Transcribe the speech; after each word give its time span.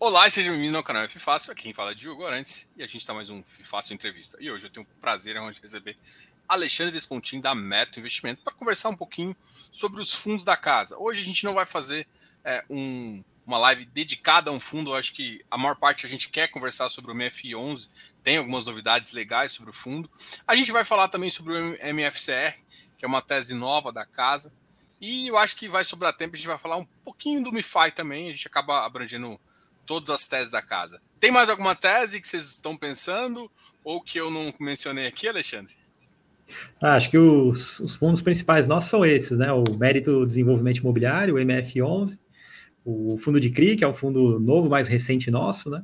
Olá 0.00 0.28
e 0.28 0.30
seja 0.30 0.52
bem-vindo 0.52 0.76
ao 0.76 0.82
canal 0.84 1.02
F 1.02 1.18
Fácil. 1.18 1.50
Aqui 1.50 1.64
quem 1.64 1.74
fala 1.74 1.90
é 1.90 1.94
Diogo 1.94 2.24
Arantes 2.24 2.68
e 2.76 2.84
a 2.84 2.86
gente 2.86 2.98
está 3.00 3.12
mais 3.12 3.28
um 3.30 3.40
F 3.40 3.64
Fácil 3.64 3.94
Entrevista. 3.94 4.38
E 4.40 4.48
hoje 4.48 4.64
eu 4.64 4.70
tenho 4.70 4.86
o 4.86 5.00
prazer 5.00 5.34
de 5.34 5.60
receber 5.60 5.96
Alexandre 6.48 6.92
Despontin 6.92 7.40
da 7.40 7.52
Meto 7.52 7.98
Investimento 7.98 8.40
para 8.44 8.54
conversar 8.54 8.90
um 8.90 8.96
pouquinho 8.96 9.34
sobre 9.72 10.00
os 10.00 10.14
fundos 10.14 10.44
da 10.44 10.56
casa. 10.56 10.96
Hoje 10.96 11.20
a 11.20 11.24
gente 11.24 11.42
não 11.42 11.52
vai 11.52 11.66
fazer 11.66 12.06
é, 12.44 12.64
um, 12.70 13.24
uma 13.44 13.58
live 13.58 13.86
dedicada 13.86 14.52
a 14.52 14.54
um 14.54 14.60
fundo. 14.60 14.90
Eu 14.90 14.94
acho 14.94 15.12
que 15.12 15.44
a 15.50 15.58
maior 15.58 15.74
parte 15.74 16.06
a 16.06 16.08
gente 16.08 16.28
quer 16.28 16.46
conversar 16.46 16.88
sobre 16.90 17.10
o 17.10 17.14
MF11, 17.16 17.88
tem 18.22 18.36
algumas 18.36 18.66
novidades 18.66 19.12
legais 19.12 19.50
sobre 19.50 19.70
o 19.70 19.74
fundo. 19.74 20.08
A 20.46 20.54
gente 20.54 20.70
vai 20.70 20.84
falar 20.84 21.08
também 21.08 21.28
sobre 21.28 21.52
o 21.54 21.76
MFCR, 21.84 22.56
que 22.96 23.04
é 23.04 23.08
uma 23.08 23.20
tese 23.20 23.52
nova 23.52 23.90
da 23.90 24.06
casa. 24.06 24.52
E 25.00 25.26
eu 25.26 25.36
acho 25.36 25.56
que 25.56 25.68
vai 25.68 25.84
sobrar 25.84 26.16
tempo, 26.16 26.34
a 26.34 26.36
gente 26.36 26.46
vai 26.46 26.58
falar 26.58 26.76
um 26.76 26.84
pouquinho 27.02 27.42
do 27.42 27.52
MiFi 27.52 27.90
também, 27.92 28.28
a 28.28 28.32
gente 28.32 28.46
acaba 28.46 28.86
abrangendo 28.86 29.40
todas 29.88 30.10
as 30.10 30.28
teses 30.28 30.50
da 30.50 30.60
casa. 30.60 31.00
Tem 31.18 31.32
mais 31.32 31.48
alguma 31.48 31.74
tese 31.74 32.20
que 32.20 32.28
vocês 32.28 32.44
estão 32.44 32.76
pensando 32.76 33.50
ou 33.82 34.02
que 34.02 34.20
eu 34.20 34.30
não 34.30 34.52
mencionei 34.60 35.06
aqui, 35.06 35.26
Alexandre? 35.26 35.74
Ah, 36.80 36.94
acho 36.94 37.10
que 37.10 37.16
os, 37.16 37.80
os, 37.80 37.94
fundos 37.94 38.20
principais 38.20 38.68
nossos 38.68 38.90
são 38.90 39.04
esses, 39.04 39.38
né? 39.38 39.50
O 39.50 39.64
Mérito 39.78 40.26
Desenvolvimento 40.26 40.78
Imobiliário, 40.78 41.36
o 41.36 41.38
MF11, 41.38 42.20
o 42.84 43.16
fundo 43.18 43.40
de 43.40 43.50
CRI, 43.50 43.76
que 43.76 43.84
é 43.84 43.88
um 43.88 43.94
fundo 43.94 44.38
novo, 44.38 44.68
mais 44.68 44.88
recente 44.88 45.30
nosso, 45.30 45.70
né? 45.70 45.82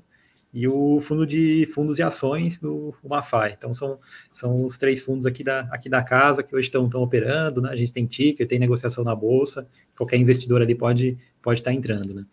E 0.53 0.69
o 0.69 1.01
fundo 1.01 1.27
de 1.27 1.67
fundos 1.75 1.99
e 1.99 2.03
ações 2.03 2.61
do 2.61 2.95
Mafai. 3.03 3.55
Então 3.59 3.75
são, 3.75 3.99
são 4.33 4.65
os 4.65 4.79
três 4.79 5.03
fundos 5.03 5.27
aqui 5.27 5.43
da, 5.43 5.61
aqui 5.73 5.89
da 5.89 6.03
casa 6.03 6.43
que 6.43 6.55
hoje 6.55 6.69
estão, 6.69 6.85
estão 6.85 7.03
operando, 7.03 7.63
né? 7.63 7.71
A 7.71 7.77
gente 7.77 7.93
tem 7.93 8.07
ticker, 8.07 8.47
tem 8.47 8.59
negociação 8.59 9.03
na 9.03 9.15
bolsa, 9.15 9.67
qualquer 9.97 10.19
investidor 10.19 10.63
ali 10.63 10.75
pode, 10.75 11.19
pode 11.43 11.61
estar 11.61 11.73
entrando, 11.73 12.15
né? 12.15 12.25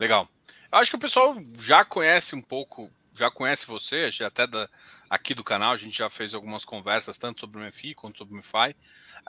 Legal. 0.00 0.28
Acho 0.76 0.90
que 0.90 0.96
o 0.96 1.00
pessoal 1.00 1.34
já 1.58 1.86
conhece 1.86 2.36
um 2.36 2.42
pouco, 2.42 2.90
já 3.14 3.30
conhece 3.30 3.66
você, 3.66 4.10
já 4.10 4.26
até 4.26 4.46
da, 4.46 4.68
aqui 5.08 5.32
do 5.32 5.42
canal, 5.42 5.72
a 5.72 5.76
gente 5.78 5.96
já 5.96 6.10
fez 6.10 6.34
algumas 6.34 6.66
conversas, 6.66 7.16
tanto 7.16 7.40
sobre 7.40 7.58
o 7.58 7.66
MFI 7.66 7.94
quanto 7.94 8.18
sobre 8.18 8.34
o 8.34 8.36
MFI. 8.36 8.76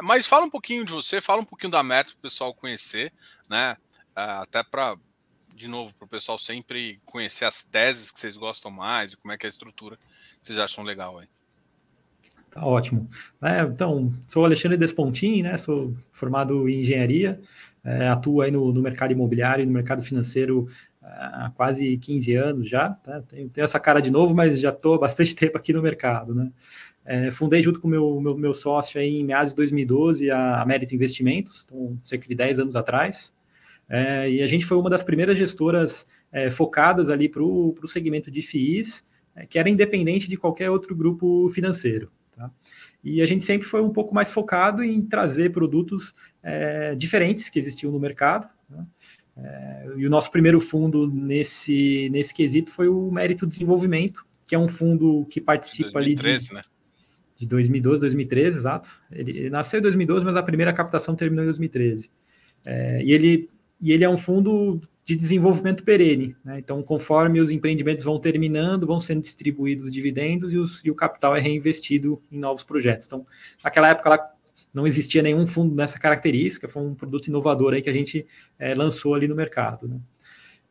Mas 0.02 0.28
fala 0.28 0.44
um 0.44 0.50
pouquinho 0.50 0.86
de 0.86 0.92
você, 0.92 1.22
fala 1.22 1.42
um 1.42 1.46
pouquinho 1.46 1.72
da 1.72 1.82
meta 1.82 2.12
para 2.12 2.20
o 2.20 2.22
pessoal 2.22 2.54
conhecer, 2.54 3.14
né? 3.50 3.78
Ah, 4.14 4.42
até 4.42 4.62
para, 4.62 4.98
de 5.56 5.70
novo, 5.70 5.96
para 5.96 6.06
o 6.06 6.10
pessoal 6.10 6.38
sempre 6.38 7.00
conhecer 7.06 7.46
as 7.46 7.64
teses 7.64 8.12
que 8.12 8.20
vocês 8.20 8.36
gostam 8.36 8.70
mais 8.70 9.14
e 9.14 9.18
como 9.18 9.32
é 9.32 9.38
que 9.38 9.46
é 9.46 9.48
a 9.48 9.50
estrutura 9.50 9.96
que 9.96 10.48
vocês 10.48 10.60
acham 10.60 10.84
legal 10.84 11.18
aí. 11.18 11.30
Tá 12.52 12.66
ótimo. 12.66 13.10
É, 13.42 13.62
então, 13.62 14.14
sou 14.28 14.44
Alexandre 14.44 14.78
Despontin, 14.78 15.44
né? 15.44 15.58
Sou 15.58 15.96
formado 16.12 16.68
em 16.68 16.82
engenharia, 16.82 17.40
é, 17.86 18.10
atuo 18.10 18.42
aí 18.42 18.52
no, 18.52 18.74
no 18.74 18.82
mercado 18.82 19.14
imobiliário 19.14 19.64
e 19.64 19.66
no 19.66 19.72
mercado 19.72 20.02
financeiro 20.02 20.68
há 21.08 21.52
quase 21.56 21.98
15 21.98 22.36
anos 22.36 22.70
já, 22.70 22.90
tá? 22.90 23.22
tenho, 23.22 23.50
tenho, 23.50 23.66
essa 23.66 23.80
cara 23.80 24.00
de 24.00 24.12
novo, 24.12 24.34
mas 24.36 24.60
já 24.60 24.70
estou 24.70 25.00
bastante 25.00 25.34
tempo 25.36 25.58
aqui 25.58 25.74
no 25.74 25.82
mercado, 25.82 26.34
né? 26.36 26.52
É, 27.06 27.32
fundei 27.32 27.64
junto 27.64 27.80
com 27.80 27.88
meu, 27.88 28.20
meu, 28.20 28.38
meu, 28.38 28.54
sócio 28.54 29.00
aí 29.00 29.16
em 29.16 29.24
meados 29.24 29.54
de 29.54 29.56
2012 29.56 30.30
a, 30.30 30.62
a 30.62 30.66
Investimentos, 30.92 31.66
então, 31.66 31.98
cerca 32.04 32.28
de 32.28 32.36
10 32.36 32.60
anos 32.60 32.76
atrás, 32.76 33.34
é, 33.90 34.30
e 34.30 34.42
a 34.42 34.48
gente 34.48 34.66
foi 34.66 34.78
uma 34.78 34.90
das 34.90 35.04
primeiras 35.04 35.38
gestoras 35.38 36.06
é, 36.32 36.50
focadas 36.52 37.10
ali 37.10 37.30
para 37.30 37.42
o 37.42 37.88
segmento 37.88 38.30
de 38.30 38.42
FIIs, 38.42 39.08
é, 39.36 39.46
que 39.46 39.58
era 39.58 39.70
independente 39.70 40.28
de 40.28 40.36
qualquer 40.36 40.70
outro 40.70 40.94
grupo 40.94 41.48
financeiro. 41.50 42.12
Tá? 42.36 42.52
E 43.04 43.22
a 43.22 43.26
gente 43.26 43.46
sempre 43.46 43.68
foi 43.68 43.82
um 43.82 43.92
pouco 43.92 44.14
mais 44.14 44.32
focado 44.32 44.84
em 44.84 45.02
trazer 45.02 45.52
produtos 45.52 46.14
é, 46.44 46.94
diferentes 46.94 47.50
que 47.50 47.58
existiam 47.58 47.92
no 47.92 48.00
mercado, 48.00 48.48
né? 48.70 48.86
É, 49.38 49.94
e 49.98 50.06
o 50.06 50.10
nosso 50.10 50.32
primeiro 50.32 50.60
fundo 50.60 51.08
nesse, 51.08 52.10
nesse 52.10 52.34
quesito 52.34 52.72
foi 52.72 52.88
o 52.88 53.12
Mérito 53.12 53.46
Desenvolvimento, 53.46 54.26
que 54.48 54.56
é 54.56 54.60
um 54.60 54.68
fundo 54.68 55.26
que 55.30 55.40
participa 55.40 55.92
2013, 55.94 56.36
ali 56.36 56.48
de, 56.48 56.54
né? 56.54 56.62
de 57.38 57.48
2012, 57.48 58.00
2013, 58.00 58.58
exato. 58.58 58.90
Ele, 59.12 59.38
ele, 59.38 59.50
nasceu 59.50 59.80
em 59.80 59.84
2012, 59.84 60.26
mas 60.26 60.36
a 60.36 60.44
primeira 60.44 60.74
captação 60.74 61.16
terminou 61.16 61.44
em 61.44 61.48
2013. 61.48 62.12
É, 62.66 63.04
e, 63.04 63.12
ele, 63.12 63.50
e 63.80 63.92
ele 63.92 64.04
é 64.04 64.10
um 64.10 64.18
fundo 64.18 64.82
de 65.08 65.16
desenvolvimento 65.16 65.84
perene. 65.84 66.36
Né? 66.44 66.60
Então, 66.60 66.82
conforme 66.84 67.40
os 67.40 67.52
empreendimentos 67.52 68.04
vão 68.04 68.20
terminando, 68.20 68.86
vão 68.86 69.00
sendo 69.00 69.22
distribuídos 69.22 69.92
dividendos 69.92 70.54
e, 70.54 70.58
os, 70.58 70.84
e 70.84 70.92
o 70.92 70.96
capital 70.96 71.36
é 71.36 71.40
reinvestido 71.40 72.22
em 72.32 72.38
novos 72.38 72.64
projetos. 72.64 73.08
Então, 73.08 73.26
naquela 73.64 73.90
época, 73.90 74.10
lá, 74.10 74.32
não 74.78 74.86
existia 74.86 75.24
nenhum 75.24 75.48
fundo 75.48 75.74
nessa 75.74 75.98
característica, 75.98 76.70
foi 76.70 76.84
um 76.84 76.94
produto 76.94 77.28
inovador 77.28 77.74
aí 77.74 77.82
que 77.82 77.90
a 77.90 77.94
gente 77.94 78.26
é, 78.60 78.76
lançou 78.76 79.16
ali 79.16 79.28
no 79.28 79.36
mercado. 79.36 79.88
Né? 79.88 80.00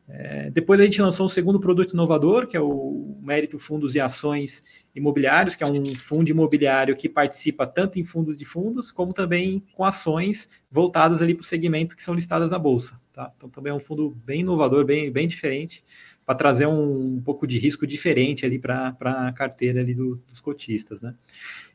É, 0.07 0.49
depois 0.49 0.79
a 0.79 0.85
gente 0.85 1.01
lançou 1.01 1.25
um 1.25 1.29
segundo 1.29 1.59
produto 1.59 1.91
inovador, 1.91 2.47
que 2.47 2.55
é 2.55 2.61
o 2.61 3.17
Mérito 3.21 3.59
Fundos 3.59 3.93
e 3.93 3.99
Ações 3.99 4.63
Imobiliários, 4.95 5.57
que 5.57 5.63
é 5.65 5.67
um 5.67 5.83
fundo 5.93 6.29
imobiliário 6.29 6.95
que 6.95 7.09
participa 7.09 7.67
tanto 7.67 7.99
em 7.99 8.05
fundos 8.05 8.37
de 8.37 8.45
fundos, 8.45 8.89
como 8.89 9.13
também 9.13 9.61
com 9.73 9.83
ações 9.83 10.49
voltadas 10.71 11.21
ali 11.21 11.35
para 11.35 11.41
o 11.41 11.45
segmento 11.45 11.93
que 11.93 12.03
são 12.03 12.13
listadas 12.13 12.49
na 12.49 12.57
Bolsa. 12.57 12.97
Tá? 13.11 13.33
Então 13.35 13.49
também 13.49 13.71
é 13.71 13.75
um 13.75 13.79
fundo 13.79 14.15
bem 14.25 14.39
inovador, 14.39 14.85
bem, 14.85 15.11
bem 15.11 15.27
diferente, 15.27 15.83
para 16.25 16.35
trazer 16.35 16.67
um, 16.67 17.15
um, 17.15 17.21
pouco 17.21 17.45
de 17.45 17.59
risco 17.59 17.85
diferente 17.85 18.45
ali 18.45 18.57
para 18.57 18.95
a 19.01 19.33
carteira 19.33 19.81
ali 19.81 19.93
do, 19.93 20.15
dos 20.27 20.39
cotistas. 20.39 21.01
Né? 21.01 21.13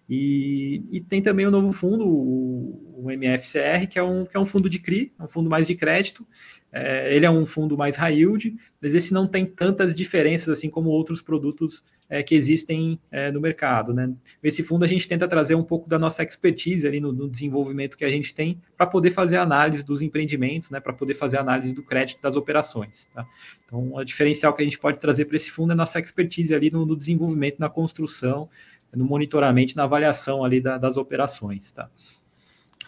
E, 0.08 0.82
e, 0.90 1.00
tem 1.00 1.22
também 1.22 1.46
o 1.46 1.50
novo 1.50 1.72
fundo, 1.72 2.06
o, 2.06 3.04
o, 3.04 3.10
MFCR, 3.10 3.86
que 3.88 3.98
é, 3.98 4.02
um, 4.02 4.26
que 4.26 4.36
é 4.36 4.40
um 4.40 4.46
fundo 4.46 4.68
de 4.68 4.78
CRI, 4.78 5.12
é 5.18 5.22
um 5.22 5.28
fundo 5.28 5.48
mais 5.48 5.66
de 5.66 5.74
crédito. 5.74 6.26
É, 6.72 7.14
ele 7.14 7.26
é 7.26 7.30
um 7.30 7.44
fundo 7.44 7.76
mais 7.76 7.96
high 7.96 8.14
yield, 8.14 8.56
mas 8.80 8.94
esse 8.94 9.12
não 9.12 9.26
tem 9.26 9.44
tantas 9.44 9.94
diferenças 9.94 10.48
assim 10.48 10.70
como 10.70 10.88
outros 10.88 11.20
produtos 11.20 11.84
é, 12.08 12.22
que 12.22 12.34
existem 12.34 12.98
é, 13.10 13.30
no 13.30 13.40
mercado. 13.40 13.92
Né? 13.94 14.12
Esse 14.42 14.62
fundo 14.62 14.84
a 14.84 14.88
gente 14.88 15.06
tenta 15.06 15.28
trazer 15.28 15.54
um 15.54 15.62
pouco 15.62 15.88
da 15.88 15.98
nossa 15.98 16.22
expertise 16.22 16.86
ali 16.86 17.00
no, 17.00 17.12
no 17.12 17.28
desenvolvimento 17.28 17.96
que 17.96 18.04
a 18.04 18.08
gente 18.08 18.34
tem 18.34 18.60
para 18.76 18.86
poder 18.86 19.10
fazer 19.10 19.36
análise 19.36 19.84
dos 19.84 20.02
empreendimentos, 20.02 20.70
né? 20.70 20.80
para 20.80 20.92
poder 20.92 21.14
fazer 21.14 21.38
análise 21.38 21.74
do 21.74 21.82
crédito 21.82 22.20
das 22.20 22.36
operações. 22.36 23.08
Tá? 23.14 23.26
Então, 23.64 23.94
o 23.94 24.04
diferencial 24.04 24.52
que 24.52 24.62
a 24.62 24.64
gente 24.64 24.78
pode 24.78 24.98
trazer 24.98 25.26
para 25.26 25.36
esse 25.36 25.50
fundo 25.50 25.70
é 25.70 25.72
a 25.72 25.76
nossa 25.76 26.00
expertise 26.00 26.54
ali 26.54 26.70
no, 26.70 26.84
no 26.84 26.96
desenvolvimento, 26.96 27.58
na 27.58 27.68
construção 27.68 28.48
no 28.94 29.04
monitoramento, 29.04 29.76
na 29.76 29.84
avaliação 29.84 30.44
ali 30.44 30.60
da, 30.60 30.78
das 30.78 30.96
operações, 30.96 31.72
tá? 31.72 31.88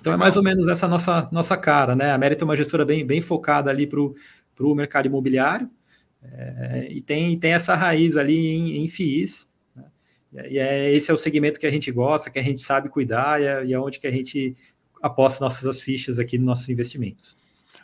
Então 0.01 0.13
é 0.13 0.17
mais 0.17 0.37
ou 0.37 0.43
menos 0.43 0.69
essa 0.69 0.87
nossa, 0.87 1.29
nossa 1.33 1.57
cara, 1.57 1.97
né? 1.97 2.13
A 2.13 2.19
Mérito 2.19 2.45
é 2.45 2.47
uma 2.47 2.57
gestora 2.57 2.85
bem, 2.85 3.07
bem 3.07 3.23
focada 3.23 3.71
ali 3.71 3.87
para 3.87 4.01
o 4.01 4.75
mercado 4.75 5.07
imobiliário 5.07 5.71
é, 6.23 6.89
e 6.91 7.01
tem, 7.01 7.39
tem 7.39 7.53
essa 7.53 7.75
raiz 7.75 8.17
ali 8.17 8.49
em, 8.49 8.85
em 8.85 8.89
FIIs, 8.89 9.51
né? 9.75 10.51
e 10.51 10.59
é, 10.59 10.93
esse 10.93 11.11
é 11.11 11.15
o 11.15 11.19
segmento 11.19 11.61
que 11.61 11.67
a 11.67 11.71
gente 11.71 11.91
gosta, 11.91 12.31
que 12.31 12.39
a 12.39 12.43
gente 12.43 12.61
sabe 12.63 12.89
cuidar 12.89 13.41
e 13.41 13.45
é, 13.45 13.65
e 13.65 13.73
é 13.73 13.79
onde 13.79 13.99
que 13.99 14.07
a 14.07 14.11
gente 14.11 14.57
aposta 15.03 15.45
nossas 15.45 15.83
fichas 15.83 16.19
aqui 16.19 16.39
nos 16.39 16.47
nossos 16.47 16.69
investimentos. 16.69 17.39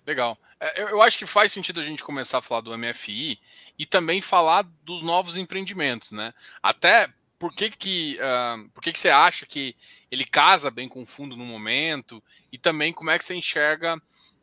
Legal. 0.06 0.38
É, 0.58 0.82
eu 0.82 1.02
acho 1.02 1.18
que 1.18 1.26
faz 1.26 1.52
sentido 1.52 1.80
a 1.80 1.82
gente 1.82 2.02
começar 2.02 2.38
a 2.38 2.42
falar 2.42 2.62
do 2.62 2.76
MFI 2.76 3.38
e 3.78 3.86
também 3.86 4.20
falar 4.20 4.66
dos 4.84 5.02
novos 5.02 5.36
empreendimentos, 5.36 6.12
né? 6.12 6.32
Até 6.62 7.08
por 7.40 7.54
que 7.54 7.70
que, 7.70 8.18
uh, 8.20 8.68
por 8.68 8.82
que 8.82 8.92
que 8.92 9.00
você 9.00 9.08
acha 9.08 9.46
que 9.46 9.74
ele 10.10 10.26
casa 10.26 10.70
bem 10.70 10.86
com 10.86 11.02
o 11.02 11.06
fundo 11.06 11.34
no 11.34 11.44
momento 11.46 12.22
e 12.52 12.58
também 12.58 12.92
como 12.92 13.08
é 13.10 13.18
que 13.18 13.24
você 13.24 13.34
enxerga 13.34 14.00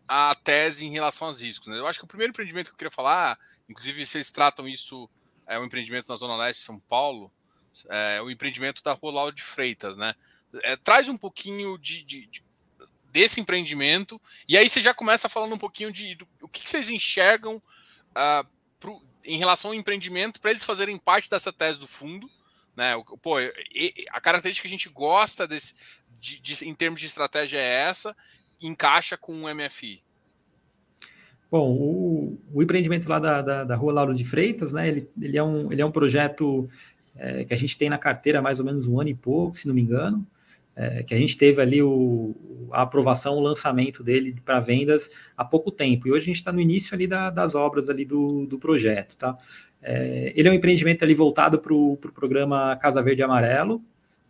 a 0.08 0.34
tese 0.34 0.84
em 0.84 0.92
relação 0.92 1.28
aos 1.28 1.40
riscos. 1.40 1.68
Né? 1.68 1.78
Eu 1.78 1.86
acho 1.86 2.00
que 2.00 2.06
o 2.06 2.08
primeiro 2.08 2.32
empreendimento 2.32 2.70
que 2.70 2.74
eu 2.74 2.78
queria 2.78 2.92
falar, 2.92 3.38
inclusive 3.70 4.04
vocês 4.04 4.32
tratam 4.32 4.68
isso, 4.68 5.08
é 5.46 5.60
um 5.60 5.66
empreendimento 5.66 6.10
na 6.10 6.16
Zona 6.16 6.36
Leste 6.36 6.62
de 6.62 6.66
São 6.66 6.80
Paulo, 6.80 7.32
é 7.88 8.20
o 8.20 8.32
empreendimento 8.32 8.82
da 8.84 8.94
Rua 8.94 9.14
Lauro 9.14 9.36
de 9.36 9.44
Freitas, 9.44 9.96
né? 9.96 10.16
É, 10.64 10.76
traz 10.76 11.08
um 11.08 11.18
pouquinho 11.18 11.78
de, 11.78 12.02
de, 12.02 12.26
de, 12.26 12.44
desse 13.12 13.40
empreendimento 13.40 14.20
e 14.48 14.58
aí 14.58 14.68
você 14.68 14.82
já 14.82 14.92
começa 14.94 15.30
falando 15.30 15.54
um 15.54 15.60
pouquinho 15.60 15.92
de 15.94 16.16
do, 16.16 16.28
o 16.42 16.48
que, 16.48 16.64
que 16.64 16.70
vocês 16.70 16.90
enxergam 16.90 17.58
uh, 17.58 18.48
pro, 18.80 19.00
em 19.24 19.38
relação 19.38 19.70
ao 19.70 19.76
empreendimento 19.76 20.42
para 20.42 20.50
eles 20.50 20.66
fazerem 20.66 20.98
parte 20.98 21.30
dessa 21.30 21.54
tese 21.54 21.78
do 21.78 21.86
fundo 21.86 22.28
né? 22.78 22.94
Pô, 23.24 23.38
a 24.12 24.22
característica 24.22 24.68
que 24.68 24.74
a 24.74 24.78
gente 24.78 24.88
gosta 24.88 25.48
desse, 25.48 25.74
de, 26.20 26.40
de, 26.40 26.66
em 26.66 26.76
termos 26.76 27.00
de 27.00 27.08
estratégia 27.08 27.58
é 27.58 27.90
essa, 27.90 28.16
encaixa 28.62 29.18
com 29.18 29.34
o 29.34 29.54
MFI. 29.54 30.00
Bom, 31.50 31.72
o, 31.72 32.40
o 32.54 32.62
empreendimento 32.62 33.10
lá 33.10 33.20
da, 33.20 33.42
da, 33.42 33.64
da, 33.64 33.76
Rua 33.76 33.94
Lauro 33.94 34.14
de 34.14 34.24
Freitas, 34.24 34.72
né? 34.72 34.88
Ele, 34.88 35.10
ele, 35.20 35.38
é, 35.38 35.44
um, 35.44 35.72
ele 35.72 35.82
é 35.82 35.86
um 35.86 35.92
projeto 35.92 36.70
é, 37.16 37.46
que 37.46 37.54
a 37.54 37.58
gente 37.58 37.78
tem 37.78 37.90
na 37.90 37.98
carteira 37.98 38.40
há 38.40 38.42
mais 38.42 38.60
ou 38.60 38.66
menos 38.66 38.86
um 38.86 39.00
ano 39.00 39.10
e 39.10 39.16
pouco, 39.16 39.58
se 39.58 39.68
não 39.68 39.74
me 39.74 39.82
engano. 39.82 40.26
É, 40.76 41.02
que 41.02 41.16
a 41.16 41.18
gente 41.18 41.36
teve 41.36 41.60
ali 41.60 41.82
o, 41.82 42.36
a 42.72 42.84
aprovação, 42.84 43.36
o 43.36 43.42
lançamento 43.42 44.04
dele 44.04 44.36
para 44.46 44.60
vendas 44.60 45.10
há 45.36 45.44
pouco 45.44 45.72
tempo. 45.72 46.08
E 46.08 46.12
hoje 46.12 46.24
a 46.24 46.26
gente 46.28 46.36
está 46.36 46.52
no 46.52 46.62
início 46.62 46.94
ali 46.94 47.08
da, 47.08 47.32
das 47.32 47.56
obras 47.56 47.90
ali 47.90 48.06
do, 48.06 48.46
do 48.46 48.60
projeto, 48.60 49.18
tá? 49.18 49.36
É, 49.82 50.34
ele 50.36 50.48
é 50.48 50.52
um 50.52 50.56
empreendimento 50.56 51.04
ali 51.04 51.14
voltado 51.14 51.60
para 51.60 51.74
o 51.74 51.98
pro 51.98 52.12
programa 52.12 52.76
Casa 52.78 53.02
Verde 53.02 53.24
Amarelo, 53.24 53.82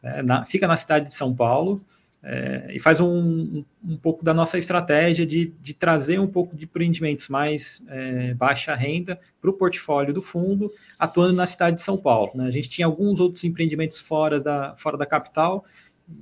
é, 0.03 0.21
na, 0.21 0.45
fica 0.45 0.67
na 0.67 0.77
cidade 0.77 1.07
de 1.07 1.13
São 1.13 1.35
Paulo, 1.35 1.83
é, 2.23 2.71
e 2.73 2.79
faz 2.79 2.99
um, 2.99 3.63
um, 3.83 3.95
pouco 3.95 4.25
da 4.25 4.33
nossa 4.33 4.57
estratégia 4.57 5.25
de, 5.25 5.53
de 5.61 5.73
trazer 5.73 6.19
um 6.19 6.27
pouco 6.27 6.55
de 6.55 6.65
empreendimentos 6.65 7.29
mais 7.29 7.85
é, 7.87 8.33
baixa 8.33 8.75
renda 8.75 9.19
para 9.39 9.49
o 9.49 9.53
portfólio 9.53 10.13
do 10.13 10.21
fundo, 10.21 10.71
atuando 10.97 11.33
na 11.33 11.45
cidade 11.45 11.77
de 11.77 11.83
São 11.83 11.95
Paulo. 11.95 12.31
Né? 12.35 12.47
A 12.47 12.51
gente 12.51 12.69
tinha 12.69 12.87
alguns 12.87 13.19
outros 13.19 13.43
empreendimentos 13.43 14.01
fora 14.01 14.39
da, 14.39 14.75
fora 14.75 14.97
da 14.97 15.05
capital 15.05 15.63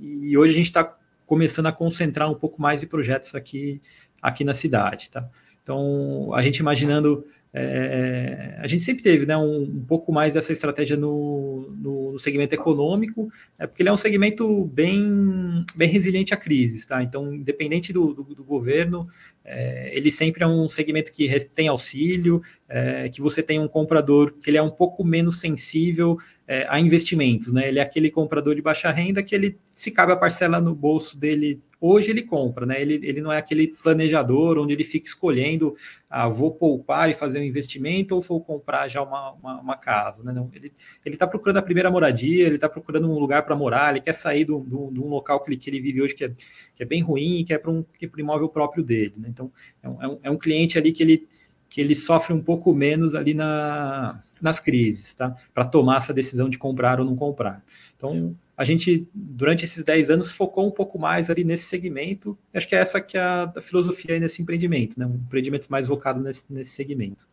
e 0.00 0.36
hoje 0.36 0.52
a 0.52 0.56
gente 0.56 0.66
está 0.66 0.96
começando 1.26 1.66
a 1.66 1.72
concentrar 1.72 2.30
um 2.30 2.34
pouco 2.34 2.60
mais 2.60 2.80
de 2.80 2.86
projetos 2.86 3.34
aqui, 3.34 3.80
aqui 4.22 4.44
na 4.44 4.54
cidade. 4.54 5.10
Tá? 5.10 5.28
Então, 5.62 6.32
a 6.34 6.40
gente 6.42 6.58
imaginando 6.58 7.26
é, 7.58 8.58
a 8.60 8.66
gente 8.66 8.84
sempre 8.84 9.02
teve 9.02 9.24
né, 9.24 9.34
um, 9.34 9.62
um, 9.62 9.84
pouco 9.88 10.12
mais 10.12 10.34
dessa 10.34 10.52
estratégia 10.52 10.94
no, 10.94 11.74
no, 11.78 12.18
segmento 12.18 12.54
econômico, 12.54 13.30
é, 13.58 13.66
porque 13.66 13.82
ele 13.82 13.88
é 13.88 13.92
um 13.92 13.96
segmento 13.96 14.66
bem, 14.66 15.64
bem 15.74 15.88
resiliente 15.88 16.34
a 16.34 16.36
crises, 16.36 16.84
tá? 16.84 17.02
Então, 17.02 17.32
independente 17.32 17.94
do, 17.94 18.12
do, 18.12 18.22
do 18.22 18.44
governo, 18.44 19.06
é, 19.42 19.90
ele 19.96 20.10
sempre 20.10 20.44
é 20.44 20.46
um 20.46 20.68
segmento 20.68 21.10
que 21.10 21.28
tem 21.54 21.68
auxílio, 21.68 22.42
é, 22.68 23.08
que 23.08 23.22
você 23.22 23.42
tem 23.42 23.58
um 23.58 23.68
comprador 23.68 24.34
que 24.42 24.50
ele 24.50 24.58
é 24.58 24.62
um 24.62 24.70
pouco 24.70 25.02
menos 25.02 25.40
sensível 25.40 26.18
é, 26.46 26.66
a 26.68 26.78
investimentos, 26.78 27.54
né? 27.54 27.68
Ele 27.68 27.78
é 27.78 27.82
aquele 27.82 28.10
comprador 28.10 28.54
de 28.54 28.60
baixa 28.60 28.90
renda 28.90 29.22
que 29.22 29.34
ele, 29.34 29.56
se 29.72 29.90
cabe 29.90 30.12
a 30.12 30.16
parcela 30.16 30.60
no 30.60 30.74
bolso 30.74 31.18
dele 31.18 31.62
hoje 31.80 32.10
ele 32.10 32.22
compra, 32.22 32.66
né? 32.66 32.80
Ele, 32.80 32.94
ele 33.02 33.20
não 33.20 33.32
é 33.32 33.38
aquele 33.38 33.68
planejador 33.68 34.58
onde 34.58 34.72
ele 34.72 34.84
fica 34.84 35.06
escolhendo, 35.06 35.76
ah, 36.08 36.28
vou 36.28 36.52
poupar 36.52 37.10
e 37.10 37.14
fazer 37.14 37.40
um 37.40 37.42
investimento 37.42 38.14
ou 38.14 38.20
vou 38.20 38.40
comprar 38.40 38.88
já 38.88 39.02
uma, 39.02 39.32
uma, 39.32 39.60
uma 39.60 39.76
casa, 39.76 40.22
né? 40.22 40.32
Não, 40.32 40.48
ele 40.54 40.72
está 41.04 41.26
procurando 41.26 41.56
a 41.56 41.62
primeira 41.62 41.90
moradia, 41.90 42.46
ele 42.46 42.54
está 42.54 42.68
procurando 42.68 43.10
um 43.10 43.18
lugar 43.18 43.44
para 43.44 43.56
morar, 43.56 43.90
ele 43.90 44.00
quer 44.00 44.12
sair 44.12 44.44
de 44.44 44.52
um 44.52 45.08
local 45.08 45.42
que 45.42 45.50
ele, 45.50 45.56
que 45.56 45.68
ele 45.68 45.80
vive 45.80 46.00
hoje 46.00 46.14
que 46.14 46.24
é, 46.24 46.32
que 46.74 46.82
é 46.82 46.86
bem 46.86 47.02
ruim 47.02 47.40
e 47.40 47.44
quer 47.44 47.58
para 47.58 47.70
um, 47.70 47.82
que 47.82 48.06
um 48.06 48.18
imóvel 48.18 48.48
próprio 48.48 48.84
dele, 48.84 49.14
né? 49.18 49.28
Então, 49.28 49.52
é 49.82 49.88
um, 49.88 50.18
é 50.22 50.30
um 50.30 50.34
é 50.34 50.38
cliente 50.38 50.78
ali 50.78 50.92
que 50.92 51.02
ele, 51.02 51.28
que 51.68 51.80
ele 51.80 51.94
sofre 51.94 52.32
um 52.32 52.42
pouco 52.42 52.72
menos 52.72 53.14
ali 53.14 53.34
na, 53.34 54.22
nas 54.40 54.60
crises, 54.60 55.12
tá? 55.14 55.34
Para 55.52 55.64
tomar 55.64 55.98
essa 55.98 56.14
decisão 56.14 56.48
de 56.48 56.56
comprar 56.56 57.00
ou 57.00 57.06
não 57.06 57.16
comprar. 57.16 57.64
Então, 57.96 58.36
a 58.56 58.64
gente, 58.64 59.06
durante 59.12 59.64
esses 59.64 59.84
10 59.84 60.10
anos, 60.10 60.32
focou 60.32 60.66
um 60.66 60.70
pouco 60.70 60.98
mais 60.98 61.28
ali 61.28 61.44
nesse 61.44 61.64
segmento. 61.64 62.38
Acho 62.54 62.66
que 62.66 62.74
é 62.74 62.78
essa 62.78 63.00
que 63.00 63.18
é 63.18 63.20
a, 63.20 63.52
a 63.54 63.60
filosofia 63.60 64.14
aí 64.14 64.20
nesse 64.20 64.40
empreendimento, 64.40 64.98
né? 64.98 65.04
Um 65.04 65.16
empreendimento 65.16 65.68
mais 65.68 65.86
focado 65.86 66.20
nesse, 66.20 66.50
nesse 66.50 66.70
segmento. 66.70 67.28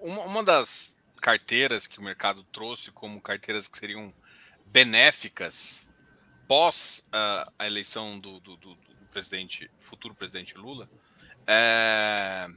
Uma, 0.00 0.24
uma 0.24 0.44
das 0.44 0.98
carteiras 1.20 1.86
que 1.86 1.98
o 1.98 2.02
mercado 2.02 2.42
trouxe 2.52 2.90
como 2.90 3.20
carteiras 3.20 3.66
que 3.66 3.78
seriam 3.78 4.12
benéficas 4.66 5.86
pós 6.46 7.06
uh, 7.08 7.50
a 7.58 7.66
eleição 7.66 8.18
do, 8.18 8.38
do, 8.40 8.56
do, 8.56 8.74
do, 8.74 9.06
presidente, 9.10 9.70
futuro 9.80 10.14
presidente 10.14 10.56
Lula, 10.56 10.88
é, 11.46 12.48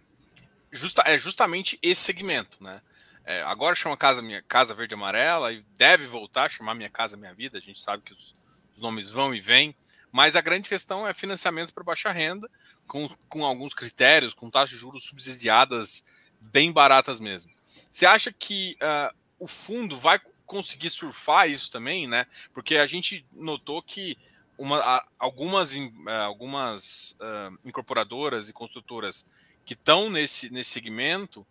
justa, 0.71 1.03
é 1.05 1.17
justamente 1.17 1.77
esse 1.81 2.01
segmento, 2.01 2.63
né? 2.63 2.81
É, 3.25 3.41
agora 3.41 3.75
chama 3.75 3.97
Casa 3.97 4.21
Minha 4.21 4.41
Casa 4.43 4.75
Verde 4.75 4.93
Amarela 4.93 5.51
e 5.51 5.63
deve 5.75 6.05
voltar 6.05 6.45
a 6.45 6.49
chamar 6.49 6.75
Minha 6.75 6.89
Casa 6.89 7.17
Minha 7.17 7.33
Vida. 7.33 7.57
A 7.57 7.61
gente 7.61 7.79
sabe 7.79 8.03
que 8.03 8.13
os, 8.13 8.35
os 8.75 8.81
nomes 8.81 9.09
vão 9.09 9.33
e 9.33 9.41
vêm, 9.41 9.75
mas 10.11 10.35
a 10.35 10.41
grande 10.41 10.69
questão 10.69 11.07
é 11.07 11.13
financiamento 11.13 11.73
para 11.73 11.83
baixa 11.83 12.11
renda, 12.11 12.49
com, 12.87 13.09
com 13.27 13.43
alguns 13.43 13.73
critérios, 13.73 14.33
com 14.33 14.49
taxas 14.49 14.69
de 14.71 14.77
juros 14.77 15.03
subsidiadas 15.03 16.05
bem 16.39 16.71
baratas 16.71 17.19
mesmo. 17.19 17.51
Você 17.91 18.05
acha 18.05 18.31
que 18.31 18.77
uh, 18.81 19.15
o 19.39 19.47
fundo 19.47 19.97
vai 19.97 20.19
conseguir 20.45 20.91
surfar 20.91 21.49
isso 21.49 21.71
também, 21.71 22.07
né? 22.07 22.27
Porque 22.53 22.75
a 22.75 22.85
gente 22.85 23.25
notou 23.33 23.81
que 23.81 24.17
uma, 24.57 25.03
algumas, 25.17 25.73
uh, 25.75 26.09
algumas 26.25 27.11
uh, 27.13 27.57
incorporadoras 27.65 28.47
e 28.47 28.53
construtoras 28.53 29.25
que 29.65 29.73
estão 29.73 30.09
nesse, 30.11 30.49
nesse 30.51 30.69
segmento 30.69 31.45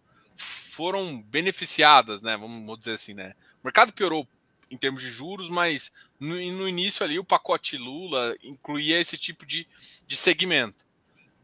foram 0.74 1.22
beneficiadas, 1.22 2.20
né? 2.20 2.36
Vamos 2.36 2.78
dizer 2.78 2.92
assim, 2.92 3.14
né? 3.14 3.34
O 3.62 3.66
mercado 3.66 3.92
piorou 3.92 4.26
em 4.70 4.76
termos 4.76 5.00
de 5.00 5.10
juros, 5.10 5.48
mas 5.48 5.92
no, 6.18 6.34
no 6.34 6.68
início 6.68 7.04
ali 7.04 7.16
o 7.18 7.24
pacote 7.24 7.76
Lula 7.76 8.36
incluía 8.42 9.00
esse 9.00 9.16
tipo 9.16 9.46
de, 9.46 9.66
de 10.06 10.16
segmento. 10.16 10.84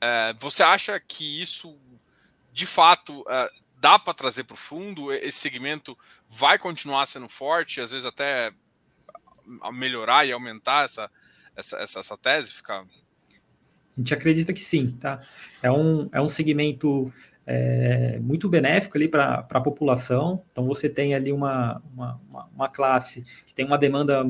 É, 0.01 0.35
você 0.37 0.65
acha 0.65 0.99
que 0.99 1.41
isso, 1.41 1.79
de 2.53 2.67
fato, 2.67 3.25
é, 3.29 3.51
dá 3.79 3.99
para 4.01 4.15
trazer 4.15 4.45
para 4.45 4.55
o 4.55 4.57
fundo? 4.57 5.13
Esse 5.13 5.39
segmento 5.39 5.97
vai 6.29 6.59
continuar 6.59 7.07
sendo 7.07 7.29
forte, 7.29 7.81
às 7.81 7.93
vezes 7.93 8.07
até 8.07 8.53
melhorar 9.73 10.27
e 10.27 10.33
aumentar 10.33 10.87
essa, 10.87 11.11
essa, 11.55 11.77
essa, 11.79 12.01
essa 12.01 12.19
tese? 12.19 12.53
A 12.69 12.85
gente 13.97 14.13
acredita 14.13 14.53
que 14.53 14.61
sim, 14.61 14.93
tá? 14.93 15.23
É 15.63 15.71
um, 15.71 16.09
é 16.13 16.21
um 16.21 16.29
segmento 16.29 17.13
é, 17.47 18.19
muito 18.21 18.49
benéfico 18.49 18.97
ali 18.97 19.09
para 19.09 19.47
a 19.49 19.61
população. 19.61 20.43
Então 20.53 20.67
você 20.67 20.89
tem 20.89 21.15
ali 21.15 21.33
uma, 21.33 21.83
uma, 21.93 22.21
uma, 22.55 22.69
classe 22.69 23.25
que 23.47 23.55
tem 23.55 23.65
uma 23.65 23.79
demanda 23.79 24.25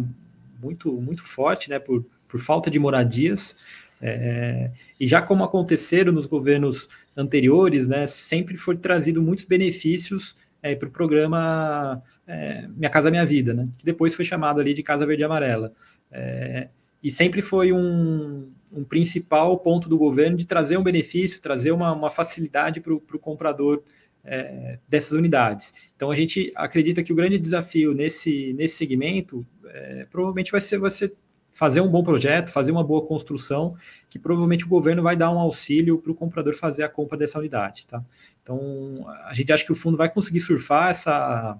muito, 0.62 0.93
muito 0.93 1.25
forte 1.25 1.69
né, 1.71 1.79
por, 1.79 2.05
por 2.29 2.41
falta 2.41 2.71
de 2.71 2.79
moradias. 2.79 3.57
É, 4.03 4.71
e 4.99 5.07
já 5.07 5.21
como 5.21 5.45
aconteceram 5.45 6.12
nos 6.12 6.25
governos 6.27 6.89
anteriores, 7.17 7.87
né, 7.87 8.07
sempre 8.07 8.57
foi 8.57 8.77
trazido 8.77 9.21
muitos 9.21 9.45
benefícios 9.45 10.37
é, 10.63 10.75
para 10.75 10.89
o 10.89 10.93
programa 10.93 12.03
é, 12.27 12.67
Minha 12.69 12.89
Casa 12.89 13.11
Minha 13.11 13.27
Vida, 13.27 13.53
né, 13.53 13.69
que 13.77 13.85
depois 13.85 14.15
foi 14.15 14.25
chamado 14.25 14.61
ali 14.61 14.73
de 14.73 14.83
Casa 14.83 15.05
Verde 15.05 15.23
e 15.23 15.25
Amarela. 15.25 15.73
É, 16.11 16.69
e 17.03 17.11
sempre 17.11 17.43
foi 17.43 17.73
um, 17.73 18.51
um 18.72 18.84
principal 18.84 19.58
ponto 19.58 19.88
do 19.88 19.99
governo 19.99 20.37
de 20.37 20.46
trazer 20.46 20.76
um 20.76 20.82
benefício, 20.82 21.40
trazer 21.40 21.72
uma, 21.72 21.93
uma 21.93 22.11
facilidade 22.11 22.81
para 22.81 22.94
o 22.94 23.19
comprador 23.19 23.82
é, 24.25 24.78
dessas 24.88 25.12
unidades. 25.12 25.75
Então 25.96 26.11
a 26.11 26.14
gente 26.14 26.52
acredita 26.55 27.02
que 27.02 27.12
o 27.12 27.17
grande 27.17 27.38
desafio 27.38 27.94
nesse, 27.94 28.52
nesse 28.52 28.76
segmento 28.76 29.46
é, 29.67 30.06
provavelmente 30.11 30.52
vai 30.52 30.61
ser 30.61 30.78
você 30.78 31.12
fazer 31.52 31.81
um 31.81 31.88
bom 31.88 32.02
projeto, 32.02 32.50
fazer 32.50 32.70
uma 32.70 32.84
boa 32.84 33.05
construção, 33.05 33.75
que 34.08 34.19
provavelmente 34.19 34.64
o 34.64 34.69
governo 34.69 35.02
vai 35.02 35.17
dar 35.17 35.31
um 35.31 35.38
auxílio 35.38 35.99
para 35.99 36.12
o 36.12 36.14
comprador 36.14 36.55
fazer 36.55 36.82
a 36.82 36.88
compra 36.88 37.19
dessa 37.19 37.38
unidade. 37.38 37.87
Tá? 37.87 38.02
Então 38.43 39.06
a 39.25 39.34
gente 39.34 39.52
acha 39.52 39.64
que 39.64 39.72
o 39.72 39.76
fundo 39.76 39.96
vai 39.96 40.08
conseguir 40.08 40.40
surfar 40.40 40.90
essa, 40.90 41.58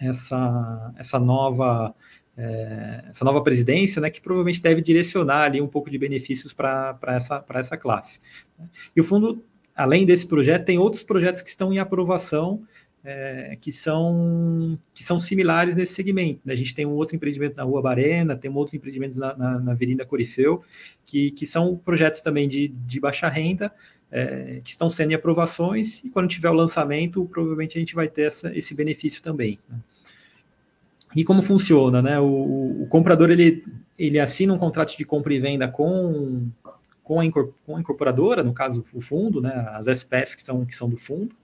essa, 0.00 0.92
essa 0.96 1.18
nova 1.18 1.94
é, 2.38 3.04
essa 3.10 3.24
nova 3.24 3.42
presidência, 3.42 4.00
né, 4.00 4.08
que 4.08 4.20
provavelmente 4.20 4.62
deve 4.62 4.80
direcionar 4.80 5.42
ali 5.42 5.60
um 5.60 5.66
pouco 5.66 5.90
de 5.90 5.98
benefícios 5.98 6.52
para 6.52 6.96
essa, 7.08 7.44
essa 7.54 7.76
classe. 7.76 8.20
E 8.94 9.00
o 9.00 9.04
fundo, 9.04 9.44
além 9.74 10.06
desse 10.06 10.26
projeto, 10.26 10.64
tem 10.64 10.78
outros 10.78 11.02
projetos 11.02 11.42
que 11.42 11.48
estão 11.48 11.72
em 11.72 11.78
aprovação 11.78 12.62
é, 13.04 13.56
que, 13.60 13.72
são, 13.72 14.78
que 14.94 15.02
são 15.02 15.18
similares 15.18 15.74
nesse 15.74 15.94
segmento. 15.94 16.40
Né? 16.44 16.52
A 16.52 16.56
gente 16.56 16.74
tem 16.74 16.86
um 16.86 16.92
outro 16.92 17.16
empreendimento 17.16 17.56
na 17.56 17.64
Rua 17.64 17.82
Barena, 17.82 18.36
tem 18.36 18.50
um 18.50 18.56
outro 18.56 18.76
empreendimento 18.76 19.18
na, 19.18 19.36
na, 19.36 19.58
na 19.58 19.72
Avenida 19.72 20.04
Corifeu, 20.04 20.62
que, 21.04 21.32
que 21.32 21.46
são 21.46 21.76
projetos 21.76 22.20
também 22.20 22.46
de, 22.46 22.68
de 22.68 23.00
baixa 23.00 23.28
renda, 23.28 23.72
é, 24.12 24.60
que 24.62 24.70
estão 24.70 24.88
sendo 24.88 25.10
em 25.10 25.14
aprovações, 25.14 26.04
e 26.04 26.10
quando 26.10 26.28
tiver 26.28 26.50
o 26.50 26.54
lançamento, 26.54 27.24
provavelmente 27.26 27.76
a 27.76 27.80
gente 27.80 27.94
vai 27.94 28.08
ter 28.08 28.22
essa, 28.22 28.56
esse 28.56 28.74
benefício 28.74 29.22
também. 29.22 29.58
Né? 29.68 29.78
E 31.14 31.24
como 31.24 31.42
funciona, 31.42 32.02
né? 32.02 32.18
O, 32.18 32.82
o, 32.82 32.86
comprador 32.88 33.30
ele, 33.30 33.64
ele 33.98 34.20
assina 34.20 34.52
um 34.52 34.58
contrato 34.58 34.96
de 34.96 35.04
compra 35.04 35.32
e 35.32 35.40
venda 35.40 35.66
com, 35.66 36.48
com, 37.02 37.20
a, 37.20 37.24
incorporadora, 37.24 38.42
no 38.42 38.52
caso 38.52 38.84
o 38.92 39.00
fundo, 39.00 39.40
né? 39.40 39.66
As 39.72 39.86
SPS 39.86 40.34
que 40.34 40.42
são, 40.42 40.64
que 40.64 40.76
são 40.76 40.88
do 40.88 40.96
fundo. 40.96 41.34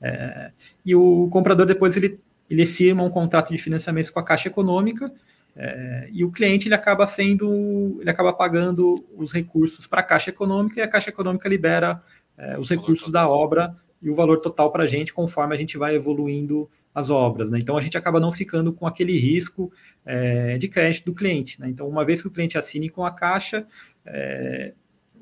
É, 0.00 0.50
e 0.84 0.94
o 0.94 1.28
comprador 1.30 1.66
depois 1.66 1.96
ele, 1.96 2.18
ele 2.50 2.66
firma 2.66 3.02
um 3.02 3.10
contrato 3.10 3.50
de 3.50 3.58
financiamento 3.58 4.12
com 4.12 4.18
a 4.18 4.24
Caixa 4.24 4.48
Econômica 4.48 5.12
é, 5.54 6.08
e 6.10 6.24
o 6.24 6.30
cliente 6.30 6.66
ele 6.66 6.74
acaba 6.74 7.06
sendo, 7.06 7.98
ele 8.00 8.08
acaba 8.10 8.32
pagando 8.32 9.04
os 9.14 9.32
recursos 9.32 9.86
para 9.86 10.00
a 10.00 10.04
Caixa 10.04 10.30
Econômica 10.30 10.80
e 10.80 10.82
a 10.82 10.88
Caixa 10.88 11.10
Econômica 11.10 11.48
libera 11.48 12.02
é, 12.36 12.58
os 12.58 12.70
recursos 12.70 13.12
da 13.12 13.28
obra 13.28 13.74
e 14.00 14.10
o 14.10 14.14
valor 14.14 14.40
total 14.40 14.72
para 14.72 14.84
a 14.84 14.86
gente 14.86 15.12
conforme 15.12 15.54
a 15.54 15.58
gente 15.58 15.76
vai 15.76 15.94
evoluindo 15.94 16.68
as 16.94 17.10
obras. 17.10 17.50
Né? 17.50 17.58
Então 17.58 17.76
a 17.76 17.80
gente 17.80 17.96
acaba 17.96 18.20
não 18.20 18.32
ficando 18.32 18.72
com 18.72 18.86
aquele 18.86 19.18
risco 19.18 19.72
é, 20.04 20.58
de 20.58 20.68
crédito 20.68 21.06
do 21.06 21.14
cliente. 21.14 21.60
Né? 21.60 21.68
Então, 21.68 21.88
uma 21.88 22.04
vez 22.04 22.20
que 22.20 22.28
o 22.28 22.30
cliente 22.30 22.58
assine 22.58 22.88
com 22.88 23.04
a 23.04 23.10
caixa, 23.10 23.66
é, 24.04 24.72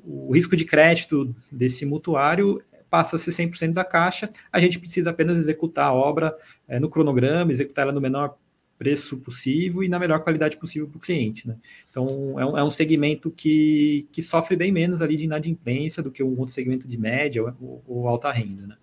o 0.03 0.33
risco 0.33 0.55
de 0.55 0.65
crédito 0.65 1.33
desse 1.51 1.85
mutuário 1.85 2.61
passa 2.89 3.15
a 3.15 3.19
ser 3.19 3.31
100% 3.31 3.71
da 3.71 3.85
caixa, 3.85 4.29
a 4.51 4.59
gente 4.59 4.77
precisa 4.77 5.11
apenas 5.11 5.37
executar 5.37 5.87
a 5.87 5.93
obra 5.93 6.35
é, 6.67 6.77
no 6.77 6.89
cronograma, 6.89 7.51
executar 7.51 7.83
ela 7.83 7.93
no 7.93 8.01
menor 8.01 8.37
preço 8.77 9.15
possível 9.17 9.83
e 9.83 9.87
na 9.87 9.99
melhor 9.99 10.21
qualidade 10.21 10.57
possível 10.57 10.87
para 10.87 10.97
o 10.97 10.99
cliente. 10.99 11.47
Né? 11.47 11.55
Então, 11.89 12.39
é 12.39 12.45
um, 12.45 12.57
é 12.57 12.63
um, 12.63 12.69
segmento 12.69 13.29
que, 13.29 14.07
que 14.11 14.23
sofre 14.23 14.57
bem 14.57 14.71
menos 14.71 15.01
ali 15.01 15.15
de 15.15 15.23
inadimplência 15.23 16.01
do 16.01 16.11
que 16.11 16.23
um 16.23 16.37
outro 16.39 16.53
segmento 16.53 16.87
de 16.87 16.97
média 16.97 17.43
ou, 17.43 17.83
ou 17.87 18.07
alta 18.07 18.31
renda. 18.31 18.65
Né? 18.65 18.75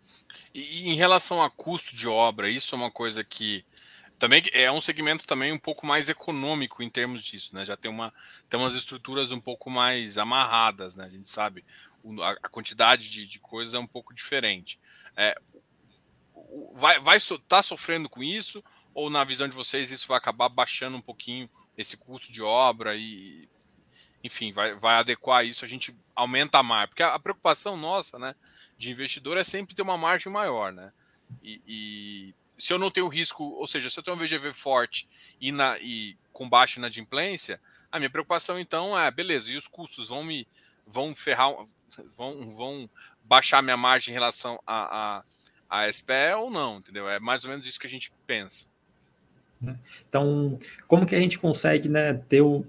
E 0.54 0.88
em 0.88 0.94
relação 0.94 1.42
a 1.42 1.50
custo 1.50 1.94
de 1.94 2.08
obra, 2.08 2.48
isso 2.48 2.74
é 2.74 2.78
uma 2.78 2.90
coisa 2.90 3.22
que 3.22 3.64
também 4.18 4.42
é 4.52 4.70
um 4.70 4.80
segmento 4.80 5.26
também 5.26 5.52
um 5.52 5.58
pouco 5.58 5.86
mais 5.86 6.08
econômico 6.08 6.82
em 6.82 6.90
termos 6.90 7.22
disso, 7.22 7.54
né? 7.54 7.64
Já 7.64 7.76
tem 7.76 7.90
uma 7.90 8.12
tem 8.48 8.58
umas 8.58 8.74
estruturas 8.74 9.30
um 9.30 9.40
pouco 9.40 9.70
mais 9.70 10.18
amarradas, 10.18 10.96
né? 10.96 11.04
A 11.04 11.08
gente 11.08 11.28
sabe 11.28 11.64
a, 12.20 12.30
a 12.30 12.48
quantidade 12.48 13.08
de, 13.08 13.26
de, 13.26 13.38
coisas 13.38 13.74
é 13.74 13.78
um 13.78 13.86
pouco 13.86 14.12
diferente. 14.12 14.78
É, 15.16 15.38
vai 16.74 16.98
vai 16.98 17.18
tá 17.46 17.62
sofrendo 17.62 18.08
com 18.08 18.22
isso 18.22 18.62
ou 18.92 19.08
na 19.08 19.22
visão 19.22 19.46
de 19.48 19.54
vocês 19.54 19.92
isso 19.92 20.08
vai 20.08 20.18
acabar 20.18 20.48
baixando 20.48 20.96
um 20.96 21.02
pouquinho 21.02 21.48
esse 21.76 21.96
custo 21.96 22.32
de 22.32 22.42
obra 22.42 22.96
e 22.96 23.48
enfim 24.24 24.52
vai, 24.52 24.74
vai 24.74 24.96
adequar 24.96 25.44
isso 25.44 25.64
a 25.64 25.68
gente 25.68 25.96
aumenta 26.16 26.60
margem 26.62 26.88
porque 26.88 27.02
a, 27.04 27.14
a 27.14 27.18
preocupação 27.20 27.76
nossa, 27.76 28.18
né? 28.18 28.34
De 28.78 28.90
investidor 28.90 29.36
é 29.36 29.44
sempre 29.44 29.74
ter 29.74 29.82
uma 29.82 29.98
margem 29.98 30.32
maior, 30.32 30.72
né? 30.72 30.92
e, 31.42 31.60
e 31.66 32.34
se 32.56 32.72
eu 32.72 32.78
não 32.78 32.90
tenho 32.90 33.08
risco, 33.08 33.44
ou 33.44 33.66
seja, 33.66 33.88
se 33.88 33.98
eu 33.98 34.02
tenho 34.02 34.16
um 34.16 34.20
VGV 34.20 34.52
forte 34.52 35.08
e, 35.40 35.52
na, 35.52 35.78
e 35.78 36.16
com 36.32 36.48
baixa 36.48 36.78
inadimplência, 36.78 37.60
a 37.90 37.98
minha 37.98 38.10
preocupação 38.10 38.58
então 38.58 38.98
é, 38.98 39.10
beleza, 39.10 39.50
e 39.50 39.56
os 39.56 39.66
custos 39.66 40.08
vão 40.08 40.24
me 40.24 40.46
vão 40.86 41.14
ferrar, 41.14 41.52
vão, 42.16 42.56
vão 42.56 42.90
baixar 43.22 43.62
minha 43.62 43.76
margem 43.76 44.10
em 44.10 44.14
relação 44.14 44.58
a, 44.66 45.22
a, 45.68 45.84
a 45.84 45.92
SPE 45.92 46.34
ou 46.38 46.50
não, 46.50 46.78
entendeu? 46.78 47.08
É 47.08 47.20
mais 47.20 47.44
ou 47.44 47.50
menos 47.50 47.66
isso 47.66 47.78
que 47.78 47.86
a 47.86 47.90
gente 47.90 48.10
pensa. 48.26 48.66
Então, 50.08 50.58
como 50.86 51.04
que 51.04 51.14
a 51.14 51.20
gente 51.20 51.38
consegue 51.38 51.88
né, 51.88 52.14
ter 52.14 52.40
o, 52.40 52.64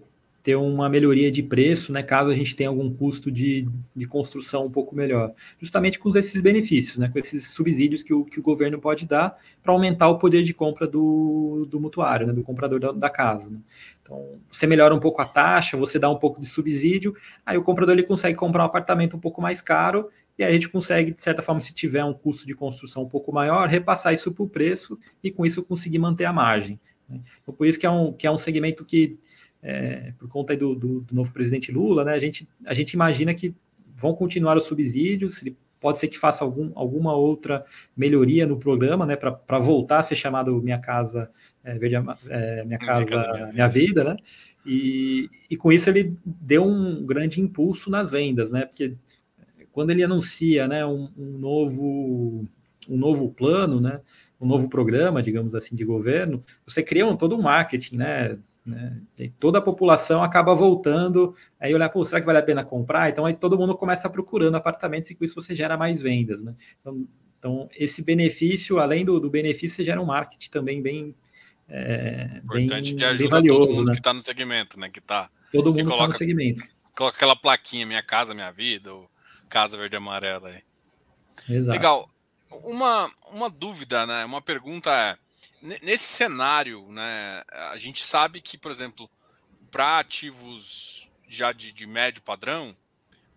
ter 0.49 0.55
uma 0.55 0.89
melhoria 0.89 1.31
de 1.31 1.43
preço, 1.43 1.93
né, 1.93 2.01
caso 2.01 2.31
a 2.31 2.35
gente 2.35 2.55
tenha 2.55 2.69
algum 2.69 2.91
custo 2.91 3.29
de, 3.29 3.67
de 3.95 4.07
construção 4.07 4.65
um 4.65 4.71
pouco 4.71 4.95
melhor. 4.95 5.31
Justamente 5.59 5.99
com 5.99 6.09
esses 6.17 6.41
benefícios, 6.41 6.97
né, 6.97 7.07
com 7.07 7.19
esses 7.19 7.49
subsídios 7.51 8.01
que 8.01 8.11
o, 8.11 8.25
que 8.25 8.39
o 8.39 8.41
governo 8.41 8.79
pode 8.79 9.07
dar 9.07 9.37
para 9.61 9.71
aumentar 9.71 10.09
o 10.09 10.17
poder 10.17 10.43
de 10.43 10.51
compra 10.51 10.87
do, 10.87 11.67
do 11.69 11.79
mutuário, 11.79 12.25
né, 12.25 12.33
do 12.33 12.41
comprador 12.41 12.79
da, 12.79 12.91
da 12.91 13.09
casa. 13.11 13.47
Né. 13.47 13.59
Então, 14.01 14.39
você 14.51 14.65
melhora 14.65 14.95
um 14.95 14.99
pouco 14.99 15.21
a 15.21 15.25
taxa, 15.25 15.77
você 15.77 15.99
dá 15.99 16.09
um 16.09 16.17
pouco 16.17 16.41
de 16.41 16.47
subsídio, 16.47 17.15
aí 17.45 17.55
o 17.55 17.63
comprador 17.63 17.93
ele 17.93 18.01
consegue 18.01 18.35
comprar 18.35 18.63
um 18.63 18.65
apartamento 18.65 19.15
um 19.15 19.19
pouco 19.19 19.39
mais 19.39 19.61
caro, 19.61 20.09
e 20.35 20.43
aí 20.43 20.49
a 20.49 20.53
gente 20.53 20.69
consegue, 20.69 21.11
de 21.11 21.21
certa 21.21 21.43
forma, 21.43 21.61
se 21.61 21.75
tiver 21.75 22.03
um 22.03 22.13
custo 22.13 22.47
de 22.47 22.55
construção 22.55 23.03
um 23.03 23.07
pouco 23.07 23.31
maior, 23.31 23.67
repassar 23.67 24.15
isso 24.15 24.31
para 24.31 24.43
o 24.43 24.49
preço 24.49 24.97
e 25.23 25.29
com 25.29 25.45
isso 25.45 25.63
conseguir 25.63 25.99
manter 25.99 26.25
a 26.25 26.33
margem. 26.33 26.79
Né. 27.07 27.19
Então, 27.43 27.53
por 27.53 27.67
isso 27.67 27.79
que 27.79 27.85
é 27.85 27.89
um, 27.91 28.11
que 28.11 28.25
é 28.25 28.31
um 28.31 28.37
segmento 28.37 28.83
que 28.83 29.19
é, 29.61 30.13
por 30.17 30.29
conta 30.29 30.55
do, 30.55 30.73
do, 30.73 31.01
do, 31.01 31.15
novo 31.15 31.31
presidente 31.33 31.71
Lula, 31.71 32.03
né, 32.03 32.13
a, 32.13 32.19
gente, 32.19 32.47
a 32.65 32.73
gente 32.73 32.93
imagina 32.93 33.33
que 33.33 33.53
vão 33.95 34.13
continuar 34.13 34.57
os 34.57 34.63
subsídios, 34.63 35.43
pode 35.79 35.99
ser 35.99 36.07
que 36.07 36.17
faça 36.17 36.43
algum, 36.43 36.71
alguma 36.75 37.13
outra 37.13 37.65
melhoria 37.95 38.45
no 38.45 38.57
programa, 38.57 39.05
né, 39.05 39.15
para 39.15 39.59
voltar 39.59 39.99
a 39.99 40.03
ser 40.03 40.15
chamado 40.15 40.61
Minha 40.61 40.79
Casa, 40.79 41.29
é, 41.63 41.77
Verde, 41.77 41.95
é, 42.29 42.63
Minha 42.63 42.79
Casa, 42.79 43.05
minha, 43.05 43.09
casa, 43.09 43.33
minha, 43.33 43.53
minha 43.53 43.67
Vida, 43.67 44.03
né, 44.03 44.17
e, 44.65 45.29
e 45.49 45.57
com 45.57 45.71
isso 45.71 45.89
ele 45.89 46.17
deu 46.25 46.63
um 46.63 47.05
grande 47.05 47.41
impulso 47.41 47.89
nas 47.89 48.11
vendas, 48.11 48.51
né, 48.51 48.65
porque 48.65 48.95
quando 49.71 49.91
ele 49.91 50.03
anuncia, 50.03 50.67
né, 50.67 50.85
um, 50.85 51.09
um 51.17 51.37
novo 51.37 52.45
um 52.87 52.97
novo 52.97 53.29
plano, 53.29 53.79
né, 53.79 54.01
um 54.41 54.47
novo 54.47 54.67
programa, 54.67 55.21
digamos 55.21 55.53
assim, 55.53 55.75
de 55.75 55.85
governo, 55.85 56.41
você 56.65 56.81
cria 56.81 57.05
um, 57.05 57.15
todo 57.15 57.37
um 57.37 57.41
marketing, 57.41 57.97
né, 57.97 58.37
né? 58.69 59.01
Toda 59.39 59.59
a 59.59 59.61
população 59.61 60.23
acaba 60.23 60.53
voltando, 60.53 61.35
aí 61.59 61.73
olhar, 61.73 61.89
pô, 61.89 62.03
será 62.05 62.19
que 62.19 62.25
vale 62.25 62.39
a 62.39 62.43
pena 62.43 62.63
comprar? 62.63 63.09
Então 63.09 63.25
aí 63.25 63.33
todo 63.33 63.57
mundo 63.57 63.75
começa 63.75 64.09
procurando 64.09 64.55
apartamentos 64.55 65.09
e 65.09 65.15
com 65.15 65.25
isso 65.25 65.35
você 65.35 65.55
gera 65.55 65.77
mais 65.77 66.01
vendas. 66.01 66.43
Né? 66.43 66.53
Então, 66.79 67.07
então 67.37 67.69
esse 67.75 68.03
benefício, 68.03 68.79
além 68.79 69.03
do, 69.03 69.19
do 69.19 69.29
benefício, 69.29 69.77
você 69.77 69.83
gera 69.83 70.01
um 70.01 70.05
marketing 70.05 70.49
também 70.49 70.81
bem, 70.81 71.15
é, 71.67 72.41
Importante 72.43 72.89
bem, 72.89 72.97
que 72.97 73.03
ajuda 73.03 73.29
valioso. 73.29 73.59
Todo 73.59 73.75
mundo 73.75 73.87
né? 73.87 73.93
que 73.93 73.99
está 73.99 74.13
no 74.13 74.21
segmento, 74.21 74.79
né? 74.79 74.89
Que 74.89 75.01
tá, 75.01 75.29
todo 75.51 75.73
mundo 75.73 75.91
está 75.91 76.07
no 76.07 76.17
segmento. 76.17 76.61
Coloca 76.95 77.15
aquela 77.15 77.35
plaquinha, 77.35 77.85
minha 77.85 78.03
casa, 78.03 78.33
minha 78.33 78.51
vida, 78.51 78.93
ou 78.93 79.09
casa 79.47 79.77
verde 79.77 79.95
e 79.95 79.97
amarela 79.97 80.49
aí. 80.49 80.61
Exato. 81.49 81.77
Legal. 81.77 82.09
Uma, 82.65 83.09
uma 83.31 83.49
dúvida, 83.49 84.05
né? 84.05 84.25
Uma 84.25 84.41
pergunta 84.41 84.89
é 84.91 85.17
Nesse 85.61 86.05
cenário, 86.05 86.89
né, 86.89 87.43
a 87.71 87.77
gente 87.77 88.03
sabe 88.03 88.41
que, 88.41 88.57
por 88.57 88.71
exemplo, 88.71 89.09
para 89.69 89.99
ativos 89.99 91.09
já 91.27 91.51
de, 91.51 91.71
de, 91.71 91.85
médio 91.85 92.21
padrão, 92.21 92.75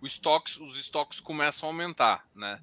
os 0.00 0.12
estoques, 0.12 0.56
os 0.58 0.78
estoques 0.78 1.20
começam 1.20 1.68
a 1.68 1.72
aumentar, 1.72 2.26
né? 2.34 2.60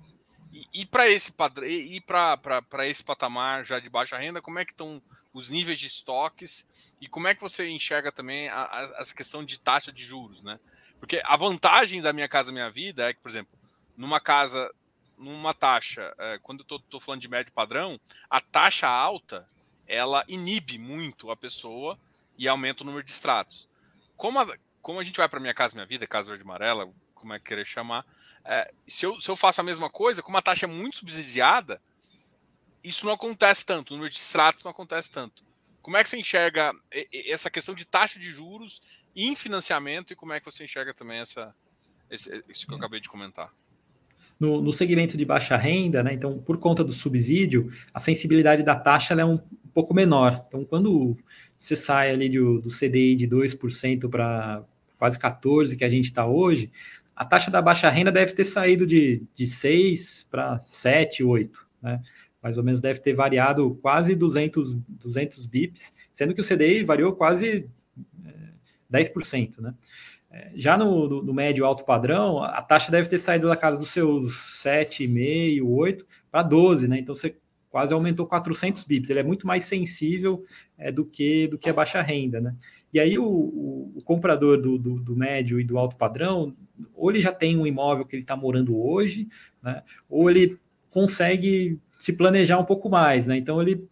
E, 0.52 0.82
e 0.82 0.86
para 0.86 1.08
esse 1.08 1.32
padrão, 1.32 1.68
e 1.68 2.02
para 2.02 2.88
esse 2.88 3.04
patamar 3.04 3.66
já 3.66 3.80
de 3.80 3.90
baixa 3.90 4.18
renda, 4.18 4.42
como 4.42 4.60
é 4.60 4.66
que 4.66 4.72
estão 4.72 5.02
os 5.34 5.50
níveis 5.50 5.80
de 5.80 5.88
estoques 5.88 6.68
e 7.00 7.08
como 7.08 7.28
é 7.28 7.36
que 7.36 7.42
você 7.42 7.68
enxerga 7.70 8.12
também 8.12 8.50
a, 8.50 8.64
a, 8.64 8.96
essa 8.98 9.14
questão 9.14 9.44
de 9.44 9.60
taxa 9.60 9.92
de 9.92 10.04
juros, 10.04 10.42
né? 10.42 10.60
Porque 11.00 11.22
a 11.24 11.36
vantagem 11.36 12.02
da 12.02 12.12
minha 12.12 12.28
casa 12.28 12.52
minha 12.52 12.70
vida 12.70 13.10
é 13.10 13.14
que, 13.14 13.22
por 13.22 13.30
exemplo, 13.30 13.58
numa 13.96 14.20
casa 14.20 14.74
numa 15.20 15.54
taxa, 15.54 16.14
é, 16.18 16.40
quando 16.40 16.66
eu 16.68 16.78
estou 16.78 17.00
falando 17.00 17.22
de 17.22 17.28
médio 17.28 17.52
padrão, 17.52 18.00
a 18.30 18.40
taxa 18.40 18.88
alta 18.88 19.48
ela 19.86 20.24
inibe 20.28 20.80
muito 20.80 21.30
a 21.30 21.36
pessoa 21.36 22.00
e 22.38 22.48
aumenta 22.48 22.84
o 22.84 22.86
número 22.86 23.04
de 23.04 23.12
extratos. 23.12 23.68
Como 24.16 24.40
a, 24.40 24.58
como 24.82 25.00
a 25.00 25.04
gente 25.04 25.18
vai 25.18 25.28
para 25.28 25.40
Minha 25.40 25.54
Casa 25.54 25.76
Minha 25.76 25.86
Vida, 25.86 26.08
Casa 26.08 26.30
Verde 26.30 26.44
Amarela, 26.44 26.92
como 27.14 27.34
é 27.34 27.40
que 27.40 27.46
querer 27.46 27.66
chamar, 27.66 28.06
é, 28.46 28.72
se, 28.88 29.06
eu, 29.06 29.20
se 29.20 29.30
eu 29.30 29.36
faço 29.36 29.60
a 29.60 29.64
mesma 29.64 29.90
coisa, 29.90 30.24
como 30.24 30.38
a 30.38 30.42
taxa 30.42 30.66
é 30.66 30.70
muito 30.70 30.98
subsidiada, 30.98 31.82
isso 32.84 33.06
não 33.06 33.14
acontece 33.14 33.66
tanto, 33.66 33.92
o 33.92 33.98
número 33.98 34.14
de 34.14 34.20
extratos 34.20 34.64
não 34.64 34.72
acontece 34.72 35.12
tanto. 35.12 35.44
Como 35.82 35.98
é 35.98 36.04
que 36.04 36.10
você 36.10 36.18
enxerga 36.18 36.72
essa 37.28 37.50
questão 37.50 37.76
de 37.76 37.86
taxa 37.86 38.20
de 38.20 38.32
juros 38.32 38.82
em 39.16 39.36
financiamento 39.36 40.14
e 40.14 40.16
como 40.16 40.34
é 40.34 40.40
que 40.40 40.46
você 40.46 40.64
enxerga 40.64 40.94
também 40.94 41.20
essa, 41.20 41.54
esse, 42.10 42.44
isso 42.48 42.66
que 42.66 42.74
eu 42.74 42.78
acabei 42.78 43.00
de 43.00 43.10
comentar? 43.10 43.52
No, 44.40 44.62
no, 44.62 44.72
segmento 44.72 45.18
de 45.18 45.26
baixa 45.26 45.58
renda, 45.58 46.02
né, 46.02 46.14
então, 46.14 46.40
por 46.40 46.58
conta 46.58 46.82
do 46.82 46.94
subsídio, 46.94 47.70
a 47.94 48.00
sensibilidade 48.00 48.64
da 48.64 48.74
taxa 48.74 49.14
é 49.14 49.26
um 49.26 49.38
pouco 49.74 49.94
menor. 49.94 50.46
Então, 50.48 50.64
quando 50.64 51.18
você 51.58 51.76
sai 51.76 52.12
ali 52.12 52.30
do, 52.30 52.62
do 52.62 52.70
CDI 52.70 53.16
de 53.16 53.28
2% 53.28 54.10
para 54.10 54.64
quase 54.98 55.20
14% 55.20 55.78
que 55.78 55.84
a 55.84 55.90
gente 55.90 56.06
está 56.06 56.26
hoje, 56.26 56.72
a 57.20 57.26
taxa 57.26 57.52
da 57.52 57.62
baixa 57.62 57.90
renda 57.90 58.14
deve 58.14 58.32
ter 58.32 58.46
saído 58.46 58.88
de, 58.88 59.22
de 59.36 59.46
6 59.46 60.28
para 60.32 60.62
7, 60.64 61.22
8, 61.22 61.68
né? 61.82 62.02
Mais 62.42 62.58
ou 62.58 62.64
menos 62.64 62.80
deve 62.80 63.02
ter 63.02 63.14
variado 63.14 63.78
quase 63.82 64.16
200, 64.16 64.74
200 64.88 65.46
bips, 65.46 65.94
sendo 66.14 66.34
que 66.34 66.40
o 66.40 66.46
CDI 66.46 66.86
variou 66.86 67.12
quase 67.12 67.70
é, 68.26 69.00
10%, 69.04 69.60
né? 69.60 69.74
Já 70.54 70.78
no, 70.78 71.24
no, 71.24 71.34
médio 71.34 71.66
alto 71.66 71.84
padrão, 71.84 72.44
a 72.44 72.62
taxa 72.62 72.92
deve 72.92 73.10
ter 73.10 73.18
saído 73.18 73.48
da 73.48 73.56
casa 73.56 73.78
dos 73.78 73.90
seus 73.90 74.62
7,5, 74.64 75.64
8 75.64 76.06
para 76.32 76.44
12, 76.44 76.88
né? 76.88 77.00
Então 77.00 77.16
você 77.16 77.36
quase 77.70 77.94
aumentou 77.94 78.28
400 78.28 78.84
bips. 78.84 79.10
Ele 79.10 79.20
é 79.20 79.24
muito 79.24 79.48
mais 79.48 79.66
sensível 79.66 80.44
é, 80.78 80.92
do 80.92 81.04
que 81.04 81.48
do 81.48 81.58
que 81.58 81.70
a 81.70 81.74
baixa 81.74 82.02
renda, 82.02 82.40
né? 82.40 82.56
E 82.94 83.00
aí 83.00 83.18
o, 83.18 83.26
o, 83.26 83.94
o 83.96 84.02
comprador 84.04 84.62
do, 84.62 84.78
do, 84.78 85.00
do, 85.00 85.16
médio 85.16 85.60
e 85.60 85.64
do 85.64 85.78
alto 85.78 85.96
padrão, 85.96 86.56
ou 86.94 87.10
ele 87.10 87.22
já 87.22 87.32
tem 87.32 87.58
um 87.58 87.66
imóvel 87.66 88.06
que 88.06 88.16
ele 88.16 88.24
está 88.24 88.36
morando 88.36 88.80
hoje, 88.80 89.28
né? 89.64 89.84
Ou 90.08 90.30
ele 90.30 90.60
consegue 90.92 91.80
se 91.98 92.14
planejar 92.14 92.60
um 92.60 92.66
pouco 92.66 92.90
mais, 92.90 93.28
né? 93.28 93.38
Então 93.38 93.62
ele 93.62 93.88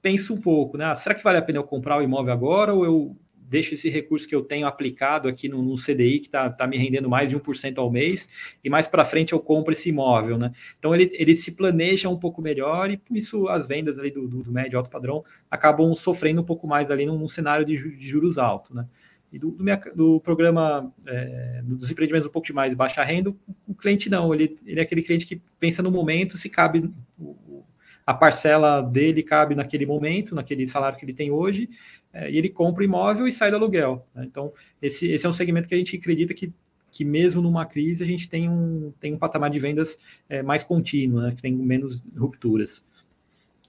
pensa 0.00 0.32
um 0.32 0.40
pouco, 0.40 0.76
né? 0.76 0.86
Ah, 0.86 0.96
será 0.96 1.14
que 1.14 1.24
vale 1.24 1.38
a 1.38 1.42
pena 1.42 1.58
eu 1.58 1.64
comprar 1.64 1.98
o 1.98 2.02
imóvel 2.02 2.32
agora 2.32 2.74
ou 2.74 2.84
eu 2.84 3.16
deixo 3.48 3.74
esse 3.74 3.88
recurso 3.88 4.28
que 4.28 4.34
eu 4.34 4.42
tenho 4.42 4.66
aplicado 4.66 5.26
aqui 5.26 5.48
no, 5.48 5.62
no 5.62 5.76
CDI, 5.76 6.20
que 6.20 6.26
está 6.26 6.50
tá 6.50 6.66
me 6.66 6.76
rendendo 6.76 7.08
mais 7.08 7.30
de 7.30 7.36
1% 7.36 7.78
ao 7.78 7.90
mês, 7.90 8.28
e 8.62 8.68
mais 8.68 8.86
para 8.86 9.04
frente 9.04 9.32
eu 9.32 9.40
compro 9.40 9.72
esse 9.72 9.88
imóvel, 9.88 10.36
né? 10.36 10.52
Então 10.78 10.94
ele, 10.94 11.10
ele 11.14 11.34
se 11.34 11.52
planeja 11.52 12.08
um 12.08 12.18
pouco 12.18 12.42
melhor 12.42 12.90
e 12.90 12.96
por 12.96 13.16
isso 13.16 13.48
as 13.48 13.66
vendas 13.66 13.98
ali 13.98 14.10
do, 14.10 14.28
do, 14.28 14.42
do 14.42 14.52
médio 14.52 14.78
alto 14.78 14.90
padrão 14.90 15.24
acabam 15.50 15.94
sofrendo 15.94 16.42
um 16.42 16.44
pouco 16.44 16.66
mais 16.66 16.90
ali 16.90 17.06
num, 17.06 17.18
num 17.18 17.28
cenário 17.28 17.64
de, 17.64 17.74
de, 17.96 18.06
juros 18.06 18.36
altos, 18.36 18.74
né? 18.74 18.86
E 19.32 19.38
do, 19.38 19.50
do, 19.50 19.62
minha, 19.62 19.76
do 19.94 20.20
programa 20.20 20.92
é, 21.06 21.60
dos 21.62 21.90
empreendimentos 21.90 22.28
um 22.28 22.32
pouco 22.32 22.46
de 22.46 22.52
mais 22.52 22.74
baixa 22.74 23.02
renda, 23.02 23.34
o 23.66 23.74
cliente 23.74 24.08
não, 24.08 24.32
ele, 24.34 24.58
ele 24.64 24.80
é 24.80 24.82
aquele 24.82 25.02
cliente 25.02 25.26
que 25.26 25.40
pensa 25.58 25.82
no 25.82 25.90
momento 25.90 26.38
se 26.38 26.48
cabe 26.48 26.90
a 28.08 28.14
parcela 28.14 28.80
dele 28.80 29.22
cabe 29.22 29.54
naquele 29.54 29.84
momento, 29.84 30.34
naquele 30.34 30.66
salário 30.66 30.98
que 30.98 31.04
ele 31.04 31.12
tem 31.12 31.30
hoje, 31.30 31.68
é, 32.12 32.30
e 32.30 32.38
ele 32.38 32.48
compra 32.48 32.84
imóvel 32.84 33.26
e 33.26 33.32
sai 33.32 33.50
do 33.50 33.56
aluguel. 33.56 34.06
Né? 34.14 34.24
Então, 34.24 34.52
esse, 34.80 35.10
esse 35.10 35.26
é 35.26 35.28
um 35.28 35.32
segmento 35.32 35.68
que 35.68 35.74
a 35.74 35.78
gente 35.78 35.96
acredita 35.96 36.34
que, 36.34 36.52
que 36.90 37.04
mesmo 37.04 37.42
numa 37.42 37.66
crise 37.66 38.02
a 38.02 38.06
gente 38.06 38.28
tem 38.28 38.48
um, 38.48 38.92
tem 38.98 39.14
um 39.14 39.18
patamar 39.18 39.50
de 39.50 39.58
vendas 39.58 39.98
é, 40.28 40.42
mais 40.42 40.64
contínuo, 40.64 41.20
né? 41.20 41.34
que 41.34 41.42
tem 41.42 41.52
menos 41.52 42.04
rupturas. 42.16 42.84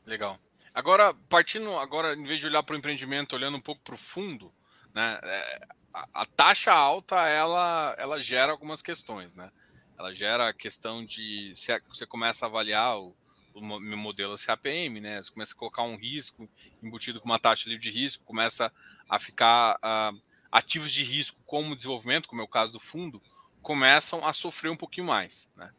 Legal. 0.06 0.40
Agora, 0.74 1.14
partindo 1.28 1.72
agora, 1.80 2.14
em 2.16 2.24
vez 2.24 2.40
de 2.40 2.48
olhar 2.48 2.64
para 2.64 2.76
o 2.76 2.78
empreendimento, 2.78 3.36
olhando 3.36 3.58
um 3.58 3.62
pouco 3.62 3.82
para 3.84 3.96
o 3.96 3.98
fundo, 3.98 4.52
né? 4.94 5.20
É, 5.22 5.60
a, 5.94 6.08
a, 6.14 6.26
taxa 6.26 6.72
alta 6.72 7.16
ela, 7.28 7.96
ela 7.98 8.20
gera 8.20 8.52
algumas 8.52 8.82
questões, 8.82 9.34
né? 9.34 9.52
Ela 9.98 10.14
gera 10.14 10.48
a 10.50 10.54
questão 10.54 11.06
de 11.06 11.52
você 11.90 12.06
começa 12.06 12.46
a 12.46 12.50
avaliar 12.50 12.98
o, 12.98 13.14
meu 13.62 13.98
modelo 13.98 14.36
CAPM, 14.38 15.00
né? 15.00 15.22
Você 15.22 15.32
começa 15.32 15.54
a 15.54 15.58
colocar 15.58 15.84
um 15.84 15.96
risco 15.96 16.50
embutido 16.82 17.20
com 17.20 17.26
uma 17.26 17.40
taxa 17.40 17.70
livre 17.70 17.84
de 17.84 17.92
risco, 17.92 18.24
começa 18.24 18.72
a 19.08 19.20
ficar 19.20 19.78
uh, 19.78 20.20
ativos 20.52 20.92
de 20.92 21.04
risco 21.04 21.40
como 21.46 21.76
desenvolvimento, 21.76 22.28
como 22.28 22.42
é 22.42 22.44
o 22.44 22.48
caso 22.48 22.72
do 22.72 22.80
fundo, 22.80 23.22
começam 23.62 24.26
a 24.26 24.34
sofrer 24.34 24.72
um 24.72 24.78
pouquinho 24.78 25.08
mais, 25.08 25.50
né? 25.56 25.72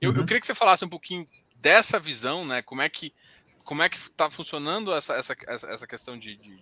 Eu, 0.00 0.10
uhum. 0.10 0.18
eu 0.18 0.26
queria 0.26 0.40
que 0.40 0.46
você 0.46 0.54
falasse 0.54 0.84
um 0.84 0.88
pouquinho 0.88 1.28
dessa 1.56 1.98
visão, 1.98 2.46
né? 2.46 2.62
Como 2.62 2.82
é 2.82 2.88
que 2.88 3.12
como 3.68 3.82
é 3.82 3.88
que 3.90 3.98
está 3.98 4.30
funcionando 4.30 4.94
essa, 4.94 5.12
essa, 5.12 5.36
essa 5.46 5.86
questão 5.86 6.16
de, 6.16 6.36
de, 6.36 6.58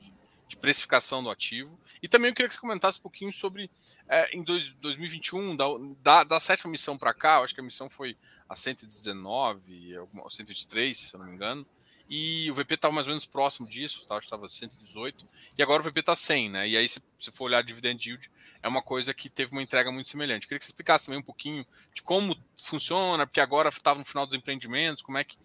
de, 0.49 0.56
precificação 0.56 1.23
do 1.23 1.30
ativo? 1.30 1.78
E 2.02 2.08
também 2.08 2.30
eu 2.30 2.34
queria 2.34 2.48
que 2.48 2.54
você 2.54 2.60
comentasse 2.60 2.98
um 2.98 3.02
pouquinho 3.02 3.32
sobre 3.32 3.70
é, 4.08 4.36
em 4.36 4.42
dois, 4.42 4.72
2021, 4.74 5.56
da, 5.56 5.64
da, 6.02 6.24
da 6.24 6.40
sétima 6.40 6.70
missão 6.70 6.96
para 6.96 7.14
cá, 7.14 7.38
acho 7.40 7.54
que 7.54 7.60
a 7.60 7.64
missão 7.64 7.88
foi 7.88 8.16
a 8.48 8.54
119, 8.54 9.94
123, 10.30 10.96
se 10.96 11.14
eu 11.14 11.20
não 11.20 11.26
me 11.26 11.34
engano, 11.34 11.66
e 12.08 12.48
o 12.50 12.54
VP 12.54 12.74
estava 12.74 12.94
mais 12.94 13.06
ou 13.06 13.12
menos 13.12 13.26
próximo 13.26 13.66
disso, 13.66 14.06
tá? 14.06 14.18
estava 14.18 14.48
118, 14.48 15.28
e 15.58 15.62
agora 15.62 15.82
o 15.82 15.84
VP 15.84 16.00
está 16.00 16.14
100, 16.14 16.50
né? 16.50 16.68
E 16.68 16.76
aí, 16.76 16.88
se 16.88 17.02
você 17.18 17.32
for 17.32 17.46
olhar 17.46 17.62
dividend 17.64 18.08
yield, 18.08 18.30
é 18.62 18.68
uma 18.68 18.82
coisa 18.82 19.12
que 19.12 19.28
teve 19.28 19.52
uma 19.52 19.62
entrega 19.62 19.90
muito 19.90 20.08
semelhante. 20.08 20.44
Eu 20.44 20.48
queria 20.48 20.58
que 20.58 20.64
você 20.64 20.70
explicasse 20.70 21.06
também 21.06 21.20
um 21.20 21.24
pouquinho 21.24 21.66
de 21.92 22.02
como 22.02 22.36
funciona, 22.56 23.26
porque 23.26 23.40
agora 23.40 23.68
estava 23.70 23.98
no 23.98 24.04
final 24.04 24.24
dos 24.24 24.36
empreendimentos, 24.36 25.02
como 25.02 25.18
é 25.18 25.24
que 25.24 25.36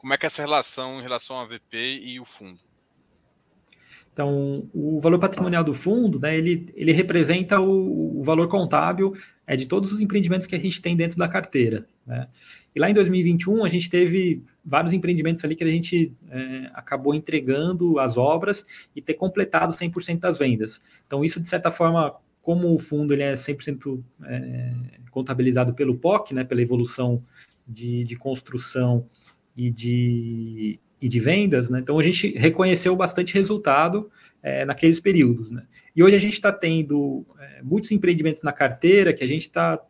como 0.00 0.14
é 0.14 0.16
que 0.16 0.24
é 0.24 0.28
essa 0.28 0.40
relação 0.40 0.98
em 0.98 1.02
relação 1.02 1.36
ao 1.36 1.46
VP 1.46 1.76
e 1.76 2.18
o 2.18 2.24
fundo? 2.24 2.58
Então, 4.12 4.68
o 4.74 5.00
valor 5.00 5.18
patrimonial 5.18 5.64
do 5.64 5.72
fundo, 5.72 6.18
né, 6.18 6.36
ele, 6.36 6.66
ele 6.74 6.92
representa 6.92 7.60
o, 7.60 8.20
o 8.20 8.24
valor 8.24 8.48
contábil 8.48 9.14
é, 9.46 9.56
de 9.56 9.66
todos 9.66 9.92
os 9.92 10.00
empreendimentos 10.00 10.46
que 10.46 10.54
a 10.54 10.58
gente 10.58 10.82
tem 10.82 10.96
dentro 10.96 11.16
da 11.16 11.28
carteira. 11.28 11.86
Né? 12.06 12.28
E 12.74 12.80
lá 12.80 12.90
em 12.90 12.94
2021, 12.94 13.64
a 13.64 13.68
gente 13.68 13.88
teve 13.88 14.42
vários 14.64 14.92
empreendimentos 14.92 15.44
ali 15.44 15.56
que 15.56 15.64
a 15.64 15.70
gente 15.70 16.12
é, 16.28 16.66
acabou 16.74 17.14
entregando 17.14 17.98
as 17.98 18.16
obras 18.16 18.66
e 18.94 19.00
ter 19.00 19.14
completado 19.14 19.72
100% 19.72 20.18
das 20.18 20.38
vendas. 20.38 20.80
Então, 21.06 21.24
isso, 21.24 21.40
de 21.40 21.48
certa 21.48 21.70
forma, 21.70 22.14
como 22.42 22.74
o 22.74 22.78
fundo 22.78 23.12
ele 23.12 23.22
é 23.22 23.34
100% 23.34 24.02
é, 24.24 24.74
contabilizado 25.10 25.72
pelo 25.72 25.96
POC, 25.96 26.34
né, 26.34 26.44
pela 26.44 26.62
evolução 26.62 27.22
de, 27.66 28.04
de 28.04 28.16
construção 28.16 29.06
e 29.56 29.70
de, 29.70 30.78
e 31.00 31.08
de 31.08 31.20
vendas, 31.20 31.70
né? 31.70 31.80
Então 31.80 31.98
a 31.98 32.02
gente 32.02 32.36
reconheceu 32.36 32.94
bastante 32.94 33.34
resultado 33.34 34.10
é, 34.42 34.64
naqueles 34.64 35.00
períodos, 35.00 35.50
né? 35.50 35.64
E 35.94 36.02
hoje 36.02 36.16
a 36.16 36.20
gente 36.20 36.34
está 36.34 36.52
tendo 36.52 37.26
é, 37.38 37.62
muitos 37.62 37.90
empreendimentos 37.90 38.42
na 38.42 38.52
carteira 38.52 39.12
que 39.12 39.24
a 39.24 39.28
gente 39.28 39.42
está 39.42 39.80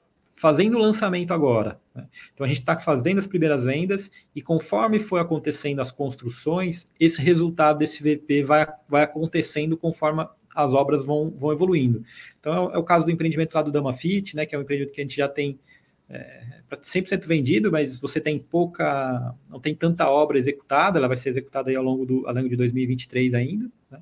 fazendo 0.40 0.78
o 0.78 0.80
lançamento 0.80 1.34
agora. 1.34 1.78
Né? 1.94 2.06
Então 2.32 2.46
a 2.46 2.48
gente 2.48 2.60
está 2.60 2.78
fazendo 2.78 3.18
as 3.18 3.26
primeiras 3.26 3.64
vendas 3.64 4.10
e 4.34 4.40
conforme 4.40 4.98
foi 4.98 5.20
acontecendo 5.20 5.80
as 5.80 5.92
construções, 5.92 6.90
esse 6.98 7.20
resultado 7.20 7.80
desse 7.80 8.02
VP 8.02 8.44
vai, 8.44 8.66
vai 8.88 9.02
acontecendo 9.02 9.76
conforme 9.76 10.26
as 10.54 10.72
obras 10.72 11.04
vão, 11.04 11.30
vão 11.30 11.52
evoluindo. 11.52 12.02
Então 12.38 12.70
é, 12.70 12.74
é 12.76 12.78
o 12.78 12.82
caso 12.82 13.04
do 13.04 13.10
empreendimento 13.10 13.54
lá 13.54 13.62
do 13.62 13.70
Dama 13.70 13.92
Fit, 13.92 14.34
né, 14.34 14.46
que 14.46 14.54
é 14.54 14.58
um 14.58 14.62
empreendimento 14.62 14.94
que 14.94 15.00
a 15.02 15.04
gente 15.04 15.16
já 15.16 15.28
tem 15.28 15.60
é, 16.08 16.59
100% 16.76 17.26
vendido, 17.26 17.70
mas 17.70 17.96
você 17.96 18.20
tem 18.20 18.38
pouca, 18.38 19.34
não 19.48 19.60
tem 19.60 19.74
tanta 19.74 20.08
obra 20.08 20.38
executada, 20.38 20.98
ela 20.98 21.08
vai 21.08 21.16
ser 21.16 21.30
executada 21.30 21.70
aí 21.70 21.76
ao 21.76 21.82
longo, 21.82 22.06
do, 22.06 22.26
ao 22.26 22.34
longo 22.34 22.48
de 22.48 22.56
2023 22.56 23.34
ainda, 23.34 23.70
né? 23.90 24.00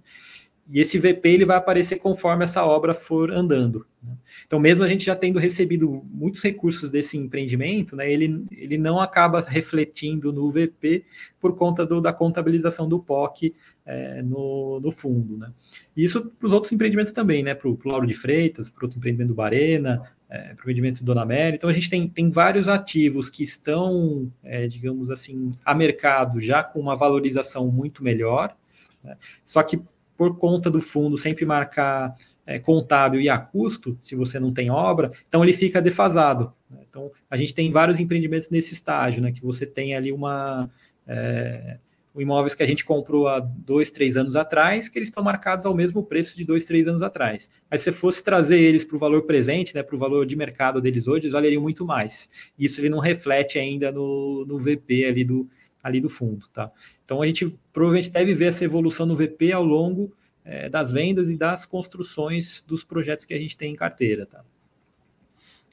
e 0.71 0.81
esse 0.81 0.99
VP 0.99 1.27
ele 1.27 1.45
vai 1.47 1.57
aparecer 1.57 1.97
conforme 1.97 2.45
essa 2.45 2.65
obra 2.65 2.93
for 2.93 3.31
andando. 3.31 3.87
Né? 4.03 4.13
Então, 4.47 4.61
mesmo 4.61 4.85
a 4.85 4.89
gente 4.89 5.05
já 5.05 5.17
tendo 5.17 5.39
recebido 5.39 6.05
muitos 6.11 6.43
recursos 6.43 6.91
desse 6.91 7.17
empreendimento, 7.17 7.97
né, 7.97 8.13
ele, 8.13 8.45
ele 8.53 8.77
não 8.77 9.01
acaba 9.01 9.41
refletindo 9.41 10.31
no 10.31 10.51
VP 10.51 11.05
por 11.41 11.57
conta 11.57 11.87
do, 11.87 12.03
da 12.03 12.13
contabilização 12.13 12.87
do 12.87 12.99
POC 12.99 13.55
é, 13.89 14.21
no, 14.23 14.79
no 14.81 14.93
fundo. 14.93 15.39
Né? 15.39 15.51
Isso 15.97 16.31
para 16.39 16.47
os 16.47 16.53
outros 16.53 16.71
empreendimentos 16.73 17.11
também, 17.11 17.43
né, 17.43 17.55
para 17.55 17.69
o 17.69 17.79
Lauro 17.87 18.07
de 18.07 18.13
Freitas, 18.13 18.69
para 18.69 18.83
o 18.83 18.85
outro 18.85 18.99
empreendimento 18.99 19.29
do 19.29 19.35
Barena, 19.35 20.03
é, 20.29 20.55
provimento 20.55 21.03
do 21.03 21.07
Dona 21.07 21.25
Mary. 21.25 21.57
Então, 21.57 21.71
a 21.71 21.73
gente 21.73 21.89
tem, 21.89 22.07
tem 22.07 22.31
vários 22.31 22.69
ativos 22.69 23.31
que 23.31 23.43
estão, 23.43 24.31
é, 24.45 24.67
digamos 24.67 25.11
assim, 25.11 25.53
a 25.65 25.75
mercado 25.75 26.39
já 26.39 26.63
com 26.63 26.79
uma 26.79 26.95
valorização 26.97 27.69
muito 27.69 28.05
melhor, 28.05 28.55
né? 29.03 29.17
só 29.43 29.63
que 29.63 29.83
por 30.19 30.37
conta 30.37 30.71
do 30.71 30.81
fundo 30.81 31.17
sempre 31.17 31.47
marcar 31.47 32.15
é, 32.45 32.59
contábil 32.59 33.21
e 33.21 33.29
a 33.31 33.39
custo, 33.39 33.97
se 34.03 34.17
você 34.17 34.39
não 34.39 34.53
tem 34.53 34.69
obra, 34.69 35.13
então 35.29 35.43
ele 35.43 35.53
fica 35.53 35.81
defasado. 35.81 36.53
Né? 36.69 36.81
Então, 36.91 37.11
a 37.31 37.37
gente 37.39 37.55
tem 37.55 37.73
vários 37.73 37.99
empreendimentos 37.99 38.51
nesse 38.51 38.75
estágio, 38.75 39.23
né, 39.23 39.33
que 39.33 39.41
você 39.41 39.65
tem 39.65 39.95
ali 39.95 40.13
uma... 40.13 40.69
É, 41.07 41.79
imóveis 42.21 42.55
que 42.55 42.63
a 42.63 42.67
gente 42.67 42.85
comprou 42.85 43.29
há 43.29 43.41
dois, 43.41 43.91
três 43.91 44.17
anos 44.17 44.37
atrás, 44.37 44.89
que 44.89 44.99
eles 44.99 45.09
estão 45.09 45.23
marcados 45.23 45.67
ao 45.67 45.75
mesmo 45.75 46.03
preço 46.03 46.37
de 46.37 46.45
dois, 46.45 46.65
três 46.65 46.87
anos 46.87 47.03
atrás. 47.03 47.51
Mas 47.71 47.83
se 47.83 47.91
você 47.91 47.99
fosse 47.99 48.25
trazer 48.25 48.59
eles 48.59 48.85
para 48.85 48.97
o 48.97 48.99
valor 48.99 49.23
presente, 49.23 49.75
né, 49.75 49.83
para 49.83 49.97
o 49.97 49.99
valor 49.99 50.27
de 50.27 50.37
mercado 50.37 50.81
deles 50.81 51.07
hoje, 51.07 51.23
eles 51.23 51.33
valeriam 51.33 51.63
muito 51.63 51.85
mais. 51.85 52.29
Isso 52.59 52.81
ele 52.81 52.89
não 52.89 52.99
reflete 52.99 53.59
ainda 53.59 53.93
no, 53.93 54.45
no 54.47 54.59
VP 54.59 55.05
ali 55.05 55.25
do, 55.25 55.49
ali 55.83 56.01
do 56.01 56.09
fundo. 56.09 56.47
Tá? 56.49 56.71
Então 57.05 57.23
a 57.23 57.27
gente 57.27 57.59
provavelmente 57.73 58.11
deve 58.11 58.35
ver 58.35 58.47
essa 58.47 58.65
evolução 58.65 59.07
no 59.07 59.17
VP 59.17 59.53
ao 59.53 59.65
longo 59.65 60.13
é, 60.45 60.69
das 60.69 60.93
vendas 60.93 61.31
e 61.31 61.37
das 61.37 61.67
construções 61.67 62.65
dos 62.67 62.83
projetos 62.85 63.25
que 63.25 63.35
a 63.35 63.39
gente 63.39 63.57
tem 63.57 63.73
em 63.73 63.77
carteira. 63.77 64.27
Tá? 64.27 64.45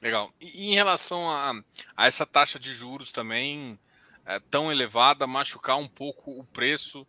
Legal. 0.00 0.32
E 0.40 0.70
em 0.70 0.74
relação 0.74 1.30
a, 1.30 1.60
a 1.96 2.06
essa 2.06 2.26
taxa 2.26 2.58
de 2.58 2.74
juros 2.74 3.10
também, 3.10 3.78
é, 4.26 4.40
tão 4.50 4.70
elevada 4.70 5.26
machucar 5.26 5.76
um 5.76 5.88
pouco 5.88 6.38
o 6.38 6.44
preço 6.44 7.06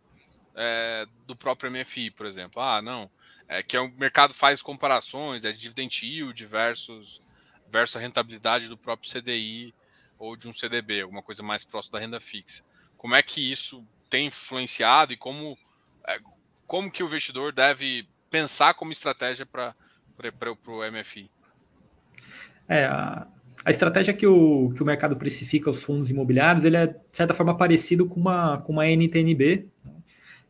é, 0.54 1.06
do 1.26 1.36
próprio 1.36 1.70
MFI, 1.70 2.10
por 2.12 2.24
exemplo. 2.24 2.62
Ah, 2.62 2.80
não, 2.80 3.10
é 3.48 3.62
que 3.62 3.76
é 3.76 3.80
o 3.80 3.90
mercado 3.92 4.32
faz 4.32 4.62
comparações, 4.62 5.44
é 5.44 5.52
dividend 5.52 6.06
yield 6.06 6.46
versus, 6.46 7.20
versus 7.70 7.96
a 7.96 8.00
rentabilidade 8.00 8.68
do 8.68 8.76
próprio 8.76 9.10
CDI 9.10 9.74
ou 10.18 10.36
de 10.36 10.48
um 10.48 10.54
CDB, 10.54 11.02
alguma 11.02 11.22
coisa 11.22 11.42
mais 11.42 11.64
próxima 11.64 11.98
da 11.98 12.04
renda 12.04 12.20
fixa. 12.20 12.64
Como 12.96 13.14
é 13.14 13.22
que 13.22 13.50
isso 13.50 13.86
tem 14.10 14.26
influenciado 14.26 15.12
e 15.12 15.16
como, 15.16 15.56
é, 16.06 16.18
como 16.66 16.90
que 16.90 17.02
o 17.02 17.06
investidor 17.06 17.52
deve 17.52 18.08
pensar 18.30 18.74
como 18.74 18.92
estratégia 18.92 19.46
para 19.46 19.74
o 20.66 20.90
MFI? 20.90 21.30
É, 22.68 22.84
a, 22.84 23.26
a 23.68 23.70
estratégia 23.70 24.14
que 24.14 24.26
o, 24.26 24.72
que 24.74 24.82
o 24.82 24.86
mercado 24.86 25.14
precifica 25.14 25.68
os 25.68 25.82
fundos 25.82 26.08
imobiliários, 26.08 26.64
ele 26.64 26.78
é, 26.78 26.86
de 26.86 26.96
certa 27.12 27.34
forma, 27.34 27.54
parecido 27.54 28.06
com 28.06 28.18
uma, 28.18 28.62
com 28.62 28.72
uma 28.72 28.86
NTNB, 28.86 29.66
né? 29.84 29.92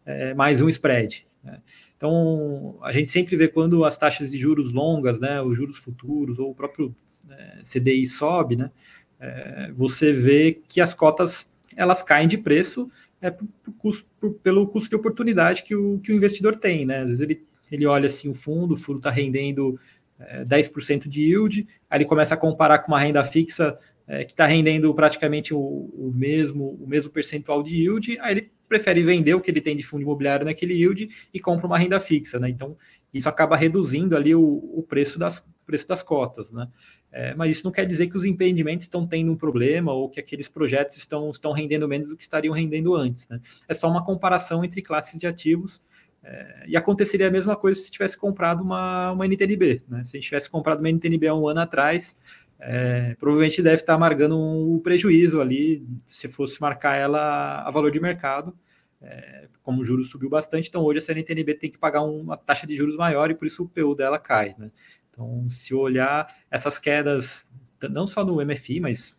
é, 0.06 0.34
mais 0.34 0.60
um 0.60 0.68
spread. 0.68 1.26
Né? 1.42 1.60
Então, 1.96 2.78
a 2.80 2.92
gente 2.92 3.10
sempre 3.10 3.34
vê 3.34 3.48
quando 3.48 3.84
as 3.84 3.98
taxas 3.98 4.30
de 4.30 4.38
juros 4.38 4.72
longas, 4.72 5.18
né, 5.18 5.42
os 5.42 5.56
juros 5.56 5.78
futuros, 5.78 6.38
ou 6.38 6.52
o 6.52 6.54
próprio 6.54 6.94
é, 7.28 7.62
CDI 7.64 8.06
sobe, 8.06 8.54
né, 8.54 8.70
é, 9.18 9.72
você 9.76 10.12
vê 10.12 10.52
que 10.68 10.80
as 10.80 10.94
cotas 10.94 11.52
elas 11.76 12.04
caem 12.04 12.28
de 12.28 12.38
preço 12.38 12.88
é, 13.20 13.32
por, 13.32 14.00
por, 14.20 14.34
pelo 14.34 14.68
custo 14.68 14.90
de 14.90 14.94
oportunidade 14.94 15.64
que 15.64 15.74
o, 15.74 15.98
que 15.98 16.12
o 16.12 16.14
investidor 16.14 16.54
tem. 16.54 16.86
Né? 16.86 17.00
Às 17.00 17.06
vezes 17.06 17.20
ele, 17.20 17.44
ele 17.68 17.84
olha 17.84 18.06
assim, 18.06 18.28
o 18.28 18.34
fundo, 18.34 18.74
o 18.74 18.76
fundo 18.76 18.98
está 18.98 19.10
rendendo 19.10 19.76
é, 20.18 20.44
10% 20.44 21.08
de 21.08 21.24
yield, 21.24 21.66
aí 21.88 21.98
ele 21.98 22.04
começa 22.04 22.34
a 22.34 22.36
comparar 22.36 22.80
com 22.80 22.92
uma 22.92 23.00
renda 23.00 23.24
fixa 23.24 23.76
é, 24.06 24.24
que 24.24 24.32
está 24.32 24.46
rendendo 24.46 24.92
praticamente 24.94 25.52
o, 25.52 25.58
o, 25.58 26.12
mesmo, 26.14 26.78
o 26.80 26.86
mesmo 26.86 27.10
percentual 27.10 27.62
de 27.62 27.76
yield, 27.76 28.18
aí 28.20 28.32
ele 28.32 28.52
prefere 28.68 29.02
vender 29.02 29.34
o 29.34 29.40
que 29.40 29.50
ele 29.50 29.60
tem 29.60 29.76
de 29.76 29.82
fundo 29.82 30.02
imobiliário 30.02 30.44
naquele 30.44 30.74
yield 30.74 31.08
e 31.32 31.40
compra 31.40 31.66
uma 31.66 31.78
renda 31.78 31.98
fixa, 31.98 32.38
né? 32.38 32.50
Então, 32.50 32.76
isso 33.12 33.28
acaba 33.28 33.56
reduzindo 33.56 34.14
ali 34.14 34.34
o, 34.34 34.42
o 34.42 34.84
preço, 34.86 35.18
das, 35.18 35.46
preço 35.64 35.88
das 35.88 36.02
cotas, 36.02 36.52
né? 36.52 36.68
É, 37.10 37.34
mas 37.34 37.56
isso 37.56 37.64
não 37.64 37.72
quer 37.72 37.86
dizer 37.86 38.08
que 38.08 38.16
os 38.16 38.24
empreendimentos 38.24 38.84
estão 38.84 39.06
tendo 39.06 39.32
um 39.32 39.36
problema 39.36 39.92
ou 39.92 40.10
que 40.10 40.20
aqueles 40.20 40.48
projetos 40.48 40.98
estão, 40.98 41.30
estão 41.30 41.52
rendendo 41.52 41.88
menos 41.88 42.10
do 42.10 42.16
que 42.16 42.22
estariam 42.22 42.52
rendendo 42.52 42.94
antes, 42.94 43.26
né? 43.28 43.40
É 43.66 43.72
só 43.72 43.88
uma 43.88 44.04
comparação 44.04 44.62
entre 44.62 44.82
classes 44.82 45.18
de 45.18 45.26
ativos 45.26 45.82
é, 46.28 46.64
e 46.68 46.76
aconteceria 46.76 47.28
a 47.28 47.30
mesma 47.30 47.56
coisa 47.56 47.80
se 47.80 47.90
tivesse 47.90 48.16
comprado 48.16 48.62
uma, 48.62 49.12
uma 49.12 49.26
NTNB. 49.26 49.82
Né? 49.88 50.04
Se 50.04 50.14
a 50.14 50.20
gente 50.20 50.28
tivesse 50.28 50.50
comprado 50.50 50.80
uma 50.80 50.90
NTNB 50.90 51.26
há 51.26 51.34
um 51.34 51.48
ano 51.48 51.60
atrás, 51.60 52.18
é, 52.60 53.16
provavelmente 53.18 53.62
deve 53.62 53.76
estar 53.76 53.96
marcando 53.96 54.38
um 54.38 54.78
prejuízo 54.78 55.40
ali, 55.40 55.86
se 56.06 56.28
fosse 56.28 56.60
marcar 56.60 56.96
ela 56.96 57.62
a 57.62 57.70
valor 57.70 57.90
de 57.90 57.98
mercado, 57.98 58.54
é, 59.00 59.48
como 59.62 59.80
o 59.80 59.84
juros 59.84 60.10
subiu 60.10 60.28
bastante, 60.28 60.68
então 60.68 60.82
hoje 60.82 60.98
essa 60.98 61.12
NTNB 61.12 61.54
tem 61.54 61.70
que 61.70 61.78
pagar 61.78 62.02
uma 62.02 62.36
taxa 62.36 62.66
de 62.66 62.76
juros 62.76 62.96
maior 62.96 63.30
e 63.30 63.34
por 63.34 63.46
isso 63.46 63.62
o 63.62 63.68
PU 63.68 63.94
dela 63.94 64.18
cai. 64.18 64.54
Né? 64.58 64.70
Então, 65.10 65.48
se 65.48 65.74
olhar 65.74 66.26
essas 66.50 66.78
quedas, 66.78 67.48
não 67.88 68.06
só 68.06 68.22
no 68.22 68.44
MFI, 68.44 68.80
mas 68.80 69.18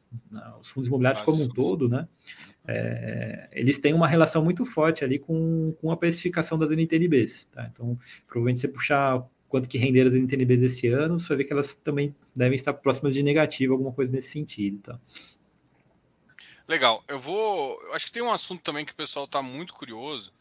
os 0.61 0.69
fundos 0.69 0.87
imobiliários 0.87 1.23
como 1.23 1.43
um 1.43 1.49
todo, 1.49 1.89
né? 1.89 2.07
É, 2.67 3.49
eles 3.51 3.79
têm 3.79 3.93
uma 3.93 4.07
relação 4.07 4.43
muito 4.43 4.65
forte 4.65 5.03
ali 5.03 5.17
com, 5.17 5.75
com 5.81 5.91
a 5.91 5.97
precificação 5.97 6.57
das 6.57 6.71
NTNBs. 6.71 7.45
Tá? 7.45 7.69
Então, 7.71 7.97
provavelmente 8.27 8.61
você 8.61 8.67
puxar 8.67 9.23
quanto 9.47 9.67
que 9.67 9.77
renderam 9.77 10.09
as 10.09 10.15
NTNBs 10.15 10.61
esse 10.61 10.87
ano, 10.87 11.19
você 11.19 11.29
vai 11.29 11.37
ver 11.37 11.43
que 11.45 11.53
elas 11.53 11.73
também 11.73 12.15
devem 12.35 12.55
estar 12.55 12.73
próximas 12.73 13.15
de 13.15 13.23
negativo, 13.23 13.73
alguma 13.73 13.91
coisa 13.91 14.11
nesse 14.11 14.29
sentido. 14.29 14.79
Tá? 14.81 14.99
Legal. 16.67 17.03
Eu 17.07 17.19
vou. 17.19 17.81
Eu 17.81 17.95
acho 17.95 18.05
que 18.05 18.11
tem 18.11 18.21
um 18.21 18.31
assunto 18.31 18.61
também 18.61 18.85
que 18.85 18.93
o 18.93 18.95
pessoal 18.95 19.25
está 19.25 19.41
muito 19.41 19.73
curioso. 19.73 20.31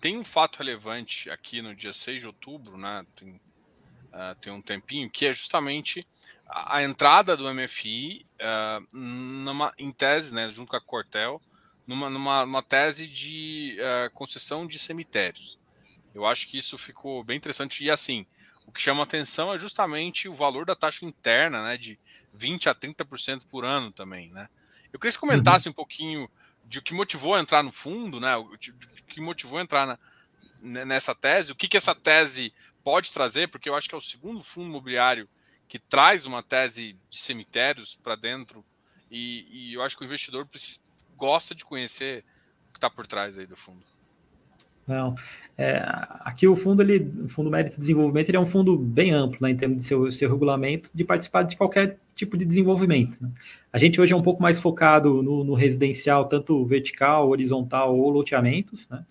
Tem 0.00 0.18
um 0.18 0.24
fato 0.24 0.58
relevante 0.58 1.30
aqui 1.30 1.62
no 1.62 1.74
dia 1.74 1.92
6 1.92 2.22
de 2.22 2.26
outubro, 2.26 2.76
né? 2.76 3.06
Tem, 3.14 3.30
uh, 3.32 4.34
tem 4.40 4.52
um 4.52 4.60
tempinho, 4.60 5.08
que 5.08 5.26
é 5.26 5.32
justamente 5.32 6.04
a, 6.46 6.78
a 6.78 6.82
entrada 6.82 7.36
do 7.36 7.52
MFI 7.54 8.26
uh, 8.34 8.42
ah, 8.42 8.80
numa, 8.92 9.72
em 9.78 9.92
tese, 9.92 10.34
né, 10.34 10.50
junto 10.50 10.70
com 10.70 10.76
a 10.76 10.80
Cortel, 10.80 11.40
numa, 11.86 12.10
numa, 12.10 12.46
numa 12.46 12.62
tese 12.62 13.06
de 13.06 13.76
uh, 13.78 14.10
concessão 14.12 14.66
de 14.66 14.78
cemitérios. 14.78 15.58
Eu 16.14 16.26
acho 16.26 16.48
que 16.48 16.58
isso 16.58 16.76
ficou 16.78 17.22
bem 17.22 17.36
interessante. 17.36 17.84
E 17.84 17.90
assim, 17.90 18.26
o 18.66 18.72
que 18.72 18.80
chama 18.80 19.02
atenção 19.02 19.54
é 19.54 19.58
justamente 19.58 20.28
o 20.28 20.34
valor 20.34 20.64
da 20.64 20.74
taxa 20.74 21.04
interna, 21.04 21.62
né, 21.62 21.76
de 21.76 21.98
20 22.34 22.68
a 22.68 22.74
30% 22.74 23.46
por 23.46 23.64
ano 23.64 23.92
também, 23.92 24.30
né? 24.30 24.48
Eu 24.92 24.98
queria 24.98 25.10
que 25.10 25.12
você 25.12 25.20
comentasse 25.20 25.68
uhum. 25.68 25.72
um 25.72 25.74
pouquinho 25.74 26.30
de 26.64 26.78
o 26.78 26.82
que 26.82 26.94
motivou 26.94 27.34
a 27.34 27.40
entrar 27.40 27.62
no 27.62 27.72
fundo, 27.72 28.18
né? 28.18 28.36
O 28.36 28.56
que 29.06 29.20
motivou 29.20 29.58
a 29.58 29.62
entrar 29.62 29.86
na, 30.62 30.84
nessa 30.84 31.14
tese, 31.14 31.52
o 31.52 31.54
que, 31.54 31.68
que 31.68 31.76
essa 31.76 31.94
tese 31.94 32.52
pode 32.82 33.12
trazer, 33.12 33.48
porque 33.48 33.68
eu 33.68 33.74
acho 33.74 33.88
que 33.88 33.94
é 33.94 33.98
o 33.98 34.00
segundo 34.00 34.42
fundo 34.42 34.68
imobiliário 34.68 35.28
que 35.68 35.78
traz 35.78 36.24
uma 36.24 36.42
tese 36.42 36.96
de 37.10 37.18
cemitérios 37.18 37.94
para 37.96 38.14
dentro, 38.14 38.64
e, 39.10 39.46
e, 39.50 39.74
eu 39.74 39.82
acho 39.82 39.96
que 39.96 40.02
o 40.02 40.06
investidor 40.06 40.48
gosta 41.16 41.54
de 41.54 41.64
conhecer 41.64 42.24
o 42.68 42.72
que 42.72 42.78
está 42.78 42.90
por 42.90 43.06
trás 43.06 43.38
aí 43.38 43.46
do 43.46 43.56
fundo. 43.56 43.82
Não, 44.86 45.16
é, 45.58 45.82
aqui 46.20 46.46
o 46.46 46.54
fundo, 46.54 46.80
ele, 46.80 47.10
o 47.24 47.28
Fundo 47.28 47.50
Mérito 47.50 47.74
de 47.74 47.80
Desenvolvimento, 47.80 48.28
ele 48.28 48.36
é 48.36 48.40
um 48.40 48.46
fundo 48.46 48.78
bem 48.78 49.10
amplo, 49.10 49.38
né, 49.40 49.50
em 49.50 49.56
termos 49.56 49.78
de 49.78 49.84
seu, 49.84 50.12
seu 50.12 50.30
regulamento, 50.30 50.88
de 50.94 51.02
participar 51.02 51.42
de 51.42 51.56
qualquer 51.56 51.98
tipo 52.14 52.36
de 52.38 52.44
desenvolvimento. 52.44 53.18
Né? 53.20 53.28
A 53.72 53.78
gente 53.78 54.00
hoje 54.00 54.12
é 54.12 54.16
um 54.16 54.22
pouco 54.22 54.40
mais 54.40 54.60
focado 54.60 55.22
no, 55.22 55.42
no 55.42 55.54
residencial, 55.54 56.26
tanto 56.26 56.64
vertical, 56.64 57.28
horizontal 57.28 57.96
ou 57.96 58.08
loteamentos, 58.10 58.88
né? 58.88 59.04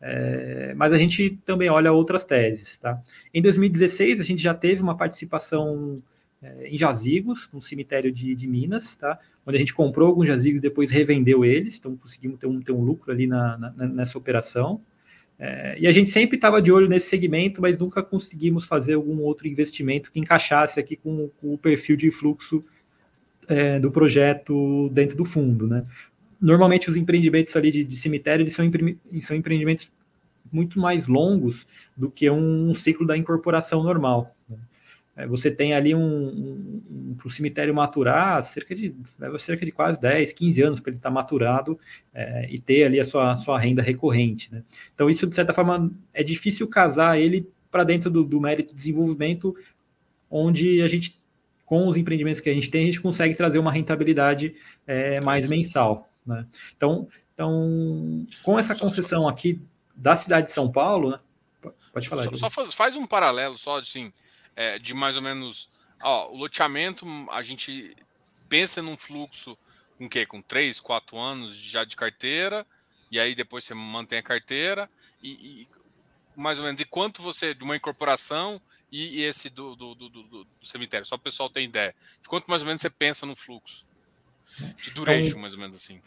É, 0.00 0.74
mas 0.76 0.92
a 0.92 0.98
gente 0.98 1.36
também 1.44 1.68
olha 1.68 1.92
outras 1.92 2.24
teses. 2.24 2.78
Tá? 2.78 3.00
Em 3.34 3.42
2016, 3.42 4.20
a 4.20 4.22
gente 4.22 4.40
já 4.40 4.54
teve 4.54 4.80
uma 4.80 4.96
participação 4.96 6.00
é, 6.42 6.68
em 6.68 6.78
jazigos, 6.78 7.50
no 7.52 7.60
cemitério 7.60 8.12
de, 8.12 8.34
de, 8.34 8.46
Minas, 8.46 8.94
tá? 8.96 9.18
onde 9.44 9.56
a 9.56 9.58
gente 9.58 9.74
comprou 9.74 10.08
alguns 10.08 10.28
jazigos 10.28 10.58
e 10.58 10.62
depois 10.62 10.90
revendeu 10.90 11.44
eles, 11.44 11.78
então 11.78 11.96
conseguimos 11.96 12.38
ter 12.38 12.46
um, 12.46 12.60
ter 12.60 12.72
um 12.72 12.82
lucro 12.82 13.10
ali 13.12 13.26
na, 13.26 13.58
na, 13.58 13.86
nessa 13.86 14.16
operação. 14.16 14.80
É, 15.38 15.76
e 15.78 15.86
a 15.86 15.92
gente 15.92 16.10
sempre 16.10 16.36
estava 16.36 16.60
de 16.60 16.72
olho 16.72 16.88
nesse 16.88 17.08
segmento, 17.08 17.62
mas 17.62 17.78
nunca 17.78 18.02
conseguimos 18.02 18.64
fazer 18.64 18.94
algum 18.94 19.20
outro 19.20 19.46
investimento 19.46 20.10
que 20.10 20.18
encaixasse 20.18 20.80
aqui 20.80 20.96
com, 20.96 21.30
com 21.40 21.54
o 21.54 21.58
perfil 21.58 21.96
de 21.96 22.10
fluxo 22.10 22.64
é, 23.48 23.78
do 23.78 23.90
projeto 23.90 24.88
dentro 24.90 25.16
do 25.16 25.24
fundo. 25.24 25.66
Né? 25.66 25.84
Normalmente 26.40 26.88
os 26.88 26.96
empreendimentos 26.96 27.56
ali 27.56 27.70
de, 27.70 27.84
de 27.84 27.96
cemitério 27.96 28.42
eles 28.42 28.54
são, 28.54 28.68
são 29.20 29.36
empreendimentos 29.36 29.90
muito 30.52 30.78
mais 30.80 31.06
longos 31.06 31.66
do 31.96 32.10
que 32.10 32.28
um 32.30 32.74
ciclo 32.74 33.06
da 33.06 33.16
incorporação 33.16 33.82
normal. 33.82 34.34
É, 35.18 35.26
você 35.26 35.50
tem 35.50 35.74
ali 35.74 35.96
um, 35.96 36.00
um, 36.00 37.14
para 37.18 37.26
o 37.26 37.30
cemitério 37.30 37.74
maturar 37.74 38.46
cerca 38.46 38.72
de 38.72 38.94
leva 39.18 39.36
cerca 39.36 39.66
de 39.66 39.72
quase 39.72 40.00
10, 40.00 40.32
15 40.32 40.62
anos 40.62 40.80
para 40.80 40.90
ele 40.90 40.98
estar 40.98 41.08
tá 41.08 41.14
maturado 41.14 41.76
é, 42.14 42.46
e 42.48 42.56
ter 42.56 42.84
ali 42.84 43.00
a 43.00 43.04
sua, 43.04 43.36
sua 43.36 43.58
renda 43.58 43.82
recorrente. 43.82 44.48
Né? 44.54 44.62
Então, 44.94 45.10
isso, 45.10 45.26
de 45.26 45.34
certa 45.34 45.52
forma, 45.52 45.90
é 46.14 46.22
difícil 46.22 46.68
casar 46.68 47.18
ele 47.18 47.50
para 47.68 47.82
dentro 47.82 48.08
do, 48.08 48.22
do 48.22 48.40
mérito 48.40 48.68
de 48.68 48.76
desenvolvimento, 48.76 49.56
onde 50.30 50.80
a 50.82 50.86
gente, 50.86 51.20
com 51.66 51.88
os 51.88 51.96
empreendimentos 51.96 52.40
que 52.40 52.48
a 52.48 52.54
gente 52.54 52.70
tem, 52.70 52.84
a 52.84 52.86
gente 52.86 53.00
consegue 53.00 53.34
trazer 53.34 53.58
uma 53.58 53.72
rentabilidade 53.72 54.54
é, 54.86 55.20
mais 55.24 55.48
mensal. 55.48 56.08
Né? 56.24 56.46
Então, 56.76 57.08
então, 57.34 58.24
com 58.44 58.56
essa 58.56 58.76
concessão 58.76 59.26
aqui 59.26 59.60
da 59.96 60.14
cidade 60.14 60.46
de 60.46 60.52
São 60.52 60.70
Paulo, 60.70 61.10
né? 61.10 61.18
pode 61.92 62.08
falar. 62.08 62.22
Só, 62.24 62.36
só 62.36 62.50
faz, 62.50 62.72
faz 62.72 62.94
um 62.94 63.04
paralelo 63.04 63.58
só, 63.58 63.80
assim, 63.80 64.12
é, 64.58 64.76
de 64.76 64.92
mais 64.92 65.16
ou 65.16 65.22
menos. 65.22 65.70
Ó, 66.02 66.32
o 66.32 66.36
loteamento, 66.36 67.06
a 67.30 67.42
gente 67.42 67.96
pensa 68.48 68.82
num 68.82 68.96
fluxo 68.96 69.56
com 69.96 70.06
o 70.06 70.10
quê? 70.10 70.26
Com 70.26 70.42
3, 70.42 70.80
4 70.80 71.16
anos 71.16 71.56
já 71.56 71.84
de 71.84 71.94
carteira, 71.94 72.66
e 73.08 73.20
aí 73.20 73.36
depois 73.36 73.64
você 73.64 73.72
mantém 73.72 74.18
a 74.18 74.22
carteira, 74.22 74.90
e, 75.22 75.30
e 75.62 75.68
mais 76.34 76.58
ou 76.58 76.64
menos 76.64 76.76
de 76.76 76.84
quanto 76.84 77.22
você, 77.22 77.54
de 77.54 77.62
uma 77.62 77.76
incorporação 77.76 78.60
e, 78.90 79.20
e 79.20 79.22
esse 79.22 79.48
do, 79.48 79.76
do, 79.76 79.94
do, 79.94 80.08
do, 80.08 80.46
cemitério, 80.62 81.06
só 81.06 81.14
o 81.14 81.20
pessoal 81.20 81.48
tem 81.48 81.66
ideia. 81.66 81.94
De 82.20 82.28
quanto 82.28 82.48
mais 82.48 82.62
ou 82.62 82.66
menos 82.66 82.82
você 82.82 82.90
pensa 82.90 83.24
no 83.24 83.36
fluxo? 83.36 83.86
De 84.76 84.90
duration, 84.90 85.28
então, 85.28 85.40
mais 85.40 85.54
ou 85.54 85.60
menos 85.60 85.76
assim 85.76 86.02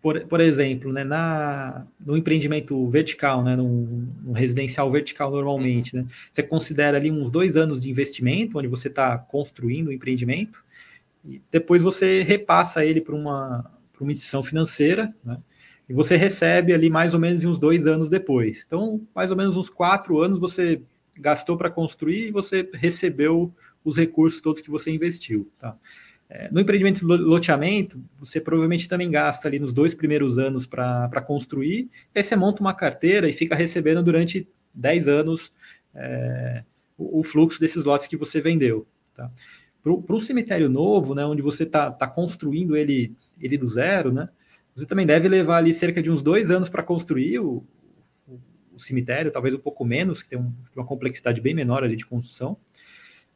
por, 0.00 0.20
por 0.26 0.40
exemplo, 0.40 0.92
né, 0.92 1.04
na, 1.04 1.86
no 2.04 2.16
empreendimento 2.16 2.88
vertical, 2.88 3.42
né, 3.42 3.56
no, 3.56 4.32
residencial 4.32 4.90
vertical 4.90 5.30
normalmente, 5.30 5.94
né, 5.94 6.06
você 6.32 6.42
considera 6.42 6.96
ali 6.96 7.10
uns 7.10 7.30
dois 7.30 7.56
anos 7.56 7.82
de 7.82 7.90
investimento, 7.90 8.58
onde 8.58 8.68
você 8.68 8.88
está 8.88 9.18
construindo 9.18 9.88
o 9.88 9.92
empreendimento, 9.92 10.62
e 11.24 11.40
depois 11.50 11.82
você 11.82 12.22
repassa 12.22 12.84
ele 12.84 13.00
para 13.00 13.14
uma, 13.14 13.70
uma 14.00 14.12
instituição 14.12 14.42
financeira, 14.42 15.14
né, 15.24 15.38
e 15.88 15.92
você 15.92 16.16
recebe 16.16 16.72
ali 16.72 16.88
mais 16.88 17.12
ou 17.12 17.20
menos 17.20 17.44
uns 17.44 17.58
dois 17.58 17.86
anos 17.86 18.08
depois. 18.08 18.64
Então, 18.66 19.00
mais 19.14 19.30
ou 19.30 19.36
menos 19.36 19.56
uns 19.56 19.68
quatro 19.68 20.20
anos 20.20 20.38
você 20.38 20.80
gastou 21.18 21.56
para 21.56 21.70
construir 21.70 22.28
e 22.28 22.30
você 22.30 22.68
recebeu 22.72 23.52
os 23.84 23.96
recursos 23.96 24.40
todos 24.40 24.62
que 24.62 24.70
você 24.70 24.90
investiu. 24.90 25.50
Tá? 25.58 25.76
É, 26.34 26.48
no 26.50 26.60
empreendimento 26.60 27.00
de 27.00 27.04
loteamento, 27.04 28.02
você 28.18 28.40
provavelmente 28.40 28.88
também 28.88 29.10
gasta 29.10 29.46
ali 29.46 29.58
nos 29.58 29.70
dois 29.70 29.94
primeiros 29.94 30.38
anos 30.38 30.64
para 30.64 31.20
construir, 31.20 31.90
aí 32.14 32.22
você 32.22 32.34
monta 32.34 32.62
uma 32.62 32.72
carteira 32.72 33.28
e 33.28 33.34
fica 33.34 33.54
recebendo 33.54 34.02
durante 34.02 34.48
10 34.72 35.08
anos 35.08 35.52
é, 35.94 36.64
o, 36.96 37.20
o, 37.20 37.22
fluxo 37.22 37.60
desses 37.60 37.84
lotes 37.84 38.06
que 38.06 38.16
você 38.16 38.40
vendeu. 38.40 38.86
Tá? 39.14 39.30
Para 39.82 40.16
um 40.16 40.20
cemitério 40.20 40.70
novo, 40.70 41.14
né, 41.14 41.22
onde 41.22 41.42
você 41.42 41.64
está 41.64 41.90
tá 41.90 42.06
construindo 42.06 42.78
ele, 42.78 43.14
ele 43.38 43.58
do 43.58 43.68
zero, 43.68 44.10
né, 44.10 44.30
você 44.74 44.86
também 44.86 45.04
deve 45.04 45.28
levar 45.28 45.58
ali 45.58 45.74
cerca 45.74 46.02
de 46.02 46.10
uns 46.10 46.22
dois 46.22 46.50
anos 46.50 46.70
para 46.70 46.82
construir 46.82 47.40
o, 47.40 47.62
o, 48.26 48.40
o, 48.72 48.80
cemitério, 48.80 49.30
talvez 49.30 49.54
um 49.54 49.58
pouco 49.58 49.84
menos, 49.84 50.22
que 50.22 50.30
tem 50.30 50.38
um, 50.38 50.50
uma 50.74 50.86
complexidade 50.86 51.42
bem 51.42 51.52
menor 51.52 51.84
ali 51.84 51.94
de 51.94 52.06
construção. 52.06 52.56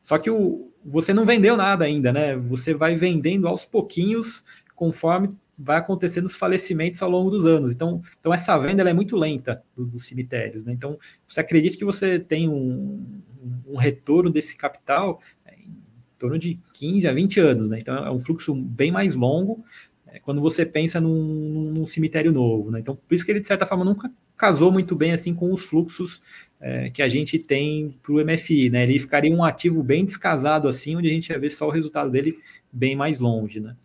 Só 0.07 0.19
que 0.19 0.31
o, 0.31 0.71
você 0.85 1.13
não 1.13 1.27
vendeu 1.27 1.57
nada 1.57 1.85
ainda, 1.85 2.13
né? 2.13 2.37
Você 2.37 2.73
vai 2.73 2.95
vendendo 2.95 3.49
aos 3.49 3.65
pouquinhos, 3.65 4.45
conforme 4.73 5.31
vai 5.59 5.79
acontecendo 5.79 6.27
os 6.27 6.37
falecimentos 6.37 7.03
ao 7.03 7.11
longo 7.11 7.29
dos 7.29 7.45
anos. 7.45 7.73
Então, 7.73 8.01
então 8.21 8.33
essa 8.33 8.57
venda 8.57 8.89
é 8.89 8.93
muito 8.93 9.17
lenta 9.17 9.65
dos 9.77 9.91
do 9.91 9.99
cemitérios. 9.99 10.65
Né? 10.65 10.73
Então, 10.73 10.97
você 11.27 11.41
acredita 11.41 11.77
que 11.77 11.85
você 11.85 12.21
tem 12.21 12.49
um, 12.49 13.21
um 13.67 13.77
retorno 13.77 14.31
desse 14.31 14.57
capital 14.57 15.21
em 15.59 15.75
torno 16.17 16.39
de 16.39 16.61
15 16.73 17.09
a 17.09 17.13
20 17.13 17.41
anos. 17.41 17.69
Né? 17.69 17.79
Então, 17.81 17.97
é 17.97 18.11
um 18.13 18.21
fluxo 18.21 18.55
bem 18.55 18.93
mais 18.93 19.17
longo 19.17 19.65
é, 20.07 20.21
quando 20.21 20.41
você 20.41 20.65
pensa 20.65 21.01
num, 21.01 21.73
num, 21.73 21.85
cemitério 21.85 22.31
novo. 22.31 22.71
Né? 22.71 22.79
Então, 22.79 22.95
por 22.95 23.13
isso 23.13 23.27
que 23.27 23.33
ele, 23.33 23.41
de 23.41 23.47
certa 23.49 23.67
forma, 23.67 23.85
nunca 23.85 24.09
casou 24.37 24.71
muito 24.71 24.95
bem 24.95 25.11
assim 25.11 25.35
com 25.35 25.53
os 25.53 25.65
fluxos 25.65 26.23
é, 26.61 26.91
que 26.91 27.03
a 27.03 27.09
gente 27.09 27.39
tem 27.39 27.95
para 28.03 28.13
o 28.13 28.25
MFI, 28.25 28.71
né? 28.71 28.85
Ele 28.85 28.99
ficaria 28.99 29.35
um 29.35 29.45
ativo 29.45 29.83
bem 29.83 30.05
descasado 30.05 30.69
assim, 30.69 30.97
onde 30.97 31.09
a 31.09 31.13
gente 31.13 31.29
ia 31.31 31.39
ver 31.39 31.51
só 31.51 31.67
o 31.67 31.71
resultado 31.71 32.11
dele 32.11 32.39
bem 32.73 32.97
mais 32.97 33.19
longe, 33.19 33.61
né? 33.61 33.77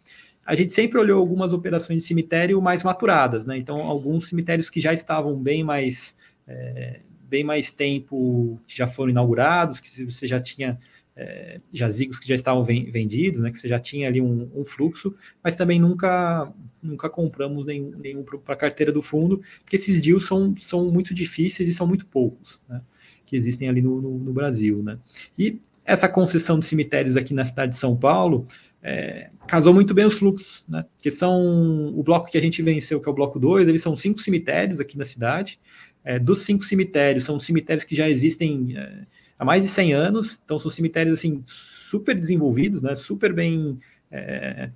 A 0.46 0.56
gente 0.56 0.74
sempre 0.74 1.00
olhou 1.00 1.20
algumas 1.20 1.54
operações 1.54 2.00
de 2.02 2.08
cemitério 2.08 2.62
mais 2.62 2.84
maturadas, 2.84 3.46
né? 3.46 3.58
Então, 3.58 3.82
alguns 3.82 4.30
cemitérios 4.30 4.70
que 4.70 4.82
já 4.82 4.94
estavam 4.94 5.36
bem 5.38 5.64
mais 5.64 6.16
é, 6.48 7.00
bem 7.32 7.44
mais 7.46 7.72
tempo, 7.72 8.60
que 8.68 8.78
já 8.78 8.88
foram 8.88 9.12
inaugurados, 9.12 9.80
que 9.80 10.04
você 10.04 10.28
já 10.28 10.38
tinha 10.38 10.78
é, 11.22 11.62
jazigos 11.72 12.18
que 12.18 12.28
já 12.28 12.34
estavam 12.34 12.64
vendidos, 12.64 13.42
né, 13.42 13.52
que 13.52 13.58
você 13.58 13.68
já 13.68 13.80
tinha 13.80 14.08
ali 14.08 14.20
um, 14.20 14.50
um 14.56 14.66
fluxo, 14.66 15.14
mas 15.44 15.56
também 15.56 15.80
nunca 15.80 16.52
nunca 16.82 17.08
compramos 17.08 17.64
nenhum, 17.68 17.92
nenhum 17.96 18.24
para 18.24 18.56
a 18.56 18.58
carteira 18.58 18.92
do 18.92 19.04
fundo, 19.04 19.40
porque 19.64 19.76
esses 19.76 20.02
deals 20.02 20.26
são, 20.26 20.56
são 20.58 20.90
muito 20.90 21.14
difíceis 21.14 21.70
e 21.70 21.74
são 21.74 21.86
muito 21.86 22.08
poucos, 22.08 22.60
né, 22.68 22.82
que 23.24 23.36
existem 23.36 23.70
ali 23.70 23.84
no, 23.84 24.02
no, 24.02 24.18
no, 24.18 24.34
Brasil. 24.34 24.82
Né. 24.82 24.98
E 25.38 25.62
essa 25.86 26.10
concessão 26.10 26.58
de 26.58 26.66
cemitérios 26.66 27.16
aqui 27.16 27.36
na 27.36 27.46
cidade 27.46 27.74
de 27.74 27.78
São 27.78 27.96
Paulo 27.96 28.48
é, 28.82 29.30
casou 29.48 29.76
muito 29.76 29.94
bem 29.94 30.06
os 30.06 30.18
fluxos, 30.18 30.64
né, 30.68 30.84
que 30.98 31.12
são 31.12 31.94
o 31.96 32.02
bloco 32.02 32.32
que 32.32 32.38
a 32.38 32.42
gente 32.42 32.64
venceu, 32.64 33.00
que 33.00 33.08
é 33.08 33.12
o 33.12 33.16
bloco 33.16 33.40
2, 33.40 33.68
eles 33.68 33.84
são 33.84 33.96
cinco 33.96 34.20
cemitérios 34.20 34.80
aqui 34.80 34.98
na 34.98 35.06
cidade, 35.06 35.60
é, 36.04 36.18
dos 36.18 36.42
cinco 36.42 36.64
cemitérios, 36.64 37.26
são 37.26 37.38
cemitérios 37.38 37.84
que 37.84 37.96
já 37.96 38.10
existem 38.10 38.76
é, 38.76 39.06
há 39.42 39.46
mais 39.46 39.64
de 39.64 39.70
100 39.70 39.94
anos, 39.94 40.40
então 40.46 40.60
são 40.60 40.70
cemitérios 40.70 41.18
assim 41.18 41.42
super 41.46 42.16
desenvolvidos, 42.16 42.84
né, 42.84 42.96
super 42.96 43.34
bem 43.34 43.80
é, 44.12 44.70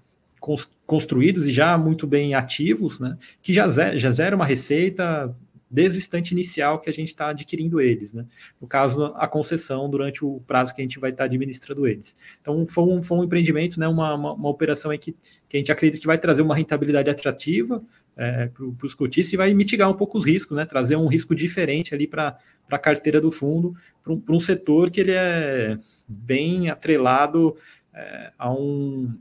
construídos 0.87 1.45
e 1.45 1.51
já 1.51 1.77
muito 1.77 2.07
bem 2.07 2.33
ativos, 2.33 2.99
né, 2.99 3.15
que 3.43 3.53
já, 3.53 3.69
já 3.69 4.11
zera 4.11 4.35
uma 4.35 4.45
receita 4.45 5.31
desde 5.69 5.97
o 5.97 5.99
instante 5.99 6.31
inicial 6.31 6.79
que 6.79 6.89
a 6.89 6.93
gente 6.93 7.09
está 7.09 7.29
adquirindo 7.29 7.81
eles, 7.81 8.13
né? 8.13 8.25
No 8.61 8.67
caso, 8.67 9.05
a 9.15 9.27
concessão 9.27 9.89
durante 9.89 10.23
o 10.23 10.39
prazo 10.47 10.73
que 10.73 10.79
a 10.79 10.83
gente 10.83 10.99
vai 10.99 11.09
estar 11.09 11.23
tá 11.23 11.25
administrando 11.25 11.87
eles. 11.87 12.15
Então, 12.39 12.65
foi 12.67 12.83
um, 12.83 13.03
foi 13.03 13.17
um 13.17 13.23
empreendimento, 13.23 13.79
né, 13.79 13.87
uma, 13.87 14.13
uma, 14.13 14.33
uma 14.33 14.49
operação 14.49 14.95
que, 14.97 15.13
que 15.49 15.57
a 15.57 15.59
gente 15.59 15.71
acredita 15.71 15.99
que 15.99 16.07
vai 16.07 16.19
trazer 16.19 16.43
uma 16.43 16.55
rentabilidade 16.55 17.09
atrativa 17.09 17.83
é, 18.17 18.47
para 18.47 18.85
os 18.85 18.93
cotistas 18.93 19.33
e 19.33 19.37
vai 19.37 19.53
mitigar 19.53 19.89
um 19.89 19.93
pouco 19.93 20.17
os 20.17 20.25
riscos, 20.25 20.55
né? 20.55 20.65
Trazer 20.65 20.95
um 20.95 21.07
risco 21.07 21.35
diferente 21.35 21.93
ali 21.93 22.07
para 22.07 22.37
a 22.69 22.79
carteira 22.79 23.19
do 23.19 23.31
fundo, 23.31 23.75
para 24.03 24.13
um, 24.13 24.23
um, 24.29 24.39
setor 24.39 24.89
que 24.89 25.01
ele 25.01 25.11
é 25.11 25.77
bem 26.07 26.69
atrelado 26.69 27.55
é, 27.93 28.31
a 28.37 28.51
um 28.51 29.13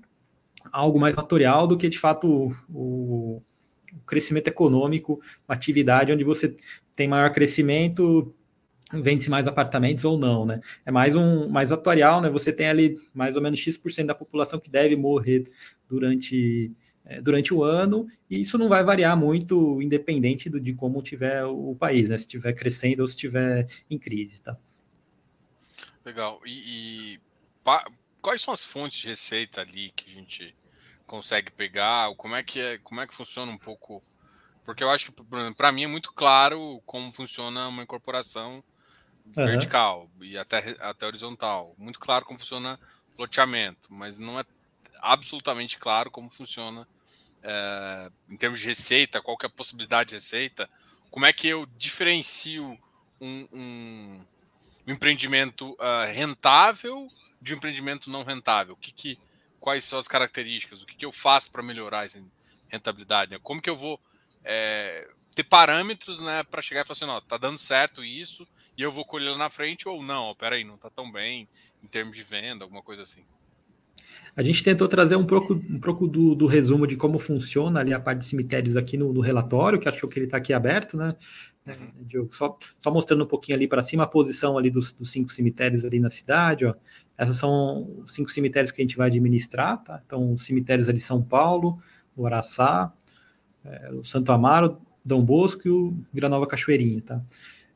algo 0.73 0.99
mais 0.99 1.17
material 1.17 1.67
do 1.67 1.77
que 1.77 1.89
de 1.89 1.99
fato 1.99 2.55
o, 2.73 3.43
o 3.95 4.01
crescimento 4.07 4.49
econômico, 4.49 5.21
uma 5.49 5.55
atividade 5.55 6.13
onde 6.13 6.25
você 6.25 6.57
tem 6.97 7.07
maior 7.09 7.31
crescimento, 7.31 8.35
vende-se 8.93 9.31
mais 9.31 9.49
apartamentos 9.49 10.05
ou 10.05 10.17
não, 10.17 10.47
né? 10.47 10.61
É 10.87 10.91
mais 10.91 11.17
um 11.17 11.49
mais 11.49 11.73
atuarial, 11.73 12.21
né? 12.21 12.31
Você 12.31 12.53
tem 12.53 12.69
ali 12.69 12.99
mais 13.13 13.37
ou 13.37 13.43
menos 13.43 13.59
X% 13.59 14.07
da 14.07 14.15
população 14.15 14.61
que 14.61 14.71
deve 14.71 14.97
morrer 14.97 15.45
durante 15.89 16.71
é, 17.05 17.21
durante 17.21 17.53
o 17.53 17.63
ano, 17.63 18.09
e 18.31 18.41
isso 18.41 18.57
não 18.57 18.69
vai 18.69 18.83
variar 18.83 19.17
muito, 19.17 19.81
independente 19.83 20.49
do, 20.49 20.59
de 20.59 20.73
como 20.73 21.03
tiver 21.03 21.45
o 21.45 21.75
país, 21.75 22.09
né? 22.09 22.17
Se 22.17 22.25
estiver 22.25 22.53
crescendo 22.55 23.01
ou 23.01 23.09
se 23.09 23.15
estiver 23.15 23.67
em 23.91 23.99
crise, 23.99 24.41
tá? 24.41 24.57
Legal. 26.05 26.41
E, 26.45 27.15
e 27.15 27.21
quais 28.21 28.43
são 28.43 28.55
as 28.55 28.65
fontes 28.65 28.99
de 28.99 29.09
receita 29.09 29.61
ali 29.61 29.91
que 29.95 30.11
a 30.11 30.15
gente 30.15 30.57
consegue 31.07 31.51
pegar? 31.51 32.15
Como 32.17 32.35
é 32.35 32.43
que 32.43 32.61
é, 32.61 32.79
como 32.79 33.01
é 33.01 33.07
que 33.07 33.15
funciona 33.15 33.51
um 33.51 33.59
pouco? 33.59 34.03
Porque 34.65 34.83
eu 34.83 34.91
acho 34.91 35.13
que 35.13 35.23
para 35.57 35.73
mim 35.73 35.85
é 35.85 35.87
muito 35.87 36.13
claro 36.13 36.81
como 36.87 37.13
funciona 37.13 37.69
uma 37.69 37.83
incorporação 37.83 38.65
uhum. 39.27 39.45
vertical 39.45 40.11
e 40.21 40.39
até, 40.39 40.77
até 40.81 41.07
horizontal. 41.07 41.75
Muito 41.77 41.99
claro 41.99 42.25
como 42.25 42.39
funciona 42.39 42.79
loteamento, 43.19 43.93
mas 43.93 44.19
não 44.19 44.41
é 44.41 44.45
absolutamente 45.13 45.79
claro 45.79 46.11
como 46.11 46.31
funciona 46.31 46.87
é, 47.43 48.11
em 48.29 48.37
termos 48.37 48.61
de 48.61 48.67
receita, 48.67 49.21
qual 49.21 49.37
que 49.37 49.47
é 49.47 49.49
a 49.49 49.53
possibilidade 49.53 50.11
de 50.11 50.15
receita, 50.17 50.69
como 51.11 51.27
é 51.27 51.33
que 51.33 51.47
eu 51.47 51.67
diferencio 51.77 52.79
um, 53.21 53.49
um, 53.53 54.27
um 54.87 54.93
empreendimento 54.93 55.73
uh, 55.75 56.13
rentável 56.13 57.09
de 57.41 57.55
um 57.55 57.57
empreendimento 57.57 58.11
não 58.11 58.25
rentável? 58.25 58.77
Que, 58.77 58.91
que 58.93 59.19
quais 59.61 59.85
são 59.85 59.99
as 59.99 60.09
características? 60.09 60.83
O 60.83 60.87
que, 60.87 60.97
que 60.97 61.05
eu 61.05 61.13
faço 61.13 61.53
para 61.53 61.63
melhorar 61.63 62.05
essa 62.05 62.21
rentabilidade? 62.69 63.31
Né? 63.31 63.39
Como 63.43 63.63
que 63.63 63.71
eu 63.71 63.77
vou 63.77 64.01
é, 64.43 65.09
ter 65.35 65.45
parâmetros 65.45 66.21
né, 66.21 66.43
para 66.45 66.63
chegar 66.63 66.81
e 66.81 66.85
falar 66.85 66.93
assim, 66.93 67.05
ó, 67.05 67.21
tá 67.21 67.37
dando 67.37 67.59
certo 67.59 68.05
isso 68.05 68.47
e 68.77 68.83
eu 68.83 68.91
vou 68.91 69.05
colher 69.05 69.31
lá 69.31 69.39
na 69.39 69.51
frente 69.51 69.89
ou 69.89 70.03
não? 70.03 70.25
Ó, 70.25 70.35
peraí, 70.35 70.65
não 70.65 70.77
tá 70.77 70.91
tão 70.91 71.11
bem 71.13 71.49
em 71.83 71.87
termos 71.87 72.17
de 72.17 72.23
venda, 72.23 72.65
alguma 72.65 72.83
coisa 72.83 73.03
assim. 73.03 73.25
A 74.37 74.43
gente 74.43 74.65
tentou 74.65 74.89
trazer 74.89 75.15
um 75.15 75.25
pouco, 75.25 75.55
um 75.55 75.79
pouco 75.79 76.09
do, 76.09 76.35
do, 76.35 76.47
resumo 76.47 76.87
de 76.87 76.97
como 76.97 77.19
funciona 77.19 77.81
ali 77.81 77.95
a 77.95 78.01
parte 78.01 78.21
de 78.21 78.25
cemitérios 78.25 78.77
aqui 78.77 78.97
no, 78.97 79.13
no 79.13 79.21
relatório, 79.21 79.79
que 79.79 79.89
achou 79.89 80.09
que 80.09 80.19
ele 80.19 80.27
está 80.27 80.39
aqui 80.39 80.53
aberto, 80.53 80.97
né? 80.97 81.15
Uhum. 81.67 82.05
Diogo, 82.07 82.35
só, 82.35 82.59
só 82.81 82.91
mostrando 82.91 83.25
um 83.25 83.27
pouquinho 83.27 83.57
ali 83.57 83.69
para 83.69 83.83
cima 83.83 84.03
a 84.03 84.07
posição 84.07 84.59
ali 84.59 84.71
dos, 84.71 84.93
dos, 84.93 85.11
cinco 85.11 85.33
cemitérios 85.33 85.85
ali 85.85 86.01
na 86.01 86.11
cidade, 86.11 86.67
ó. 86.67 86.75
Essas 87.17 87.37
são 87.37 87.89
os 88.05 88.13
cinco 88.13 88.29
cemitérios 88.31 88.73
que 88.73 88.83
a 88.83 88.85
gente 88.85 88.97
vai 88.97 89.09
administrar, 89.09 89.83
tá? 89.83 90.03
Então, 90.05 90.33
os 90.33 90.45
cemitérios 90.45 90.89
ali 90.89 91.01
São 91.01 91.23
Paulo, 91.23 91.79
o 92.17 92.27
Araçá, 92.27 92.93
é, 93.65 93.93
o 93.93 94.05
Santo 94.05 94.33
Amaro, 94.33 94.79
Dom 95.05 95.25
Bosco 95.25 95.69
e 95.69 95.71
o 95.71 95.95
Vila 96.13 96.29
Nova 96.29 96.47
Cachoeirinha, 96.47 97.03
tá? 97.03 97.21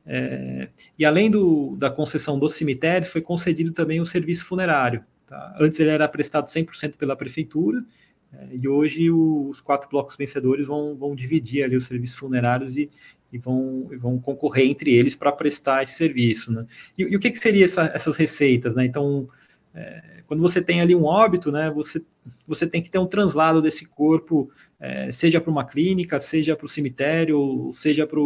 É, 0.05 0.69
e 0.99 1.05
além 1.05 1.31
do, 1.31 1.77
da 1.77 1.91
concessão 1.91 2.39
do 2.39 2.49
cemitério, 2.49 3.07
foi 3.07 3.21
concedido 3.21 3.73
também 3.73 4.01
o 4.01 4.07
serviço 4.07 4.45
funerário, 4.45 5.05
Tá? 5.29 5.55
Antes 5.61 5.79
ele 5.79 5.91
era 5.91 6.09
prestado 6.09 6.47
100% 6.47 6.97
pela 6.97 7.15
prefeitura, 7.15 7.85
é, 8.33 8.49
e 8.53 8.69
hoje 8.69 9.11
os 9.11 9.61
quatro 9.61 9.89
blocos 9.89 10.17
vencedores 10.17 10.67
vão, 10.67 10.97
vão 10.97 11.15
dividir 11.15 11.63
ali 11.63 11.77
os 11.77 11.87
serviços 11.87 12.19
funerários 12.19 12.77
e, 12.77 12.89
e 13.33 13.39
vão, 13.39 13.89
vão 13.99 14.19
concorrer 14.19 14.67
entre 14.67 14.93
eles 14.95 15.15
para 15.15 15.33
prestar 15.33 15.83
esse 15.83 15.95
serviço. 15.95 16.53
Né? 16.53 16.67
E, 16.97 17.03
e 17.03 17.17
o 17.17 17.21
que, 17.21 17.31
que 17.31 17.39
seria 17.39 17.65
essa, 17.65 17.85
essas 17.95 18.17
receitas? 18.17 18.75
Né? 18.75 18.85
Então, 18.85 19.29
é, 19.75 20.23
quando 20.27 20.41
você 20.41 20.63
tem 20.63 20.81
ali 20.81 20.95
um 20.95 21.05
óbito, 21.05 21.51
né, 21.53 21.71
você, 21.71 22.05
você 22.47 22.67
tem 22.67 22.83
que 22.83 22.91
ter 22.91 22.99
um 22.99 23.07
translado 23.07 23.63
desse 23.63 23.87
corpo, 23.87 24.51
é, 24.79 25.11
seja 25.13 25.41
para 25.41 25.51
uma 25.51 25.65
clínica, 25.65 26.21
seja 26.21 26.57
para 26.57 26.67
o 26.67 26.69
cemitério, 26.69 27.71
seja 27.73 28.07
para 28.07 28.21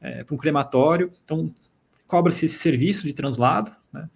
é, 0.00 0.24
um 0.30 0.36
crematório. 0.36 1.12
Então, 1.24 1.52
cobra-se 2.06 2.46
esse 2.46 2.58
serviço 2.58 3.06
de 3.06 3.12
translado. 3.12 3.74
Né? 3.92 4.08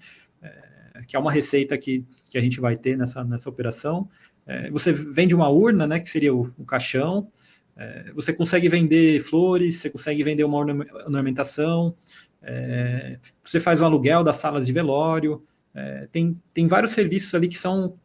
Que 1.06 1.16
é 1.16 1.18
uma 1.18 1.32
receita 1.32 1.76
que, 1.76 2.04
que 2.30 2.38
a 2.38 2.40
gente 2.40 2.60
vai 2.60 2.76
ter 2.76 2.96
nessa, 2.96 3.24
nessa 3.24 3.48
operação. 3.48 4.08
É, 4.46 4.70
você 4.70 4.92
vende 4.92 5.34
uma 5.34 5.48
urna, 5.48 5.86
né, 5.86 6.00
que 6.00 6.10
seria 6.10 6.34
o, 6.34 6.52
o 6.58 6.64
caixão, 6.64 7.28
é, 7.76 8.12
você 8.14 8.32
consegue 8.32 8.68
vender 8.68 9.22
flores, 9.22 9.76
você 9.76 9.88
consegue 9.90 10.22
vender 10.22 10.44
uma 10.44 10.58
ornamentação, 10.58 11.94
é, 12.42 13.18
você 13.42 13.60
faz 13.60 13.80
um 13.80 13.84
aluguel 13.84 14.24
das 14.24 14.36
salas 14.36 14.66
de 14.66 14.72
velório, 14.72 15.42
é, 15.74 16.08
tem, 16.10 16.40
tem 16.52 16.66
vários 16.66 16.92
serviços 16.92 17.34
ali 17.34 17.48
que 17.48 17.56
são, 17.56 17.96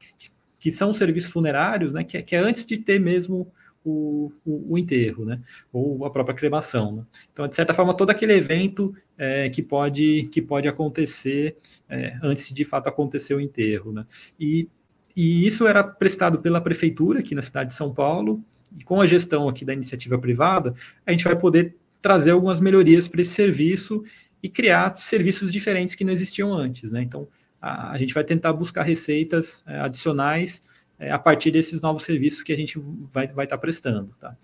que 0.59 0.71
são 0.71 0.93
serviços 0.93 1.31
funerários, 1.31 1.93
né, 1.93 2.03
que, 2.03 2.21
que 2.21 2.35
é 2.35 2.39
antes 2.39 2.65
de 2.65 2.77
ter 2.77 2.99
mesmo 2.99 3.51
o, 3.83 4.31
o, 4.45 4.73
o, 4.73 4.77
enterro, 4.77 5.23
né? 5.25 5.39
Ou 5.71 6.03
a 6.05 6.09
própria 6.09 6.35
cremação. 6.35 6.95
Né? 6.95 7.03
Então, 7.31 7.47
de 7.47 7.55
certa 7.55 7.73
forma, 7.73 7.93
todo 7.93 8.09
aquele 8.09 8.33
evento 8.33 8.95
é, 9.17 9.49
que, 9.49 9.61
pode, 9.61 10.29
que 10.31 10.41
pode 10.41 10.67
acontecer 10.67 11.57
é, 11.89 12.17
antes 12.23 12.53
de, 12.53 12.65
fato 12.65 12.87
acontecer 12.87 13.33
o 13.33 13.39
enterro, 13.39 13.91
né? 13.91 14.05
E, 14.39 14.67
e 15.15 15.47
isso 15.47 15.65
era 15.65 15.83
prestado 15.83 16.39
pela 16.39 16.59
prefeitura 16.59 17.19
aqui 17.19 17.33
na 17.33 17.41
cidade 17.41 17.69
de 17.69 17.75
São 17.75 17.93
Paulo, 17.93 18.43
e 18.77 18.83
com 18.83 18.99
a 18.99 19.07
gestão 19.07 19.47
aqui 19.47 19.63
da 19.63 19.73
iniciativa 19.73 20.17
privada, 20.17 20.73
a 21.05 21.11
gente 21.11 21.23
vai 21.23 21.37
poder 21.37 21.75
trazer 22.01 22.31
algumas 22.31 22.59
melhorias 22.59 23.07
para 23.07 23.21
esse 23.21 23.31
serviço 23.31 24.03
e 24.43 24.49
criar 24.49 24.93
serviços 24.95 25.51
diferentes 25.51 25.95
que 25.95 26.03
não 26.03 26.13
existiam 26.13 26.53
antes, 26.53 26.91
né? 26.91 27.01
Então, 27.01 27.27
a, 27.61 27.91
a 27.91 27.97
gente 27.97 28.13
vai 28.13 28.23
tentar 28.23 28.53
buscar 28.53 28.83
receitas 28.83 29.63
é, 29.65 29.79
adicionais 29.79 30.63
é, 30.99 31.11
a 31.11 31.17
partir 31.17 31.51
desses 31.51 31.81
novos 31.81 32.03
serviços 32.03 32.43
que 32.43 32.53
a 32.53 32.57
gente 32.57 32.79
vai 33.11 33.25
estar 33.25 33.35
vai 33.35 33.47
tá 33.47 33.57
prestando, 33.57 34.11
tá? 34.19 34.35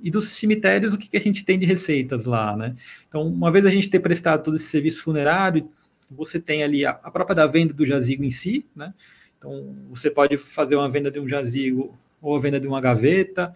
E 0.00 0.10
dos 0.10 0.30
cemitérios, 0.30 0.92
o 0.92 0.98
que, 0.98 1.08
que 1.08 1.16
a 1.16 1.20
gente 1.20 1.44
tem 1.44 1.58
de 1.58 1.66
receitas 1.66 2.26
lá, 2.26 2.56
né? 2.56 2.74
Então, 3.08 3.26
uma 3.26 3.50
vez 3.50 3.64
a 3.64 3.70
gente 3.70 3.88
ter 3.88 4.00
prestado 4.00 4.42
todo 4.42 4.56
esse 4.56 4.66
serviço 4.66 5.02
funerário, 5.02 5.68
você 6.10 6.38
tem 6.38 6.62
ali 6.62 6.84
a, 6.84 6.90
a 6.90 7.10
própria 7.10 7.34
da 7.34 7.46
venda 7.46 7.72
do 7.72 7.84
jazigo 7.84 8.24
em 8.24 8.30
si, 8.30 8.64
né? 8.74 8.92
Então, 9.38 9.74
você 9.90 10.10
pode 10.10 10.36
fazer 10.36 10.76
uma 10.76 10.90
venda 10.90 11.10
de 11.10 11.20
um 11.20 11.28
jazigo 11.28 11.96
ou 12.20 12.36
a 12.36 12.38
venda 12.38 12.58
de 12.58 12.66
uma 12.66 12.80
gaveta, 12.80 13.52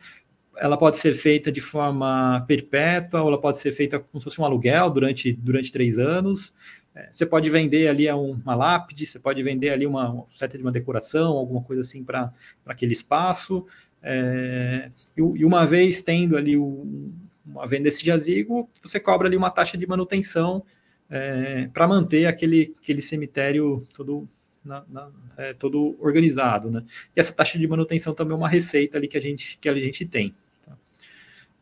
ela 0.57 0.77
pode 0.77 0.99
ser 0.99 1.15
feita 1.15 1.51
de 1.51 1.61
forma 1.61 2.45
perpétua, 2.47 3.23
ou 3.23 3.29
ela 3.29 3.41
pode 3.41 3.59
ser 3.59 3.73
feita 3.73 3.99
como 3.99 4.21
se 4.21 4.25
fosse 4.25 4.41
um 4.41 4.45
aluguel 4.45 4.91
durante, 4.91 5.33
durante 5.33 5.73
três 5.73 5.99
anos. 5.99 6.53
É, 6.95 7.09
você 7.13 7.25
pode 7.25 7.49
vender 7.49 7.89
ali 7.89 8.11
uma 8.11 8.55
lápide, 8.55 9.07
você 9.07 9.19
pode 9.19 9.43
vender 9.43 9.71
ali 9.71 9.87
uma 9.87 10.25
seta 10.29 10.57
de 10.57 10.63
uma 10.63 10.73
decoração, 10.73 11.33
alguma 11.33 11.63
coisa 11.63 11.83
assim 11.83 12.03
para 12.03 12.33
aquele 12.67 12.93
espaço. 12.93 13.65
É, 14.03 14.91
e, 15.17 15.21
e, 15.21 15.45
uma 15.45 15.67
vez 15.67 16.03
tendo 16.03 16.37
ali 16.37 16.57
o, 16.57 17.13
uma 17.47 17.67
venda 17.67 17.85
desse 17.85 18.05
jazigo, 18.05 18.69
você 18.83 18.99
cobra 18.99 19.29
ali 19.29 19.37
uma 19.37 19.51
taxa 19.51 19.79
de 19.79 19.87
manutenção 19.87 20.65
é, 21.09 21.69
para 21.73 21.87
manter 21.87 22.27
aquele, 22.27 22.75
aquele 22.83 23.03
cemitério 23.03 23.87
todo, 23.95 24.29
na, 24.65 24.85
na, 24.89 25.11
é, 25.37 25.53
todo 25.55 25.97
organizado. 26.01 26.71
Né? 26.71 26.83
E 27.17 27.21
essa 27.21 27.33
taxa 27.33 27.59
de 27.59 27.67
manutenção 27.69 28.15
também 28.15 28.35
é 28.35 28.37
uma 28.37 28.49
receita 28.49 28.99
ali 28.99 29.07
que 29.07 29.17
a 29.17 29.21
gente, 29.21 29.59
que 29.59 29.69
a 29.69 29.75
gente 29.75 30.07
tem. 30.07 30.35
Tá? 30.65 30.73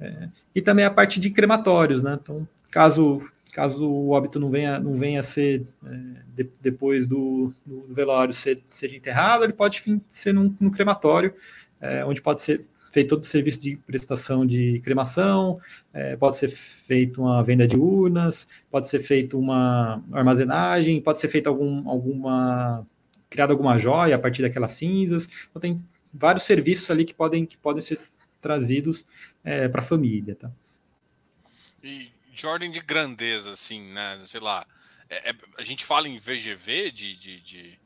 É, 0.01 0.29
e 0.55 0.62
também 0.62 0.85
a 0.85 0.91
parte 0.91 1.21
de 1.21 1.31
crematórios. 1.31 2.03
Né? 2.03 2.19
Então, 2.21 2.47
caso 2.71 3.23
caso 3.59 3.90
o 3.90 4.11
óbito 4.11 4.38
não 4.38 4.51
venha, 4.51 4.79
não 4.79 4.94
venha 4.94 5.18
a 5.18 5.25
ser 5.25 5.66
é, 5.85 5.88
de, 6.29 6.49
depois 6.61 7.09
do, 7.09 7.53
do, 7.66 7.92
velório 7.92 8.33
ser, 8.33 8.62
seja 8.71 8.97
enterrado, 8.97 9.42
ele 9.42 9.53
pode 9.53 9.83
ser 10.07 10.33
num, 10.33 10.55
num 10.61 10.71
crematório, 10.71 11.35
é, 11.81 12.05
onde 12.05 12.23
pode 12.23 12.40
ser 12.40 12.64
feito 12.92 13.09
todo 13.09 13.25
o 13.25 13.27
serviço 13.27 13.61
de 13.61 13.77
prestação 13.79 14.47
de 14.47 14.81
cremação, 14.85 15.59
é, 15.92 16.14
pode 16.16 16.37
ser 16.37 16.47
feito 16.51 17.21
uma 17.21 17.42
venda 17.42 17.66
de 17.66 17.77
urnas, 17.77 18.49
pode 18.71 18.88
ser 18.88 19.01
feito 19.01 19.37
uma 19.37 20.05
armazenagem, 20.12 21.01
pode 21.01 21.18
ser 21.18 21.27
feito 21.27 21.49
algum, 21.49 21.88
alguma 21.88 22.87
criada 23.29 23.53
alguma 23.53 23.77
joia 23.77 24.14
a 24.14 24.18
partir 24.21 24.42
daquelas 24.42 24.75
cinzas. 24.75 25.29
Então 25.51 25.61
tem 25.61 25.83
vários 26.14 26.44
serviços 26.44 26.88
ali 26.92 27.05
que 27.05 27.12
podem, 27.12 27.44
que 27.44 27.57
podem 27.57 27.83
ser 27.83 27.99
trazidos 28.40 29.05
é, 29.42 29.66
para 29.66 29.81
a 29.81 29.85
família, 29.85 30.37
tá? 30.37 30.49
E 31.83 32.18
de 32.38 32.46
ordem 32.46 32.70
de 32.70 32.81
grandeza, 32.81 33.51
assim, 33.51 33.92
né? 33.92 34.22
Sei 34.27 34.40
lá. 34.40 34.64
É, 35.11 35.31
é, 35.31 35.35
a 35.59 35.64
gente 35.64 35.85
fala 35.85 36.09
em 36.09 36.18
VGV 36.18 36.92
de, 36.92 37.16
de, 37.16 37.40
de, 37.40 37.79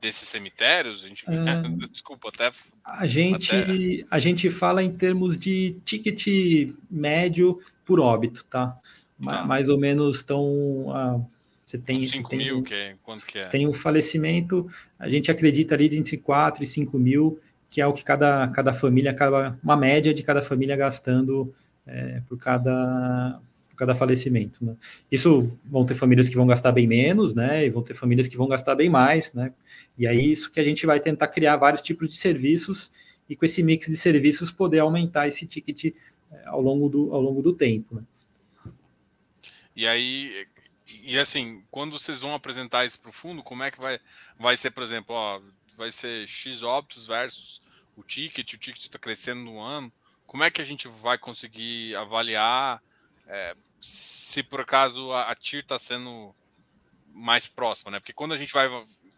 desses 0.00 0.28
cemitérios? 0.28 1.04
A 1.04 1.08
gente, 1.08 1.24
é... 1.28 1.86
Desculpa, 1.88 2.28
até. 2.28 2.50
A 2.84 3.06
gente, 3.06 3.54
até... 3.54 4.04
a 4.10 4.18
gente 4.18 4.50
fala 4.50 4.82
em 4.82 4.92
termos 4.92 5.38
de 5.38 5.76
ticket 5.84 6.74
médio 6.90 7.60
por 7.84 8.00
óbito, 8.00 8.44
tá? 8.44 8.76
tá. 9.22 9.44
Mais 9.44 9.68
ou 9.68 9.78
menos 9.78 10.18
estão. 10.18 10.86
Ah, 10.88 11.20
você 11.64 11.78
tem. 11.78 12.04
5 12.04 12.34
mil, 12.34 12.62
que 12.64 12.74
é, 12.74 12.96
quanto 13.00 13.24
que 13.24 13.38
é? 13.38 13.46
Tem 13.46 13.68
um 13.68 13.72
falecimento, 13.72 14.68
a 14.98 15.08
gente 15.08 15.30
acredita 15.30 15.76
ali 15.76 15.88
de 15.88 15.96
entre 15.96 16.16
4 16.16 16.64
e 16.64 16.66
5 16.66 16.98
mil, 16.98 17.38
que 17.70 17.80
é 17.80 17.86
o 17.86 17.92
que 17.92 18.02
cada, 18.02 18.48
cada 18.48 18.74
família 18.74 19.12
acaba, 19.12 19.56
uma 19.62 19.76
média 19.76 20.12
de 20.12 20.24
cada 20.24 20.42
família 20.42 20.74
gastando 20.76 21.54
é, 21.90 22.22
por 22.28 22.38
cada 22.38 23.40
cada 23.76 23.94
falecimento. 23.94 24.62
Né? 24.62 24.76
Isso 25.10 25.58
vão 25.64 25.86
ter 25.86 25.94
famílias 25.94 26.28
que 26.28 26.36
vão 26.36 26.46
gastar 26.46 26.70
bem 26.70 26.86
menos, 26.86 27.34
né? 27.34 27.64
E 27.64 27.70
vão 27.70 27.82
ter 27.82 27.94
famílias 27.94 28.28
que 28.28 28.36
vão 28.36 28.46
gastar 28.46 28.74
bem 28.74 28.90
mais, 28.90 29.32
né? 29.32 29.54
E 29.96 30.06
aí 30.06 30.30
isso 30.30 30.50
que 30.50 30.60
a 30.60 30.62
gente 30.64 30.84
vai 30.84 31.00
tentar 31.00 31.28
criar 31.28 31.56
vários 31.56 31.80
tipos 31.80 32.10
de 32.10 32.16
serviços 32.16 32.92
e 33.26 33.34
com 33.34 33.46
esse 33.46 33.62
mix 33.62 33.86
de 33.86 33.96
serviços 33.96 34.50
poder 34.50 34.80
aumentar 34.80 35.28
esse 35.28 35.46
ticket 35.46 35.94
é, 36.30 36.46
ao 36.46 36.60
longo 36.60 36.90
do, 36.90 37.14
ao 37.14 37.22
longo 37.22 37.40
do 37.40 37.54
tempo. 37.54 37.94
Né? 37.94 38.02
E 39.74 39.86
aí, 39.86 40.46
e 41.02 41.18
assim, 41.18 41.64
quando 41.70 41.98
vocês 41.98 42.20
vão 42.20 42.34
apresentar 42.34 42.84
isso 42.84 43.00
para 43.00 43.08
o 43.08 43.14
fundo, 43.14 43.42
como 43.42 43.62
é 43.62 43.70
que 43.70 43.80
vai, 43.80 43.98
vai 44.38 44.58
ser, 44.58 44.72
por 44.72 44.82
exemplo, 44.82 45.14
ó, 45.14 45.40
vai 45.78 45.90
ser 45.90 46.28
X 46.28 46.62
óbitos 46.62 47.06
versus 47.06 47.62
o 47.96 48.02
ticket, 48.02 48.52
o 48.52 48.58
ticket 48.58 48.82
está 48.82 48.98
crescendo 48.98 49.40
no 49.40 49.58
ano. 49.58 49.90
Como 50.30 50.44
é 50.44 50.50
que 50.50 50.62
a 50.62 50.64
gente 50.64 50.86
vai 50.86 51.18
conseguir 51.18 51.96
avaliar 51.96 52.80
é, 53.26 53.56
se 53.80 54.44
por 54.44 54.60
acaso 54.60 55.10
a, 55.10 55.28
a 55.28 55.34
TIR 55.34 55.58
está 55.58 55.76
sendo 55.76 56.32
mais 57.12 57.48
próxima, 57.48 57.90
né? 57.90 57.98
Porque 57.98 58.12
quando 58.12 58.32
a 58.32 58.36
gente 58.36 58.52
vai, 58.52 58.68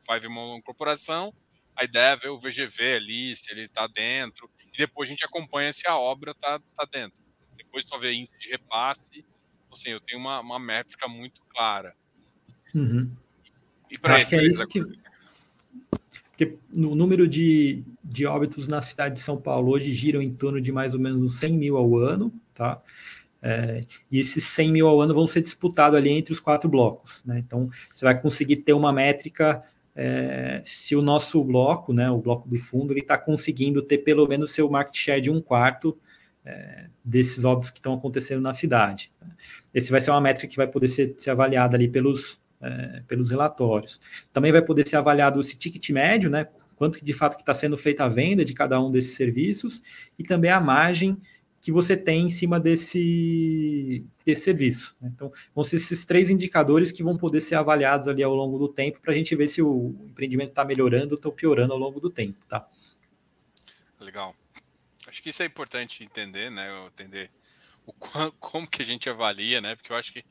vai 0.07 0.19
ver 0.19 0.29
uma 0.29 0.57
incorporação, 0.57 1.31
a 1.77 1.85
ideia 1.85 2.15
é 2.15 2.17
ver 2.17 2.31
o 2.31 2.39
VGV 2.39 2.95
ali, 2.95 3.37
se 3.37 3.53
ele 3.53 3.65
está 3.65 3.87
dentro, 3.87 4.51
e 4.73 4.79
depois 4.79 5.07
a 5.07 5.13
gente 5.13 5.23
acompanha 5.23 5.71
se 5.71 5.87
a 5.87 5.99
obra 5.99 6.31
está 6.31 6.59
tá 6.59 6.89
dentro. 6.91 7.19
Depois 7.59 7.85
só 7.85 7.99
vê 7.99 8.15
índice 8.15 8.39
de 8.39 8.49
repasse. 8.49 9.23
Assim, 9.71 9.91
eu 9.91 10.01
tenho 10.01 10.19
uma, 10.19 10.41
uma 10.41 10.59
métrica 10.59 11.07
muito 11.09 11.43
clara. 11.51 11.95
Uhum. 12.75 13.15
E 13.91 13.99
para 13.99 14.19
isso, 14.19 14.35
é 14.35 14.43
isso 14.43 14.67
que... 14.67 14.81
Porque 16.45 16.59
no 16.73 16.95
número 16.95 17.29
de, 17.29 17.83
de 18.03 18.27
óbitos 18.27 18.69
na 18.69 18.83
cidade 18.83 19.17
de 19.17 19.21
São 19.21 19.37
Paulo 19.37 19.73
hoje 19.73 19.93
giram 19.93 20.21
em 20.23 20.33
torno 20.33 20.61
de 20.61 20.73
mais 20.73 20.95
ou 20.95 21.01
menos 21.01 21.39
100 21.39 21.53
mil 21.53 21.77
ao 21.77 21.97
ano, 21.97 22.33
tá? 22.55 22.81
É, 23.41 23.81
e 24.11 24.21
esses 24.21 24.45
100 24.45 24.73
mil 24.73 24.87
ao 24.87 25.01
ano 25.01 25.15
vão 25.15 25.27
ser 25.27 25.43
disputados 25.43 25.99
ali 25.99 26.11
entre 26.11 26.33
os 26.33 26.41
quatro 26.41 26.69
blocos. 26.69 27.23
Né? 27.25 27.41
Então, 27.41 27.69
você 27.93 28.05
vai 28.05 28.21
conseguir 28.21 28.57
ter 28.57 28.73
uma 28.73 28.93
métrica 28.93 29.63
é, 29.97 30.63
se 30.65 30.95
o 30.95 31.03
nosso 31.03 31.43
bloco, 31.43 31.93
né, 31.93 32.09
o 32.11 32.19
bloco 32.19 32.49
do 32.49 32.59
fundo, 32.59 32.93
ele 32.93 33.01
está 33.01 33.19
conseguindo 33.19 33.83
ter 33.83 33.99
pelo 33.99 34.27
menos 34.27 34.53
seu 34.53 34.71
market 34.71 34.97
share 34.97 35.21
de 35.21 35.31
um 35.31 35.41
quarto 35.41 35.99
é, 36.45 36.87
desses 37.05 37.45
óbitos 37.45 37.71
que 37.71 37.79
estão 37.79 37.95
acontecendo 37.95 38.41
na 38.41 38.55
cidade. 38.55 39.11
Esse 39.75 39.91
vai 39.91 40.01
ser 40.01 40.11
uma 40.13 40.21
métrica 40.21 40.49
que 40.49 40.57
vai 40.57 40.69
poder 40.69 40.89
ser, 40.89 41.15
ser 41.19 41.31
avaliada 41.31 41.77
ali 41.77 41.89
pelos, 41.89 42.41
é, 42.63 43.03
pelos 43.09 43.31
relatórios. 43.31 44.01
Também 44.33 44.53
vai 44.53 44.63
poder 44.63 44.87
ser 44.87 44.97
avaliado 44.97 45.41
esse 45.41 45.57
ticket 45.57 45.91
médio, 45.91 46.31
né, 46.31 46.47
quanto 46.77 47.05
de 47.05 47.13
fato 47.13 47.37
que 47.37 47.43
está 47.43 47.55
sendo 47.55 47.77
feita 47.77 48.05
a 48.05 48.09
venda 48.09 48.45
de 48.45 48.55
cada 48.55 48.81
um 48.81 48.91
desses 48.91 49.17
serviços, 49.17 49.83
e 50.19 50.25
também 50.25 50.51
a 50.51 50.61
margem 50.61 51.17
que 51.61 51.71
você 51.71 51.97
tem 51.97 52.27
em 52.27 52.31
cima 52.31 52.59
desse, 52.59 54.05
desse 54.27 54.43
serviço. 54.43 54.97
Né? 55.01 55.13
Então, 55.15 55.33
vão 55.55 55.63
ser 55.63 55.77
esses 55.77 56.05
três 56.05 56.29
indicadores 56.29 56.91
que 56.91 57.05
vão 57.05 57.17
poder 57.17 57.41
ser 57.41 57.55
avaliados 57.55 58.09
ali 58.09 58.21
ao 58.21 58.35
longo 58.35 58.59
do 58.59 58.69
tempo 58.69 59.01
para 59.01 59.13
a 59.13 59.15
gente 59.15 59.37
ver 59.37 59.49
se 59.49 59.63
o 59.63 59.95
empreendimento 60.07 60.51
está 60.51 60.65
melhorando 60.65 61.11
ou 61.11 61.17
está 61.17 61.31
piorando 61.31 61.73
ao 61.73 61.79
longo 61.79 62.01
do 62.01 62.11
tempo, 62.11 62.45
tá? 62.49 62.69
Legal. 64.01 64.35
Acho 65.07 65.23
que 65.23 65.31
isso 65.31 65.43
é 65.43 65.47
importante 65.47 66.03
entender, 66.03 66.51
né? 66.51 66.69
Entender 66.87 67.31
o 67.87 67.93
como 68.41 68.69
que 68.69 68.83
a 68.83 68.85
gente 68.85 69.09
avalia, 69.09 69.61
né? 69.61 69.77
Porque 69.77 69.93
eu 69.93 69.97
acho 69.97 70.13
que 70.13 70.25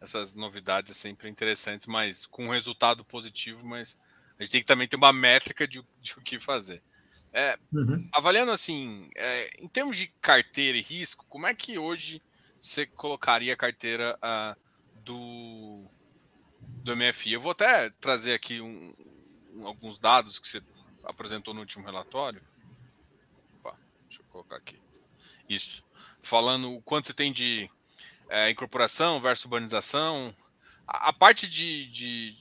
essas 0.00 0.34
novidades 0.34 0.96
são 0.96 1.10
sempre 1.10 1.28
interessantes, 1.28 1.86
mas 1.86 2.26
com 2.26 2.46
um 2.46 2.50
resultado 2.50 3.04
positivo, 3.04 3.64
mas 3.66 3.98
a 4.38 4.42
gente 4.42 4.52
tem 4.52 4.60
que 4.60 4.66
também 4.66 4.86
ter 4.86 4.96
uma 4.96 5.12
métrica 5.12 5.66
de, 5.66 5.84
de 6.00 6.12
o 6.16 6.20
que 6.20 6.38
fazer. 6.38 6.82
É, 7.32 7.58
uhum. 7.72 8.08
Avaliando 8.12 8.52
assim, 8.52 9.10
é, 9.14 9.50
em 9.62 9.68
termos 9.68 9.96
de 9.96 10.06
carteira 10.20 10.78
e 10.78 10.82
risco, 10.82 11.26
como 11.28 11.46
é 11.46 11.54
que 11.54 11.78
hoje 11.78 12.22
você 12.60 12.86
colocaria 12.86 13.52
a 13.52 13.56
carteira 13.56 14.18
uh, 14.18 14.58
do, 15.04 15.84
do 16.82 16.96
MFI? 16.96 17.32
Eu 17.32 17.40
vou 17.40 17.52
até 17.52 17.90
trazer 17.90 18.32
aqui 18.32 18.60
um, 18.60 18.94
um, 19.52 19.66
alguns 19.66 19.98
dados 19.98 20.38
que 20.38 20.48
você 20.48 20.62
apresentou 21.04 21.52
no 21.52 21.60
último 21.60 21.84
relatório. 21.84 22.42
Opa, 23.58 23.76
deixa 24.08 24.22
eu 24.22 24.26
colocar 24.30 24.56
aqui. 24.56 24.80
Isso. 25.48 25.84
Falando 26.22 26.74
o 26.74 26.82
quanto 26.82 27.06
você 27.06 27.14
tem 27.14 27.32
de 27.32 27.70
é, 28.28 28.50
incorporação 28.50 29.20
versus 29.20 29.44
urbanização. 29.44 30.34
A, 30.86 31.08
a 31.08 31.12
parte 31.12 31.48
de, 31.48 31.86
de 31.90 32.34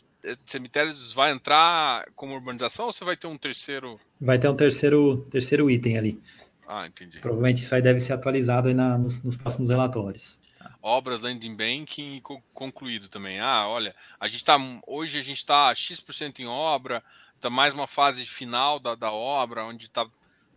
cemitérios 0.46 1.14
vai 1.14 1.32
entrar 1.32 2.06
como 2.16 2.34
urbanização 2.34 2.88
ou 2.88 2.94
você 2.94 3.06
vai 3.06 3.16
ter 3.16 3.28
um 3.28 3.38
terceiro? 3.38 4.00
Vai 4.20 4.40
ter 4.40 4.50
um 4.50 4.56
terceiro, 4.56 5.26
terceiro 5.30 5.70
item 5.70 5.98
ali. 5.98 6.22
Ah, 6.68 6.86
entendi. 6.86 7.20
Provavelmente 7.20 7.62
isso 7.62 7.74
aí 7.74 7.82
deve 7.82 8.02
ser 8.02 8.14
atualizado 8.14 8.68
aí 8.68 8.74
na, 8.74 8.98
nos, 8.98 9.24
nos 9.24 9.38
próximos 9.38 9.70
relatórios. 9.70 10.42
Obras 10.82 11.22
landing 11.22 11.56
banking 11.56 12.22
concluído 12.54 13.08
também. 13.08 13.40
Ah, 13.40 13.68
olha, 13.68 13.96
a 14.20 14.28
gente 14.28 14.44
tá 14.44 14.58
hoje 14.86 15.20
a 15.20 15.24
gente 15.24 15.38
está 15.38 15.74
x% 15.74 16.40
em 16.40 16.46
obra, 16.46 17.04
está 17.36 17.50
mais 17.50 17.74
uma 17.74 17.88
fase 17.88 18.26
final 18.26 18.80
da, 18.80 18.96
da 18.96 19.12
obra, 19.12 19.64
onde 19.64 19.86
está 19.86 20.06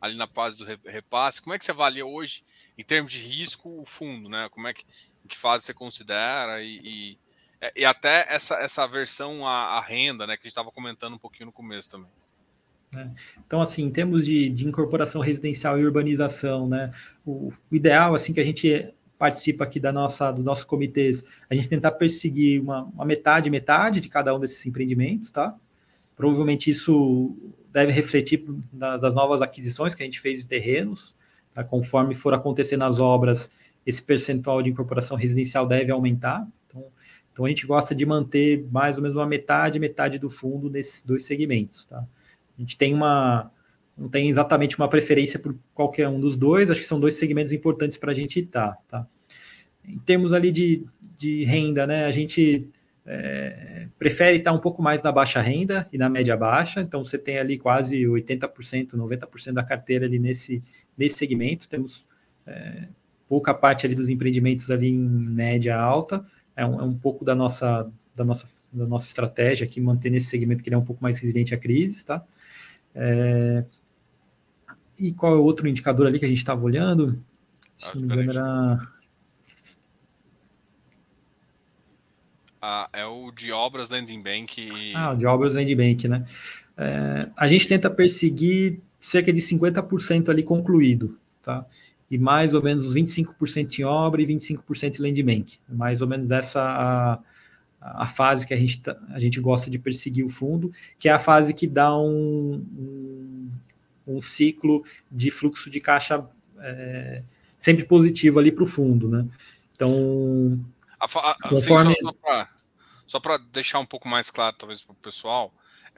ali 0.01 0.17
na 0.17 0.27
fase 0.27 0.59
do 0.59 0.65
repasse. 0.65 1.43
Como 1.43 1.55
é 1.55 1.59
que 1.59 1.65
você 1.65 1.71
avalia 1.71 2.07
hoje, 2.07 2.43
em 2.77 2.83
termos 2.83 3.13
de 3.13 3.19
risco, 3.19 3.81
o 3.81 3.87
fundo, 3.87 4.29
né? 4.29 4.49
Como 4.51 4.67
é 4.67 4.73
que 4.73 4.85
que 5.31 5.39
fase 5.39 5.65
você 5.65 5.73
considera 5.73 6.63
e, 6.63 6.81
e 6.85 7.19
é, 7.61 7.73
e 7.77 7.85
até 7.85 8.27
essa, 8.29 8.55
essa 8.55 8.87
versão 8.87 9.47
à, 9.47 9.81
renda, 9.81 10.27
né, 10.27 10.37
que 10.37 10.43
a 10.43 10.45
gente 10.45 10.53
estava 10.53 10.71
comentando 10.71 11.15
um 11.15 11.19
pouquinho 11.19 11.47
no 11.47 11.53
começo 11.53 11.91
também. 11.91 12.11
É. 12.97 13.07
Então, 13.47 13.61
assim, 13.61 13.85
em 13.85 13.91
termos 13.91 14.25
de, 14.25 14.49
de, 14.49 14.67
incorporação 14.67 15.21
residencial 15.21 15.79
e 15.79 15.85
urbanização, 15.85 16.67
né, 16.67 16.91
o, 17.25 17.53
o, 17.71 17.77
ideal, 17.77 18.15
assim, 18.15 18.33
que 18.33 18.41
a 18.41 18.45
gente 18.45 18.93
participa 19.19 19.65
aqui 19.65 19.79
da 19.79 19.93
nossa, 19.93 20.33
dos 20.33 20.43
nossos 20.43 20.65
comitês, 20.65 21.25
a 21.49 21.55
gente 21.55 21.69
tentar 21.69 21.93
perseguir 21.93 22.61
uma, 22.63 22.85
uma 22.85 23.05
metade, 23.05 23.51
metade 23.51 24.01
de 24.01 24.09
cada 24.09 24.35
um 24.35 24.41
desses 24.41 24.65
empreendimentos, 24.65 25.31
tá? 25.31 25.55
Provavelmente 26.17 26.71
isso 26.71 27.37
deve 27.71 27.93
refletir 27.93 28.45
das 28.73 29.15
novas 29.15 29.43
aquisições 29.43 29.95
que 29.95 30.03
a 30.03 30.07
gente 30.07 30.21
fez 30.21 30.41
de 30.41 30.49
terrenos, 30.49 31.15
tá? 31.53 31.63
conforme 31.63 32.15
for 32.15 32.33
acontecer 32.33 32.79
nas 32.79 32.99
obras, 32.99 33.53
esse 33.87 34.03
percentual 34.03 34.63
de 34.63 34.71
incorporação 34.71 35.17
residencial 35.17 35.67
deve 35.67 35.91
aumentar, 35.91 36.47
então 37.41 37.47
a 37.47 37.49
gente 37.49 37.67
gosta 37.67 37.95
de 37.95 38.05
manter 38.05 38.67
mais 38.71 38.97
ou 38.97 39.03
menos 39.03 39.17
uma 39.17 39.27
metade, 39.27 39.79
metade 39.79 40.19
do 40.19 40.29
fundo 40.29 40.69
nesses 40.69 41.05
dois 41.05 41.25
segmentos, 41.25 41.85
tá? 41.87 41.99
A 42.59 42.61
gente 42.61 42.77
tem 42.77 42.93
uma 42.93 43.51
não 43.97 44.09
tem 44.09 44.31
exatamente 44.31 44.79
uma 44.79 44.89
preferência 44.89 45.39
por 45.39 45.55
qualquer 45.75 46.09
um 46.09 46.19
dos 46.19 46.37
dois, 46.37 46.71
acho 46.71 46.81
que 46.81 46.87
são 46.87 46.99
dois 46.99 47.17
segmentos 47.17 47.53
importantes 47.53 47.99
para 47.99 48.13
a 48.13 48.15
gente 48.15 48.41
estar, 48.41 48.77
tá? 48.89 49.07
Em 49.85 49.99
termos 49.99 50.33
ali 50.33 50.51
de, 50.51 50.87
de 51.19 51.45
renda, 51.45 51.87
né, 51.87 52.05
a 52.05 52.11
gente 52.11 52.69
é, 53.05 53.89
prefere 53.99 54.39
estar 54.39 54.53
um 54.53 54.59
pouco 54.59 54.83
mais 54.83 55.03
na 55.03 55.13
baixa 55.13 55.41
renda 55.41 55.87
e 55.93 55.99
na 55.99 56.09
média 56.09 56.37
baixa, 56.37 56.81
então 56.81 57.05
você 57.05 57.19
tem 57.19 57.39
ali 57.39 57.59
quase 57.59 58.03
80%, 58.03 58.93
90% 58.93 59.53
da 59.53 59.65
carteira 59.65 60.07
ali 60.07 60.19
nesse, 60.19 60.63
nesse 60.97 61.19
segmento, 61.19 61.69
temos 61.69 62.07
é, 62.47 62.89
pouca 63.31 63.55
parte 63.55 63.87
ali 63.87 63.95
dos 63.95 64.09
empreendimentos 64.09 64.69
ali 64.73 64.89
em 64.89 64.99
média 64.99 65.79
alta, 65.79 66.27
é 66.57 66.67
um, 66.67 66.81
é 66.81 66.83
um 66.83 66.99
pouco 66.99 67.25
da 67.25 67.33
nossa, 67.33 67.89
da, 68.13 68.25
nossa, 68.25 68.49
da 68.73 68.89
nossa 68.89 69.07
estratégia 69.07 69.65
aqui, 69.65 69.81
manter 69.81 70.11
nesse 70.11 70.27
segmento 70.27 70.65
que 70.65 70.69
ele 70.69 70.75
é 70.75 70.79
um 70.79 70.85
pouco 70.85 71.01
mais 71.01 71.21
resiliente 71.21 71.55
à 71.55 71.57
crise, 71.57 72.05
tá? 72.05 72.25
É, 72.93 73.65
e 74.99 75.13
qual 75.13 75.33
é 75.33 75.37
o 75.37 75.45
outro 75.45 75.69
indicador 75.69 76.09
ali 76.09 76.19
que 76.19 76.25
a 76.25 76.29
gente 76.29 76.39
estava 76.39 76.61
olhando? 76.61 77.23
Se 77.79 77.91
ah, 77.91 77.95
não 77.95 78.03
me 78.03 78.13
engano, 78.13 78.31
era. 78.33 78.89
Ah, 82.61 82.89
é 82.93 83.07
o 83.07 83.31
de 83.31 83.53
obras 83.53 83.91
Landing 83.91 84.25
Bank. 84.25 84.61
E... 84.61 84.93
Ah, 84.97 85.15
de 85.15 85.25
obras 85.25 85.55
Landing 85.55 85.77
Bank, 85.77 86.09
né? 86.09 86.27
É, 86.77 87.29
a 87.37 87.47
gente 87.47 87.69
tenta 87.69 87.89
perseguir 87.89 88.81
cerca 89.01 89.33
de 89.33 89.41
50% 89.41 90.31
ali 90.31 90.43
concluído, 90.43 91.17
tá? 91.41 91.65
E 92.11 92.19
mais 92.19 92.55
ou 92.55 92.63
menos 92.63 92.85
os 92.85 92.95
25% 92.95 93.79
em 93.79 93.85
obra 93.85 94.21
e 94.21 94.27
25% 94.27 94.99
em 94.99 95.03
land 95.03 95.23
bank. 95.23 95.59
Mais 95.69 96.01
ou 96.01 96.09
menos 96.09 96.31
essa 96.31 96.61
a, 97.81 98.03
a 98.03 98.07
fase 98.09 98.47
que 98.47 98.53
a 98.53 98.57
gente, 98.57 98.81
tá, 98.81 98.97
a 99.11 99.21
gente 99.21 99.41
gosta 99.41 99.71
de 99.71 99.79
perseguir 99.79 100.25
o 100.25 100.29
fundo, 100.29 100.73
que 100.99 101.09
é 101.09 101.13
a 101.13 101.21
fase 101.21 101.55
que 101.55 101.67
dá 101.67 101.97
um, 101.97 102.67
um, 102.77 103.51
um 104.07 104.21
ciclo 104.21 104.85
de 105.11 105.31
fluxo 105.31 105.71
de 105.71 105.81
caixa 105.81 106.27
é, 106.59 107.23
sempre 107.59 107.85
positivo 107.85 108.41
ali 108.41 108.51
para 108.51 108.65
o 108.65 108.67
fundo, 108.67 109.09
né? 109.09 109.25
Então, 109.73 110.59
a, 110.99 111.05
a, 111.05 111.49
conforme... 111.49 111.95
Sim, 111.95 112.47
só 113.07 113.19
para 113.19 113.39
deixar 113.39 113.79
um 113.81 113.87
pouco 113.87 114.09
mais 114.09 114.31
claro, 114.31 114.55
talvez, 114.57 114.83
para 114.83 114.93
o 114.93 114.97
pessoal, 114.97 115.53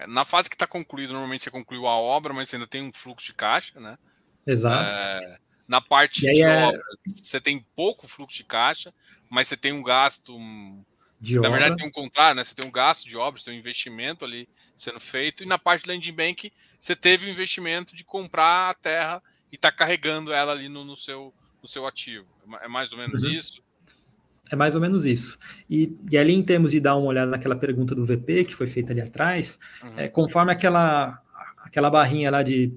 na 0.09 0.25
fase 0.25 0.49
que 0.49 0.55
está 0.55 0.67
concluído, 0.67 1.13
normalmente 1.13 1.43
você 1.45 1.51
concluiu 1.51 1.87
a 1.87 1.95
obra, 1.95 2.33
mas 2.33 2.49
você 2.49 2.57
ainda 2.57 2.67
tem 2.67 2.83
um 2.83 2.93
fluxo 2.93 3.27
de 3.27 3.35
caixa, 3.35 3.79
né? 3.79 3.99
Exato. 4.47 4.83
É, 4.83 5.39
na 5.67 5.81
parte 5.81 6.21
de 6.21 6.43
é... 6.43 6.65
obras, 6.65 6.83
você 7.07 7.41
tem 7.41 7.65
pouco 7.75 8.07
fluxo 8.07 8.39
de 8.39 8.45
caixa, 8.45 8.93
mas 9.31 9.49
você 9.49 9.57
tem 9.57 9.73
um 9.73 9.83
gasto. 9.83 10.35
De 11.21 11.35
na 11.35 11.41
obra. 11.41 11.51
verdade, 11.51 11.77
tem 11.77 11.87
um 11.87 11.91
contrário, 11.91 12.37
né? 12.37 12.45
Você 12.45 12.55
tem 12.55 12.67
um 12.67 12.73
gasto 12.73 13.09
de 13.09 13.17
obras, 13.17 13.45
tem 13.45 13.55
um 13.55 13.59
investimento 13.59 14.25
ali 14.25 14.49
sendo 14.77 14.99
feito, 14.99 15.43
e 15.43 15.47
na 15.47 15.57
parte 15.57 15.85
do 15.85 15.93
landing 15.93 16.13
bank, 16.13 16.53
você 16.81 16.97
teve 16.97 17.27
o 17.27 17.31
investimento 17.31 17.95
de 17.95 18.05
comprar 18.05 18.71
a 18.71 18.75
terra 18.75 19.23
e 19.51 19.55
está 19.55 19.71
carregando 19.71 20.33
ela 20.33 20.53
ali 20.53 20.69
no, 20.69 20.85
no, 20.85 20.97
seu, 20.97 21.33
no 21.63 21.69
seu 21.69 21.87
ativo. 21.87 22.27
É 22.61 22.67
mais 22.67 22.93
ou 22.93 22.99
menos 22.99 23.23
uhum. 23.23 23.31
isso? 23.31 23.63
É 24.51 24.57
mais 24.57 24.75
ou 24.75 24.81
menos 24.81 25.07
isso. 25.07 25.39
E, 25.71 25.97
e, 26.11 26.19
ali, 26.19 26.35
em 26.35 26.43
termos 26.43 26.73
de 26.73 26.81
dar 26.81 26.97
uma 26.97 27.07
olhada 27.07 27.31
naquela 27.31 27.57
pergunta 27.57 27.95
do 27.95 28.05
VP 28.05 28.45
que 28.45 28.55
foi 28.55 28.67
feita 28.67 28.93
ali 28.93 29.01
atrás, 29.01 29.59
uhum. 29.83 29.99
é, 29.99 30.09
conforme 30.09 30.53
aquela, 30.53 31.23
aquela 31.65 31.89
barrinha 31.89 32.31
lá 32.31 32.43
de, 32.43 32.71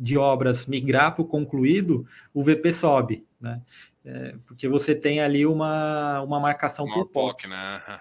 de 0.00 0.16
obras 0.16 0.64
migrar 0.66 1.14
para 1.14 1.20
o 1.20 1.26
concluído, 1.26 2.06
o 2.32 2.42
VP 2.42 2.72
sobe, 2.72 3.26
né? 3.38 3.60
É, 4.02 4.34
porque 4.46 4.66
você 4.66 4.94
tem 4.94 5.20
ali 5.20 5.44
uma, 5.44 6.22
uma 6.22 6.40
marcação 6.40 6.86
uma 6.86 6.94
por 6.94 7.08
POC. 7.08 7.46
Né? 7.48 8.00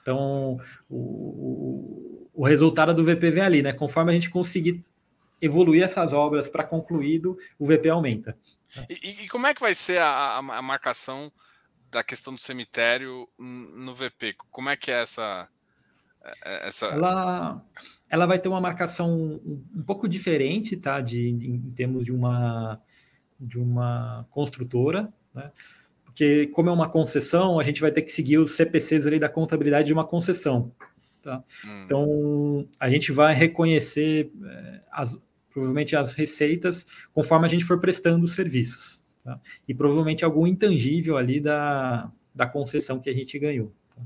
Então, 0.00 0.60
o, 0.88 2.30
o 2.32 2.46
resultado 2.46 2.94
do 2.94 3.04
VP 3.04 3.32
vem 3.32 3.42
ali, 3.42 3.60
né? 3.60 3.72
Conforme 3.72 4.12
a 4.12 4.14
gente 4.14 4.30
conseguir 4.30 4.84
evoluir 5.42 5.82
essas 5.82 6.12
obras 6.12 6.48
para 6.48 6.62
concluído, 6.62 7.36
o 7.58 7.66
VP 7.66 7.88
aumenta. 7.88 8.38
E, 8.88 9.24
e, 9.24 9.28
como 9.28 9.48
é 9.48 9.54
que 9.54 9.60
vai 9.60 9.74
ser 9.74 9.98
a, 9.98 10.36
a, 10.36 10.62
marcação 10.62 11.30
da 11.90 12.04
questão 12.04 12.32
do 12.32 12.40
cemitério 12.40 13.28
no 13.38 13.94
VP? 13.94 14.36
Como 14.50 14.68
é 14.68 14.76
que 14.76 14.92
é 14.92 15.02
essa. 15.02 15.48
É, 16.44 16.68
essa... 16.68 16.86
Ela, 16.86 17.60
ela 18.14 18.26
vai 18.26 18.38
ter 18.38 18.48
uma 18.48 18.60
marcação 18.60 19.12
um, 19.12 19.64
um 19.74 19.82
pouco 19.82 20.08
diferente, 20.08 20.76
tá? 20.76 21.00
De, 21.00 21.30
em, 21.30 21.56
em, 21.56 21.72
termos 21.72 22.04
de 22.04 22.12
uma, 22.12 22.80
de 23.40 23.58
uma 23.58 24.24
construtora, 24.30 25.12
né? 25.34 25.50
Porque, 26.04 26.46
como 26.54 26.70
é 26.70 26.72
uma 26.72 26.88
concessão, 26.88 27.58
a 27.58 27.64
gente 27.64 27.80
vai 27.80 27.90
ter 27.90 28.02
que 28.02 28.12
seguir 28.12 28.38
os 28.38 28.54
CPCs 28.54 29.04
ali 29.04 29.18
da 29.18 29.28
contabilidade 29.28 29.88
de 29.88 29.92
uma 29.92 30.04
concessão. 30.04 30.70
Tá? 31.20 31.42
Hum. 31.66 31.82
Então, 31.84 32.68
a 32.78 32.88
gente 32.88 33.10
vai 33.10 33.34
reconhecer 33.34 34.30
é, 34.44 34.80
as, 34.92 35.18
provavelmente 35.52 35.96
as 35.96 36.12
receitas 36.12 36.86
conforme 37.12 37.46
a 37.46 37.48
gente 37.48 37.64
for 37.64 37.80
prestando 37.80 38.24
os 38.24 38.34
serviços. 38.34 39.02
Tá? 39.24 39.40
E 39.66 39.74
provavelmente 39.74 40.24
algum 40.24 40.46
intangível 40.46 41.16
ali 41.16 41.40
da, 41.40 42.08
da 42.32 42.46
concessão 42.46 43.00
que 43.00 43.10
a 43.10 43.12
gente 43.12 43.36
ganhou. 43.40 43.72
Tá? 43.92 44.02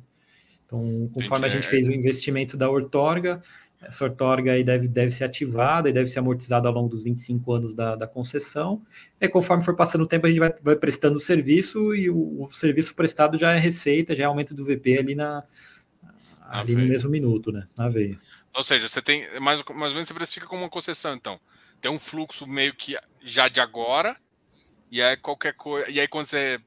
Então, 0.64 1.10
conforme 1.12 1.44
a 1.44 1.50
gente 1.50 1.66
fez 1.66 1.86
o 1.88 1.92
investimento 1.92 2.56
da 2.56 2.70
Ortorga, 2.70 3.42
essa 3.80 4.04
Ortorga 4.04 4.52
aí 4.52 4.64
deve, 4.64 4.88
deve 4.88 5.10
ser 5.10 5.24
ativada 5.24 5.88
e 5.88 5.92
deve 5.92 6.08
ser 6.08 6.18
amortizada 6.18 6.68
ao 6.68 6.74
longo 6.74 6.88
dos 6.88 7.04
25 7.04 7.52
anos 7.52 7.74
da, 7.74 7.94
da 7.94 8.06
concessão. 8.08 8.82
E 9.20 9.28
conforme 9.28 9.64
for 9.64 9.76
passando 9.76 10.02
o 10.02 10.06
tempo, 10.06 10.26
a 10.26 10.30
gente 10.30 10.40
vai, 10.40 10.52
vai 10.62 10.76
prestando 10.76 11.16
o 11.16 11.20
serviço 11.20 11.94
e 11.94 12.10
o, 12.10 12.42
o 12.42 12.50
serviço 12.50 12.94
prestado 12.94 13.38
já 13.38 13.52
é 13.52 13.58
receita, 13.58 14.16
já 14.16 14.24
é 14.24 14.26
aumento 14.26 14.52
do 14.52 14.64
VP 14.64 14.98
ali, 14.98 15.14
na, 15.14 15.44
ali 16.48 16.74
no 16.74 16.86
mesmo 16.86 17.08
minuto, 17.08 17.52
né? 17.52 17.68
Na 17.76 17.88
veia. 17.88 18.18
Ou 18.52 18.64
seja, 18.64 18.88
você 18.88 19.00
tem 19.00 19.38
mais, 19.40 19.62
mais 19.62 19.92
ou 19.92 19.94
menos 19.94 20.08
você 20.08 20.14
precifica 20.14 20.46
como 20.46 20.62
uma 20.62 20.68
concessão, 20.68 21.14
então. 21.14 21.40
Tem 21.80 21.90
um 21.90 21.98
fluxo 21.98 22.46
meio 22.46 22.74
que 22.74 22.98
já 23.22 23.46
de 23.46 23.60
agora, 23.60 24.16
e 24.90 25.00
aí 25.00 25.16
qualquer 25.16 25.54
coisa. 25.54 25.88
E 25.88 26.00
aí 26.00 26.08
quando 26.08 26.26
você 26.26 26.60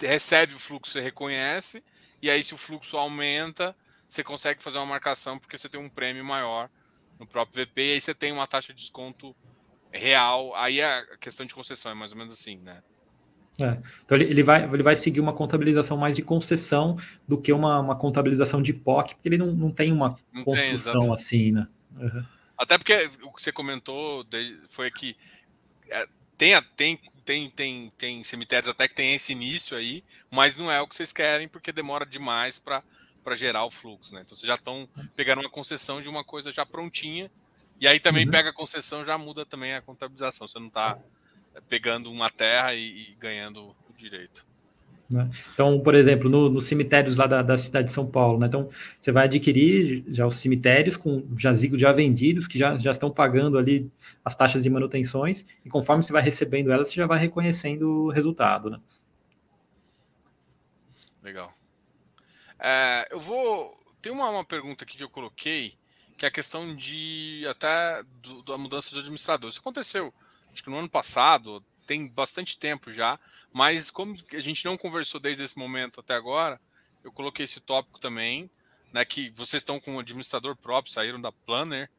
recebe 0.00 0.54
o 0.54 0.58
fluxo, 0.58 0.92
você 0.92 1.00
reconhece, 1.00 1.84
e 2.20 2.28
aí 2.28 2.42
se 2.42 2.52
o 2.52 2.58
fluxo 2.58 2.96
aumenta, 2.96 3.76
você 4.14 4.24
consegue 4.24 4.62
fazer 4.62 4.78
uma 4.78 4.86
marcação 4.86 5.38
porque 5.38 5.58
você 5.58 5.68
tem 5.68 5.80
um 5.80 5.88
prêmio 5.88 6.24
maior 6.24 6.70
no 7.18 7.26
próprio 7.26 7.64
VP, 7.64 7.82
e 7.82 7.92
aí 7.92 8.00
você 8.00 8.14
tem 8.14 8.32
uma 8.32 8.46
taxa 8.46 8.72
de 8.72 8.80
desconto 8.80 9.34
real. 9.92 10.54
Aí 10.56 10.80
é 10.80 10.98
a 10.98 11.16
questão 11.16 11.46
de 11.46 11.54
concessão, 11.54 11.92
é 11.92 11.94
mais 11.94 12.12
ou 12.12 12.18
menos 12.18 12.32
assim, 12.32 12.56
né? 12.58 12.82
É. 13.60 13.78
Então 14.04 14.18
ele, 14.18 14.24
ele, 14.24 14.42
vai, 14.42 14.64
ele 14.64 14.82
vai 14.82 14.96
seguir 14.96 15.20
uma 15.20 15.32
contabilização 15.32 15.96
mais 15.96 16.16
de 16.16 16.22
concessão 16.22 16.98
do 17.26 17.40
que 17.40 17.52
uma, 17.52 17.78
uma 17.78 17.96
contabilização 17.96 18.60
de 18.60 18.72
POC, 18.72 19.14
porque 19.14 19.28
ele 19.28 19.38
não, 19.38 19.52
não 19.52 19.70
tem 19.70 19.92
uma 19.92 20.18
não 20.32 20.42
construção 20.44 21.00
tem, 21.00 21.12
assim, 21.12 21.52
né? 21.52 21.68
Uhum. 21.96 22.24
Até 22.58 22.78
porque 22.78 23.08
o 23.22 23.32
que 23.32 23.42
você 23.42 23.52
comentou 23.52 24.26
foi 24.68 24.90
que 24.90 25.16
é, 25.88 26.06
tem, 26.36 26.60
tem, 26.76 27.00
tem, 27.24 27.50
tem, 27.50 27.92
tem 27.96 28.24
cemitérios 28.24 28.68
até 28.68 28.88
que 28.88 28.94
tem 28.94 29.14
esse 29.14 29.32
início 29.32 29.76
aí, 29.76 30.02
mas 30.30 30.56
não 30.56 30.70
é 30.70 30.80
o 30.80 30.88
que 30.88 30.96
vocês 30.96 31.12
querem 31.12 31.46
porque 31.46 31.72
demora 31.72 32.04
demais 32.04 32.58
para 32.58 32.82
gerar 33.36 33.64
o 33.64 33.70
fluxo, 33.70 34.14
né? 34.14 34.22
Então 34.24 34.36
vocês 34.36 34.46
já 34.46 34.54
estão 34.54 34.88
pegando 35.16 35.40
uma 35.40 35.50
concessão 35.50 36.00
de 36.00 36.08
uma 36.08 36.22
coisa 36.22 36.52
já 36.52 36.66
prontinha, 36.66 37.30
e 37.80 37.88
aí 37.88 37.98
também 37.98 38.24
uhum. 38.24 38.30
pega 38.30 38.50
a 38.50 38.52
concessão, 38.52 39.04
já 39.04 39.16
muda 39.18 39.44
também 39.44 39.74
a 39.74 39.82
contabilização. 39.82 40.46
Você 40.46 40.58
não 40.58 40.68
está 40.68 40.98
pegando 41.68 42.10
uma 42.10 42.30
terra 42.30 42.74
e, 42.74 43.10
e 43.10 43.16
ganhando 43.18 43.64
o 43.64 43.92
direito. 43.96 44.44
Né? 45.08 45.30
Então, 45.52 45.78
por 45.80 45.94
exemplo, 45.94 46.30
nos 46.30 46.50
no 46.50 46.60
cemitérios 46.60 47.16
lá 47.16 47.26
da, 47.26 47.42
da, 47.42 47.58
cidade 47.58 47.88
de 47.88 47.94
São 47.94 48.06
Paulo, 48.06 48.38
né? 48.38 48.46
então 48.46 48.70
você 49.00 49.12
vai 49.12 49.24
adquirir 49.24 50.02
já 50.08 50.26
os 50.26 50.38
cemitérios 50.38 50.96
com 50.96 51.22
jazigos 51.36 51.80
já 51.80 51.92
vendidos, 51.92 52.46
que 52.46 52.58
já, 52.58 52.78
já 52.78 52.90
estão 52.90 53.10
pagando 53.10 53.58
ali 53.58 53.90
as 54.24 54.34
taxas 54.34 54.62
de 54.62 54.70
manutenções, 54.70 55.44
e 55.64 55.68
conforme 55.68 56.02
você 56.02 56.12
vai 56.12 56.22
recebendo 56.22 56.72
elas, 56.72 56.88
você 56.88 56.94
já 56.94 57.06
vai 57.06 57.18
reconhecendo 57.18 58.06
o 58.06 58.10
resultado. 58.10 58.70
Né? 58.70 58.80
Legal. 61.22 61.52
É, 62.66 63.08
eu 63.10 63.20
vou. 63.20 63.78
Tem 64.00 64.10
uma, 64.10 64.30
uma 64.30 64.44
pergunta 64.44 64.84
aqui 64.84 64.96
que 64.96 65.04
eu 65.04 65.10
coloquei, 65.10 65.76
que 66.16 66.24
é 66.24 66.28
a 66.28 66.32
questão 66.32 66.74
de 66.74 67.44
até 67.48 68.02
do, 68.22 68.42
da 68.42 68.56
mudança 68.56 68.90
de 68.90 68.98
administrador. 68.98 69.50
Isso 69.50 69.60
aconteceu 69.60 70.12
acho 70.54 70.62
que 70.62 70.70
no 70.70 70.78
ano 70.78 70.88
passado, 70.88 71.62
tem 71.86 72.08
bastante 72.08 72.56
tempo 72.56 72.90
já, 72.90 73.18
mas 73.52 73.90
como 73.90 74.16
a 74.32 74.40
gente 74.40 74.64
não 74.64 74.78
conversou 74.78 75.20
desde 75.20 75.42
esse 75.42 75.58
momento 75.58 76.00
até 76.00 76.14
agora, 76.14 76.58
eu 77.02 77.12
coloquei 77.12 77.44
esse 77.44 77.60
tópico 77.60 78.00
também, 78.00 78.48
né, 78.92 79.04
que 79.04 79.28
vocês 79.30 79.60
estão 79.60 79.78
com 79.80 79.96
um 79.96 79.98
administrador 79.98 80.56
próprio, 80.56 80.94
saíram 80.94 81.20
da 81.20 81.32
Planner 81.32 81.90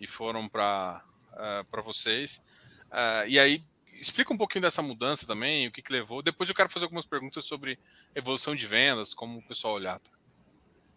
e 0.00 0.06
foram 0.06 0.48
para 0.48 1.04
uh, 1.34 1.64
para 1.70 1.82
vocês. 1.82 2.42
Uh, 2.86 3.28
e 3.28 3.38
aí, 3.38 3.62
explica 3.92 4.32
um 4.32 4.38
pouquinho 4.38 4.62
dessa 4.62 4.80
mudança 4.80 5.26
também, 5.26 5.68
o 5.68 5.72
que, 5.72 5.82
que 5.82 5.92
levou. 5.92 6.22
Depois 6.22 6.48
eu 6.48 6.54
quero 6.54 6.70
fazer 6.70 6.86
algumas 6.86 7.06
perguntas 7.06 7.44
sobre 7.44 7.78
evolução 8.18 8.54
de 8.54 8.66
vendas, 8.66 9.14
como 9.14 9.38
o 9.38 9.42
pessoal 9.42 9.74
olhar. 9.74 9.98
Tá, 9.98 10.10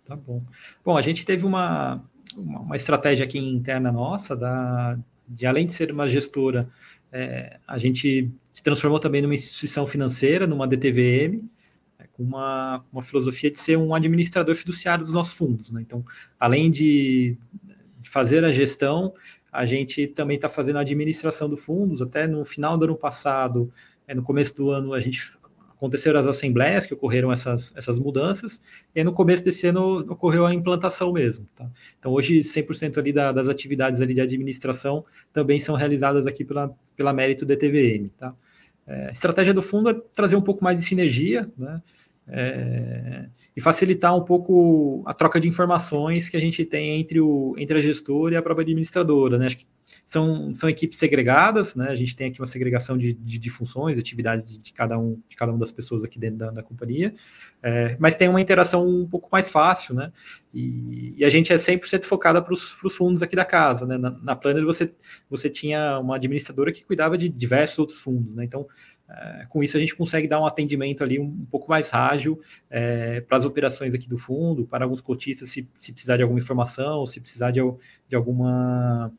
tá 0.08 0.16
bom. 0.16 0.44
Bom, 0.84 0.98
a 0.98 1.02
gente 1.02 1.26
teve 1.26 1.46
uma, 1.46 2.04
uma, 2.36 2.76
estratégia 2.76 3.26
aqui 3.26 3.38
interna 3.38 3.92
nossa, 3.92 4.36
da, 4.36 4.98
de 5.28 5.46
além 5.46 5.68
de 5.68 5.74
ser 5.74 5.92
uma 5.92 6.10
gestora 6.10 6.70
é, 7.12 7.58
a 7.68 7.78
gente 7.78 8.32
se 8.54 8.64
transformou 8.64 9.00
também 9.00 9.22
numa 9.22 9.36
instituição 9.36 9.86
financeira, 9.86 10.48
numa 10.48 10.68
DTVM, 10.68 11.44
é, 12.00 12.06
com 12.14 12.24
uma, 12.24 12.84
uma 12.92 13.02
filosofia 13.02 13.52
de 13.52 13.60
ser 13.60 13.78
um 13.78 13.94
administrador 13.94 14.56
fiduciário 14.56 15.04
dos 15.04 15.14
nossos 15.14 15.34
fundos. 15.34 15.72
Né? 15.72 15.82
Então, 15.82 16.06
além 16.40 16.72
de, 16.72 17.38
de 18.00 18.10
fazer 18.10 18.46
a 18.46 18.52
gestão, 18.52 19.14
a 19.52 19.66
gente 19.66 20.08
também 20.08 20.36
está 20.36 20.48
fazendo 20.48 20.78
a 20.78 20.82
administração 20.82 21.50
dos 21.50 21.64
fundos. 21.64 22.02
Até 22.02 22.26
no 22.26 22.46
final 22.46 22.78
do 22.78 22.86
ano 22.86 22.96
passado, 22.96 23.72
é, 24.08 24.16
no 24.16 24.24
começo 24.24 24.56
do 24.56 24.72
ano, 24.72 24.94
a 24.94 25.00
gente 25.02 25.34
aconteceram 25.82 26.20
as 26.20 26.28
assembleias 26.28 26.86
que 26.86 26.94
ocorreram 26.94 27.32
essas, 27.32 27.74
essas 27.76 27.98
mudanças, 27.98 28.62
e 28.94 29.04
no 29.04 29.12
começo 29.12 29.44
desse 29.44 29.66
ano 29.66 30.06
ocorreu 30.12 30.46
a 30.46 30.54
implantação 30.54 31.12
mesmo. 31.12 31.48
Tá? 31.56 31.68
Então 31.98 32.12
hoje 32.12 32.42
100% 32.42 33.00
ali 33.00 33.12
da, 33.12 33.32
das 33.32 33.48
atividades 33.48 34.00
ali 34.00 34.14
de 34.14 34.22
administração 34.22 35.04
também 35.34 35.60
são 35.60 35.74
realizadas 35.74 36.28
aqui 36.28 36.46
pela, 36.46 36.72
pela 36.96 37.12
Mérito 37.12 37.48
DTVM. 37.48 38.10
Tá? 38.16 38.36
É, 38.86 39.08
a 39.08 39.12
estratégia 39.12 39.56
do 39.56 39.64
fundo 39.64 39.90
é 39.90 39.96
trazer 40.14 40.36
um 40.36 40.42
pouco 40.42 40.64
mais 40.64 40.78
de 40.78 40.86
sinergia, 40.86 41.50
né? 41.58 41.82
É, 42.34 43.26
e 43.58 43.60
facilitar 43.60 44.16
um 44.16 44.24
pouco 44.24 45.04
a 45.06 45.14
troca 45.14 45.40
de 45.40 45.50
informações 45.50 46.30
que 46.30 46.38
a 46.38 46.40
gente 46.40 46.64
tem 46.64 47.02
entre, 47.02 47.20
o, 47.20 47.56
entre 47.58 47.80
a 47.80 47.82
gestora 47.82 48.36
e 48.36 48.38
a 48.38 48.42
própria 48.42 48.62
administradora. 48.62 49.38
Né? 49.38 49.48
Acho 49.48 49.58
que 49.58 49.66
são, 50.12 50.54
são 50.54 50.70
equipes 50.70 51.00
segregadas, 51.00 51.74
né? 51.74 51.88
A 51.88 51.96
gente 51.96 52.18
tem 52.18 52.28
aqui 52.28 52.42
uma 52.42 52.46
segregação 52.46 52.98
de, 52.98 53.14
de, 53.14 53.40
de 53.40 53.50
funções, 53.50 53.98
atividades 53.98 54.60
de, 54.60 54.74
cada 54.74 55.00
um, 55.00 55.18
de 55.30 55.38
cada 55.38 55.54
uma 55.54 55.60
das 55.60 55.72
pessoas 55.72 56.04
aqui 56.04 56.20
dentro 56.20 56.38
da, 56.38 56.52
da 56.52 56.62
companhia, 56.62 57.14
é, 57.64 57.96
mas 57.98 58.14
tem 58.14 58.28
uma 58.28 58.42
interação 58.42 58.86
um 58.86 59.08
pouco 59.08 59.30
mais 59.32 59.50
fácil, 59.50 59.96
né? 59.96 60.12
E, 60.54 61.14
e 61.16 61.24
a 61.24 61.30
gente 61.30 61.54
é 61.54 61.56
100% 61.56 62.04
focada 62.04 62.42
para 62.42 62.54
os 62.54 62.78
fundos 62.98 63.22
aqui 63.22 63.38
da 63.38 63.46
casa, 63.46 63.86
né? 63.86 63.98
Na, 63.98 64.10
na 64.10 64.36
Planner 64.36 64.66
você, 64.66 64.94
você 65.30 65.50
tinha 65.50 65.98
uma 66.00 66.18
administradora 66.18 66.74
que 66.74 66.84
cuidava 66.84 67.18
de 67.18 67.30
diversos 67.30 67.80
outros 67.80 68.02
fundos, 68.02 68.36
né? 68.36 68.44
Então, 68.44 68.68
é, 69.08 69.46
com 69.48 69.64
isso 69.64 69.78
a 69.78 69.80
gente 69.80 69.96
consegue 69.96 70.28
dar 70.28 70.42
um 70.42 70.46
atendimento 70.46 71.04
ali 71.06 71.20
um, 71.20 71.24
um 71.24 71.48
pouco 71.50 71.70
mais 71.70 71.94
ágil 71.94 72.38
é, 72.70 73.22
para 73.22 73.38
as 73.38 73.46
operações 73.46 73.94
aqui 73.94 74.10
do 74.10 74.18
fundo, 74.18 74.66
para 74.66 74.84
alguns 74.84 75.00
cotistas 75.00 75.50
se, 75.50 75.70
se 75.78 75.94
precisar 75.94 76.18
de 76.18 76.24
alguma 76.24 76.40
informação, 76.40 77.06
se 77.06 77.22
precisar 77.22 77.52
de, 77.52 77.62
de 78.10 78.16
alguma 78.16 79.10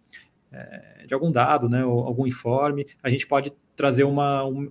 é, 0.53 1.05
de 1.07 1.15
algum 1.15 1.31
dado, 1.31 1.69
né, 1.69 1.85
ou 1.85 2.07
algum 2.07 2.27
informe, 2.27 2.87
a 3.03 3.09
gente 3.09 3.27
pode 3.27 3.53
trazer 3.75 4.05
uma, 4.05 4.45
uma 4.45 4.71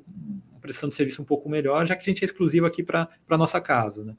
prestação 0.62 0.90
de 0.90 0.96
serviço 0.96 1.22
um 1.22 1.26
pouco 1.26 1.50
melhor, 1.50 1.86
já 1.86 1.96
que 1.96 2.04
a 2.04 2.06
gente 2.06 2.24
é 2.24 2.26
exclusivo 2.26 2.66
aqui 2.66 2.84
para 2.84 3.10
a 3.30 3.38
nossa 3.38 3.60
casa. 3.60 4.04
Né? 4.04 4.16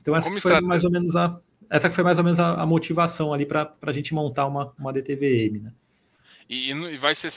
Então, 0.00 0.16
essa 0.16 0.30
foi 0.40 0.60
mais 0.60 0.84
ou 0.84 0.90
menos 0.90 1.14
a, 1.16 1.38
essa 1.70 1.90
foi 1.90 2.04
mais 2.04 2.18
ou 2.18 2.24
menos 2.24 2.40
a, 2.40 2.62
a 2.62 2.66
motivação 2.66 3.32
ali 3.32 3.46
para 3.46 3.72
a 3.82 3.92
gente 3.92 4.14
montar 4.14 4.46
uma, 4.46 4.72
uma 4.78 4.92
DTVM, 4.92 5.62
né? 5.62 5.72
E, 6.48 6.70
e 6.70 6.96
vai 6.96 7.14
ser, 7.14 7.30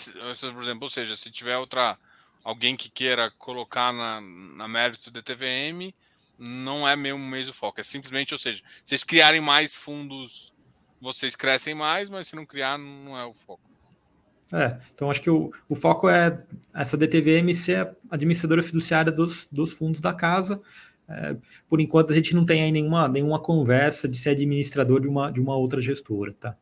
por 0.53 0.63
exemplo, 0.63 0.83
ou 0.83 0.89
seja, 0.89 1.17
se 1.17 1.29
tiver 1.29 1.57
outra 1.57 1.97
alguém 2.43 2.77
que 2.77 2.89
queira 2.89 3.29
colocar 3.37 3.91
na, 3.91 4.21
na 4.21 4.67
mérito 4.67 5.11
DTVM, 5.11 5.93
não 6.39 6.87
é 6.87 6.95
mesmo 6.95 7.19
mesmo 7.19 7.53
foco, 7.53 7.79
é 7.79 7.83
simplesmente, 7.83 8.33
ou 8.33 8.37
seja, 8.37 8.63
vocês 8.83 9.03
criarem 9.03 9.41
mais 9.41 9.75
fundos, 9.75 10.50
vocês 11.01 11.35
crescem 11.35 11.73
mais, 11.73 12.09
mas 12.09 12.27
se 12.27 12.35
não 12.35 12.45
criar, 12.45 12.77
não 12.77 13.17
é 13.17 13.25
o 13.25 13.33
foco. 13.33 13.71
É, 14.53 14.77
então 14.93 15.09
acho 15.09 15.21
que 15.21 15.29
o, 15.29 15.51
o 15.67 15.75
foco 15.75 16.09
é 16.09 16.43
essa 16.73 16.97
DTVM 16.97 17.53
ser 17.55 17.95
administradora 18.09 18.61
fiduciária 18.61 19.11
dos, 19.11 19.47
dos 19.51 19.73
fundos 19.73 20.01
da 20.01 20.13
casa. 20.13 20.61
É, 21.09 21.35
por 21.69 21.81
enquanto 21.81 22.11
a 22.11 22.15
gente 22.15 22.35
não 22.35 22.45
tem 22.45 22.61
aí 22.61 22.71
nenhuma, 22.71 23.07
nenhuma 23.07 23.39
conversa 23.39 24.07
de 24.07 24.17
ser 24.17 24.31
administrador 24.31 25.01
de 25.01 25.07
uma, 25.07 25.31
de 25.31 25.39
uma 25.39 25.55
outra 25.55 25.81
gestora, 25.81 26.33
tá? 26.33 26.55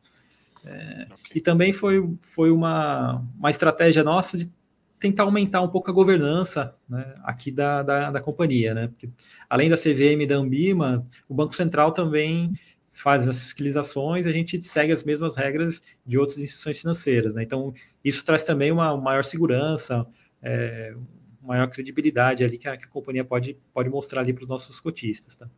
É, 0.64 1.06
okay. 1.10 1.36
E 1.36 1.40
também 1.40 1.72
foi, 1.72 2.08
foi 2.20 2.50
uma, 2.50 3.24
uma 3.38 3.50
estratégia 3.50 4.04
nossa 4.04 4.38
de 4.38 4.50
tentar 4.98 5.22
aumentar 5.22 5.62
um 5.62 5.68
pouco 5.68 5.90
a 5.90 5.94
governança 5.94 6.74
né, 6.88 7.14
aqui 7.24 7.50
da, 7.50 7.82
da, 7.82 8.10
da, 8.10 8.20
companhia, 8.20 8.74
né? 8.74 8.88
Porque, 8.88 9.08
além 9.48 9.70
da 9.70 9.76
CVM 9.76 10.22
e 10.22 10.26
da 10.26 10.36
Ambima, 10.36 11.06
o 11.28 11.34
Banco 11.34 11.54
Central 11.54 11.92
também 11.92 12.52
faz 13.00 13.26
as 13.26 13.40
fiscalizações, 13.40 14.26
a 14.26 14.32
gente 14.32 14.60
segue 14.62 14.92
as 14.92 15.02
mesmas 15.02 15.36
regras 15.36 15.82
de 16.04 16.18
outras 16.18 16.38
instituições 16.38 16.80
financeiras. 16.80 17.34
Né? 17.34 17.42
Então, 17.42 17.74
isso 18.04 18.24
traz 18.24 18.44
também 18.44 18.70
uma 18.70 18.96
maior 18.96 19.24
segurança, 19.24 20.06
é, 20.42 20.94
maior 21.40 21.68
credibilidade 21.68 22.44
ali 22.44 22.58
que 22.58 22.68
a, 22.68 22.76
que 22.76 22.84
a, 22.84 22.88
companhia 22.88 23.24
pode, 23.24 23.56
pode 23.72 23.88
mostrar 23.88 24.20
ali 24.20 24.32
para 24.32 24.42
os 24.42 24.48
nossos 24.48 24.78
cotistas. 24.78 25.34
Tá? 25.34 25.48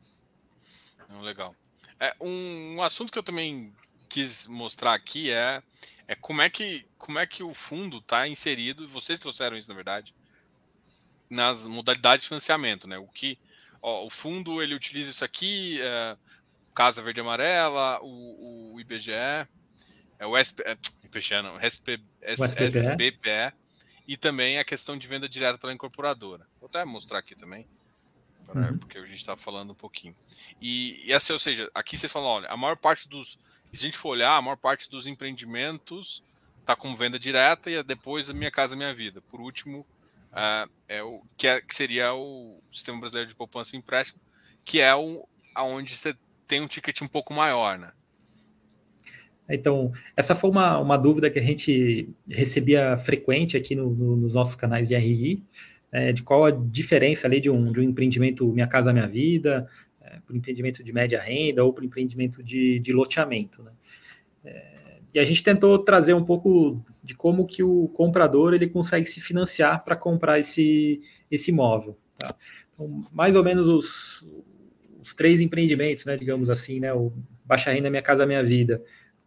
Legal. 1.20 1.55
É, 1.99 2.14
um, 2.20 2.76
um, 2.76 2.82
assunto 2.82 3.12
que 3.12 3.18
eu 3.18 3.22
também 3.22 3.72
quis 4.09 4.47
mostrar 4.47 4.95
aqui 4.95 5.30
é, 5.30 5.62
é 6.07 6.14
como, 6.14 6.43
é 6.43 6.51
que, 6.51 6.84
como 6.99 7.18
é 7.18 7.26
que 7.26 7.43
o 7.43 7.55
fundo 7.55 7.99
está 7.99 8.26
inserido, 8.26 8.88
vocês 8.88 9.18
trouxeram 9.18 9.57
isso, 9.57 9.68
na 9.68 9.74
verdade, 9.74 10.14
nas 11.28 11.66
modalidades 11.66 12.22
de 12.22 12.28
financiamento. 12.28 12.86
Né? 12.88 12.99
O 12.99 13.07
que 13.07 13.38
ó, 13.80 14.05
o 14.05 14.11
fundo 14.11 14.62
ele 14.62 14.74
utiliza 14.74 15.11
isso 15.11 15.24
aqui. 15.24 15.80
É, 15.82 16.16
Casa 16.75 17.03
Verde 17.03 17.20
Amarela, 17.20 18.01
o, 18.03 18.75
o 18.75 18.81
IBGE, 18.81 19.12
é 20.18 20.27
o 20.27 20.37
SP, 20.37 20.62
é, 20.64 20.77
IBGE 21.05 21.43
não, 21.43 21.59
SP, 21.61 22.01
SBPE, 22.23 23.53
e 24.07 24.16
também 24.16 24.59
a 24.59 24.64
questão 24.64 24.97
de 24.97 25.07
venda 25.07 25.29
direta 25.29 25.59
pela 25.59 25.73
incorporadora. 25.73 26.47
Vou 26.61 26.68
até 26.68 26.85
mostrar 26.85 27.18
aqui 27.18 27.35
também, 27.35 27.66
uhum. 28.55 28.79
porque 28.79 28.99
a 28.99 29.05
gente 29.05 29.16
está 29.16 29.37
falando 29.37 29.73
um 29.73 29.75
pouquinho. 29.75 30.16
E, 30.61 31.07
e 31.07 31.12
assim, 31.12 31.33
ou 31.33 31.39
seja, 31.39 31.70
aqui 31.75 31.97
vocês 31.97 32.11
falam, 32.11 32.29
olha, 32.29 32.49
a 32.49 32.57
maior 32.57 32.77
parte 32.77 33.09
dos, 33.09 33.39
se 33.73 33.81
a 33.81 33.87
gente 33.87 33.97
for 33.97 34.11
olhar, 34.11 34.37
a 34.37 34.43
maior 34.43 34.57
parte 34.57 34.91
dos 34.91 35.07
empreendimentos 35.07 36.23
está 36.61 36.77
com 36.77 36.95
venda 36.95 37.18
direta 37.18 37.70
e 37.70 37.75
é 37.75 37.83
depois 37.83 38.31
a 38.31 38.35
Minha 38.35 38.51
Casa 38.51 38.77
Minha 38.77 38.95
Vida. 38.95 39.20
Por 39.23 39.41
último, 39.41 39.81
uh, 40.31 40.70
é 40.89 41.03
o 41.03 41.23
que, 41.37 41.47
é, 41.47 41.61
que 41.61 41.75
seria 41.75 42.14
o 42.14 42.62
Sistema 42.70 43.01
Brasileiro 43.01 43.29
de 43.29 43.35
Poupança 43.35 43.75
e 43.75 43.79
Empréstimo, 43.79 44.20
que 44.64 44.81
é 44.81 44.95
o 44.95 45.27
aonde 45.55 45.97
você 45.97 46.16
tem 46.53 46.61
um 46.61 46.68
ticket 46.68 47.00
um 47.00 47.09
pouco 47.09 47.32
maior, 47.32 47.78
né? 47.78 47.92
Então, 49.48 49.90
essa 50.14 50.34
foi 50.34 50.50
uma, 50.50 50.78
uma 50.78 50.98
dúvida 50.98 51.30
que 51.30 51.38
a 51.38 51.42
gente 51.42 52.11
recebia 52.28 52.98
frequente 52.98 53.57
aqui 53.57 53.74
no, 53.74 53.88
no, 53.90 54.16
nos 54.16 54.34
nossos 54.34 54.55
canais 54.55 54.86
de 54.86 54.94
RI, 54.94 55.42
é, 55.90 56.12
de 56.12 56.22
qual 56.22 56.44
a 56.44 56.50
diferença 56.50 57.26
ali 57.26 57.40
de 57.40 57.48
um, 57.48 57.72
de 57.72 57.80
um 57.80 57.82
empreendimento 57.82 58.46
Minha 58.53 58.66
Casa 58.66 58.92
Minha 58.92 59.09
Vida, 59.09 59.66
é, 60.03 60.18
para 60.26 60.36
empreendimento 60.36 60.84
de 60.84 60.92
média 60.92 61.22
renda 61.22 61.64
ou 61.64 61.72
para 61.72 61.86
empreendimento 61.86 62.42
de, 62.42 62.78
de 62.80 62.92
loteamento. 62.92 63.62
Né? 63.62 63.72
É, 64.44 64.98
e 65.14 65.18
a 65.18 65.24
gente 65.24 65.42
tentou 65.42 65.78
trazer 65.78 66.12
um 66.12 66.24
pouco 66.24 66.84
de 67.03 67.14
como 67.14 67.46
que 67.46 67.62
o 67.62 67.88
comprador 67.88 68.53
ele 68.53 68.68
consegue 68.68 69.07
se 69.07 69.22
financiar 69.22 69.82
para 69.82 69.96
comprar 69.96 70.38
esse, 70.38 71.00
esse 71.30 71.50
imóvel. 71.50 71.96
Tá? 72.18 72.34
Então, 72.74 73.05
mais 73.11 73.34
ou 73.34 73.42
menos 73.42 73.66
os, 73.66 74.26
os 75.03 75.14
três 75.14 75.40
empreendimentos, 75.40 76.05
né, 76.05 76.16
digamos 76.16 76.48
assim, 76.48 76.78
né, 76.80 76.92
o 76.94 77.12
Baixa 77.44 77.70
Renda 77.70 77.90
Minha 77.90 78.03
Casa 78.03 78.24
Minha 78.24 78.42
Vida, 78.42 78.80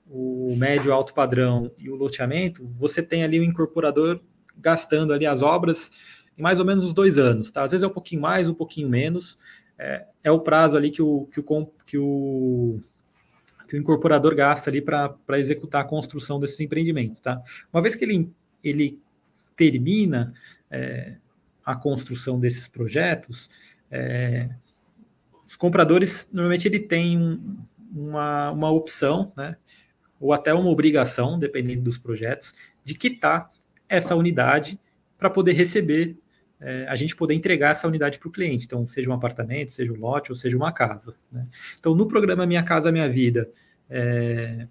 o 0.08 0.56
médio 0.56 0.94
alto 0.94 1.14
padrão 1.14 1.72
e 1.78 1.90
o 1.90 1.96
loteamento, 1.96 2.66
você 2.76 3.04
tem 3.04 3.24
ali 3.24 3.40
o 3.40 3.44
incorporador 3.44 4.22
gastando 4.58 5.12
ali 5.12 5.26
as 5.26 5.42
obras 5.42 5.92
em 6.38 6.42
mais 6.42 6.60
ou 6.60 6.66
menos 6.66 6.84
os 6.84 6.94
dois 6.94 7.18
anos, 7.18 7.52
tá? 7.52 7.64
Às 7.64 7.72
vezes 7.72 7.84
é 7.84 7.88
um 7.88 7.94
pouquinho 7.94 8.22
mais, 8.22 8.48
um 8.48 8.54
pouquinho 8.54 8.90
menos, 8.90 9.38
é, 9.78 10.06
é 10.24 10.32
o 10.32 10.40
prazo 10.40 10.78
ali 10.78 10.90
que 10.90 11.02
o, 11.02 11.28
que 11.32 11.40
o, 11.40 11.68
que 11.86 11.98
o, 11.98 12.80
que 13.68 13.76
o 13.76 13.80
incorporador 13.80 14.36
gasta 14.36 14.70
ali 14.70 14.82
para 14.82 15.18
executar 15.34 15.82
a 15.82 15.88
construção 15.88 16.40
desses 16.40 16.60
empreendimentos, 16.60 17.20
tá? 17.20 17.42
Uma 17.74 17.82
vez 17.82 17.96
que 17.96 18.06
ele, 18.06 18.32
ele 18.64 19.00
termina 19.56 20.34
é, 20.70 21.16
a 21.66 21.76
construção 21.76 22.40
desses 22.40 22.68
projetos, 22.68 23.50
é, 23.90 24.50
os 25.46 25.56
compradores, 25.56 26.30
normalmente, 26.34 26.68
ele 26.68 26.80
tem 26.80 27.40
uma, 27.94 28.52
uma 28.52 28.72
opção, 28.72 29.32
né, 29.38 29.56
ou 30.20 30.34
até 30.34 30.54
uma 30.54 30.70
obrigação, 30.70 31.38
dependendo 31.38 31.84
dos 31.84 31.98
projetos, 31.98 32.54
de 32.84 32.96
quitar 32.96 33.52
essa 33.88 34.16
unidade 34.16 34.80
para 35.18 35.30
poder 35.30 35.54
receber, 35.54 36.18
é, 36.60 36.86
a 36.88 36.96
gente 36.96 37.16
poder 37.16 37.34
entregar 37.34 37.72
essa 37.72 37.88
unidade 37.88 38.18
para 38.18 38.28
o 38.28 38.32
cliente. 38.32 38.66
Então, 38.66 38.88
seja 38.88 39.10
um 39.10 39.14
apartamento, 39.14 39.72
seja 39.72 39.92
um 39.92 39.98
lote, 39.98 40.32
ou 40.32 40.36
seja 40.36 40.58
uma 40.58 40.72
casa. 40.72 41.16
Né? 41.32 41.46
Então, 41.80 41.94
no 41.94 42.08
programa 42.08 42.46
Minha 42.46 42.64
Casa 42.64 42.92
Minha 42.92 43.08
Vida, 43.10 43.50
é, 43.90 44.68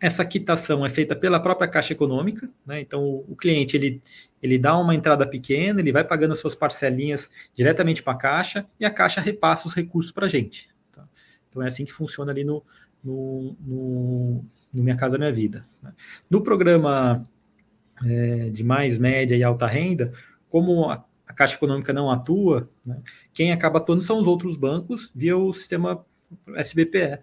essa 0.00 0.24
quitação 0.24 0.84
é 0.84 0.88
feita 0.88 1.16
pela 1.16 1.40
própria 1.40 1.68
Caixa 1.68 1.92
Econômica, 1.92 2.48
né? 2.66 2.80
então 2.80 3.24
o, 3.26 3.34
cliente 3.34 3.76
ele, 3.76 4.02
ele 4.42 4.58
dá 4.58 4.76
uma 4.78 4.94
entrada 4.94 5.26
pequena, 5.26 5.80
ele 5.80 5.92
vai 5.92 6.04
pagando 6.04 6.32
as 6.32 6.38
suas 6.38 6.54
parcelinhas 6.54 7.30
diretamente 7.54 8.02
para 8.02 8.12
a 8.12 8.16
Caixa 8.16 8.66
e 8.78 8.84
a 8.84 8.90
Caixa 8.90 9.20
repassa 9.20 9.66
os 9.66 9.74
recursos 9.74 10.12
para 10.12 10.26
a 10.26 10.28
gente. 10.28 10.68
Tá? 10.92 11.06
Então 11.48 11.62
é 11.62 11.68
assim 11.68 11.84
que 11.84 11.92
funciona 11.92 12.30
ali 12.30 12.44
no, 12.44 12.62
no, 13.02 13.56
no, 13.60 14.44
no 14.72 14.82
Minha 14.82 14.96
Casa 14.96 15.16
Minha 15.16 15.32
Vida. 15.32 15.66
Né? 15.82 15.92
No 16.28 16.42
programa 16.42 17.26
é, 18.04 18.50
de 18.50 18.62
mais 18.62 18.98
média 18.98 19.34
e 19.34 19.42
alta 19.42 19.66
renda, 19.66 20.12
como 20.50 20.90
a, 20.90 21.02
a 21.26 21.32
Caixa 21.32 21.56
Econômica 21.56 21.94
não 21.94 22.10
atua, 22.10 22.68
né? 22.84 23.00
quem 23.32 23.50
acaba 23.50 23.78
atuando 23.78 24.02
são 24.02 24.20
os 24.20 24.26
outros 24.26 24.58
bancos 24.58 25.10
via 25.14 25.38
o 25.38 25.54
sistema 25.54 26.04
SBPE 26.54 27.20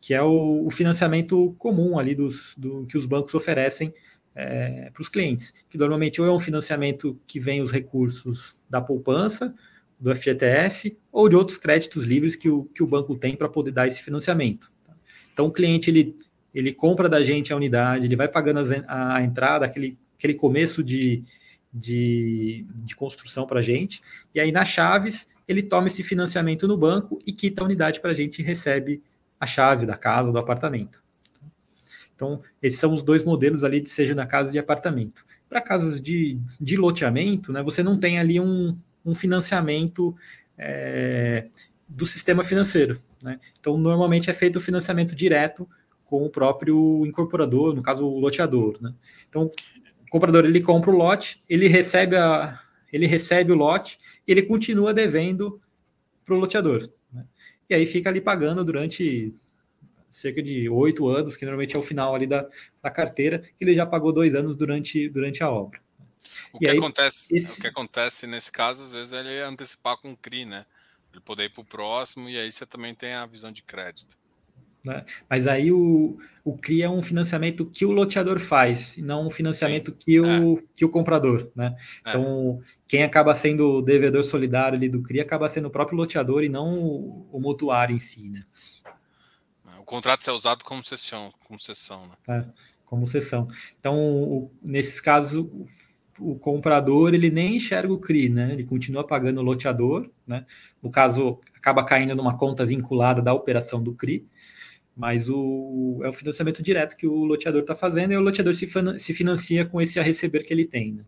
que 0.00 0.14
é 0.14 0.22
o, 0.22 0.66
o 0.66 0.70
financiamento 0.70 1.54
comum 1.58 1.98
ali 1.98 2.14
dos, 2.14 2.54
do, 2.56 2.86
que 2.86 2.96
os 2.96 3.06
bancos 3.06 3.34
oferecem 3.34 3.92
é, 4.34 4.90
para 4.92 5.00
os 5.00 5.08
clientes, 5.08 5.54
que 5.68 5.78
normalmente 5.78 6.20
ou 6.20 6.26
é 6.26 6.32
um 6.32 6.38
financiamento 6.38 7.18
que 7.26 7.40
vem 7.40 7.62
os 7.62 7.72
recursos 7.72 8.58
da 8.68 8.80
poupança, 8.80 9.54
do 9.98 10.14
FGTS, 10.14 10.96
ou 11.10 11.28
de 11.28 11.34
outros 11.34 11.56
créditos 11.56 12.04
livres 12.04 12.36
que 12.36 12.50
o, 12.50 12.64
que 12.64 12.82
o 12.82 12.86
banco 12.86 13.16
tem 13.16 13.34
para 13.34 13.48
poder 13.48 13.70
dar 13.70 13.88
esse 13.88 14.02
financiamento. 14.02 14.70
Então, 15.32 15.46
o 15.46 15.52
cliente 15.52 15.90
ele, 15.90 16.14
ele 16.54 16.72
compra 16.74 17.08
da 17.08 17.22
gente 17.22 17.52
a 17.52 17.56
unidade, 17.56 18.04
ele 18.04 18.16
vai 18.16 18.28
pagando 18.28 18.60
a, 18.86 19.16
a 19.16 19.22
entrada, 19.22 19.64
aquele, 19.64 19.98
aquele 20.18 20.34
começo 20.34 20.84
de, 20.84 21.22
de, 21.72 22.66
de 22.74 22.94
construção 22.94 23.46
para 23.46 23.60
a 23.60 23.62
gente, 23.62 24.02
e 24.34 24.40
aí 24.40 24.52
nas 24.52 24.68
chaves 24.68 25.28
ele 25.48 25.62
toma 25.62 25.88
esse 25.88 26.02
financiamento 26.02 26.66
no 26.66 26.76
banco 26.76 27.18
e 27.26 27.32
quita 27.32 27.62
a 27.62 27.64
unidade 27.64 28.00
para 28.00 28.10
a 28.10 28.14
gente 28.14 28.40
e 28.40 28.44
recebe 28.44 29.02
a 29.38 29.46
chave 29.46 29.86
da 29.86 29.96
casa 29.96 30.28
ou 30.28 30.32
do 30.32 30.38
apartamento. 30.38 31.02
Então, 32.14 32.40
esses 32.62 32.80
são 32.80 32.94
os 32.94 33.02
dois 33.02 33.22
modelos 33.24 33.62
ali 33.62 33.78
de 33.78 33.90
seja 33.90 34.14
na 34.14 34.26
casa 34.26 34.50
de 34.50 34.58
apartamento. 34.58 35.24
Para 35.48 35.60
casas 35.60 36.00
de, 36.00 36.40
de 36.58 36.76
loteamento, 36.76 37.52
né, 37.52 37.62
você 37.62 37.82
não 37.82 37.98
tem 37.98 38.18
ali 38.18 38.40
um, 38.40 38.76
um 39.04 39.14
financiamento 39.14 40.16
é, 40.56 41.48
do 41.86 42.06
sistema 42.06 42.42
financeiro. 42.42 43.00
Né? 43.22 43.38
Então, 43.60 43.76
normalmente 43.76 44.30
é 44.30 44.34
feito 44.34 44.56
o 44.56 44.60
financiamento 44.60 45.14
direto 45.14 45.68
com 46.06 46.24
o 46.24 46.30
próprio 46.30 47.04
incorporador, 47.04 47.74
no 47.74 47.82
caso, 47.82 48.06
o 48.06 48.18
loteador. 48.18 48.78
Né? 48.80 48.94
Então, 49.28 49.50
o 50.06 50.10
comprador 50.10 50.46
ele 50.46 50.62
compra 50.62 50.90
o 50.90 50.96
lote, 50.96 51.42
ele 51.48 51.68
recebe, 51.68 52.16
a, 52.16 52.58
ele 52.90 53.06
recebe 53.06 53.52
o 53.52 53.56
lote 53.56 53.98
e 54.26 54.32
ele 54.32 54.42
continua 54.42 54.94
devendo 54.94 55.60
para 56.24 56.34
o 56.34 56.38
loteador 56.38 56.88
e 57.68 57.74
aí 57.74 57.86
fica 57.86 58.08
ali 58.08 58.20
pagando 58.20 58.64
durante 58.64 59.34
cerca 60.10 60.42
de 60.42 60.68
oito 60.68 61.06
anos, 61.08 61.36
que 61.36 61.44
normalmente 61.44 61.76
é 61.76 61.78
o 61.78 61.82
final 61.82 62.14
ali 62.14 62.26
da, 62.26 62.48
da 62.82 62.90
carteira, 62.90 63.38
que 63.38 63.52
ele 63.60 63.74
já 63.74 63.84
pagou 63.84 64.12
dois 64.12 64.34
anos 64.34 64.56
durante, 64.56 65.08
durante 65.08 65.42
a 65.42 65.50
obra. 65.50 65.80
O 66.52 66.58
que, 66.58 66.68
aí, 66.68 66.78
acontece, 66.78 67.36
esse... 67.36 67.58
o 67.58 67.62
que 67.62 67.68
acontece 67.68 68.26
nesse 68.26 68.50
caso, 68.50 68.82
às 68.82 68.92
vezes, 68.92 69.12
é 69.12 69.20
ele 69.20 69.42
antecipar 69.42 69.96
com 69.98 70.12
o 70.12 70.16
CRI, 70.16 70.44
né? 70.44 70.66
Ele 71.12 71.20
poder 71.20 71.44
ir 71.44 71.50
para 71.50 71.62
o 71.62 71.64
próximo, 71.64 72.28
e 72.28 72.38
aí 72.38 72.50
você 72.50 72.66
também 72.66 72.94
tem 72.94 73.14
a 73.14 73.26
visão 73.26 73.52
de 73.52 73.62
crédito. 73.62 74.16
Né? 74.86 75.04
Mas 75.28 75.46
aí 75.46 75.70
o, 75.70 76.16
o 76.44 76.56
CRI 76.56 76.82
é 76.82 76.88
um 76.88 77.02
financiamento 77.02 77.66
que 77.66 77.84
o 77.84 77.90
loteador 77.90 78.40
faz, 78.40 78.96
e 78.96 79.02
não 79.02 79.26
um 79.26 79.30
financiamento 79.30 79.92
que 79.92 80.18
o, 80.20 80.58
é. 80.58 80.62
que 80.74 80.84
o 80.84 80.88
comprador. 80.88 81.50
Né? 81.54 81.76
É. 82.04 82.10
Então, 82.10 82.60
quem 82.88 83.02
acaba 83.02 83.34
sendo 83.34 83.78
o 83.78 83.82
devedor 83.82 84.22
solidário 84.22 84.78
ali 84.78 84.88
do 84.88 85.02
CRI 85.02 85.20
acaba 85.20 85.48
sendo 85.48 85.66
o 85.66 85.70
próprio 85.70 85.98
loteador 85.98 86.42
e 86.44 86.48
não 86.48 86.78
o, 86.78 87.28
o 87.32 87.40
mutuário 87.40 87.94
em 87.94 88.00
si. 88.00 88.30
Né? 88.30 88.44
contrato 89.86 90.28
é 90.28 90.32
usado 90.32 90.64
como 90.64 90.84
sessão, 90.84 91.32
como 91.46 91.58
sessão, 91.60 92.08
né? 92.08 92.16
É, 92.28 92.44
como 92.84 93.06
sessão. 93.06 93.46
Então, 93.78 93.96
o, 93.96 94.50
nesses 94.60 95.00
casos, 95.00 95.36
o, 95.36 95.66
o, 96.18 96.38
comprador 96.38 97.14
ele 97.14 97.30
nem 97.30 97.56
enxerga 97.56 97.92
o 97.92 97.98
CRI, 97.98 98.28
né? 98.28 98.52
Ele 98.52 98.64
continua 98.64 99.06
pagando 99.06 99.38
o 99.38 99.44
loteador, 99.44 100.10
né? 100.26 100.44
No 100.82 100.90
caso, 100.90 101.38
acaba 101.54 101.84
caindo 101.84 102.16
numa 102.16 102.36
conta 102.36 102.66
vinculada 102.66 103.22
da 103.22 103.32
operação 103.32 103.82
do 103.82 103.94
CRI, 103.94 104.26
mas 104.96 105.28
o, 105.28 106.00
é 106.02 106.08
o 106.08 106.12
financiamento 106.12 106.62
direto 106.62 106.96
que 106.96 107.06
o 107.06 107.24
loteador 107.24 107.60
está 107.60 107.76
fazendo 107.76 108.12
e 108.12 108.16
o 108.16 108.20
loteador 108.20 108.54
se, 108.54 108.66
se 108.98 109.12
financia 109.12 109.66
com 109.66 109.80
esse 109.80 110.00
a 110.00 110.02
receber 110.02 110.42
que 110.42 110.54
ele 110.54 110.64
tem. 110.64 110.94
Né? 110.94 111.04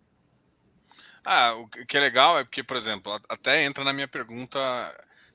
Ah, 1.24 1.54
o 1.54 1.68
que 1.68 1.96
é 1.96 2.00
legal 2.00 2.38
é 2.38 2.44
porque, 2.44 2.62
por 2.62 2.76
exemplo, 2.76 3.18
até 3.28 3.64
entra 3.64 3.82
na 3.84 3.92
minha 3.94 4.06
pergunta, 4.06 4.58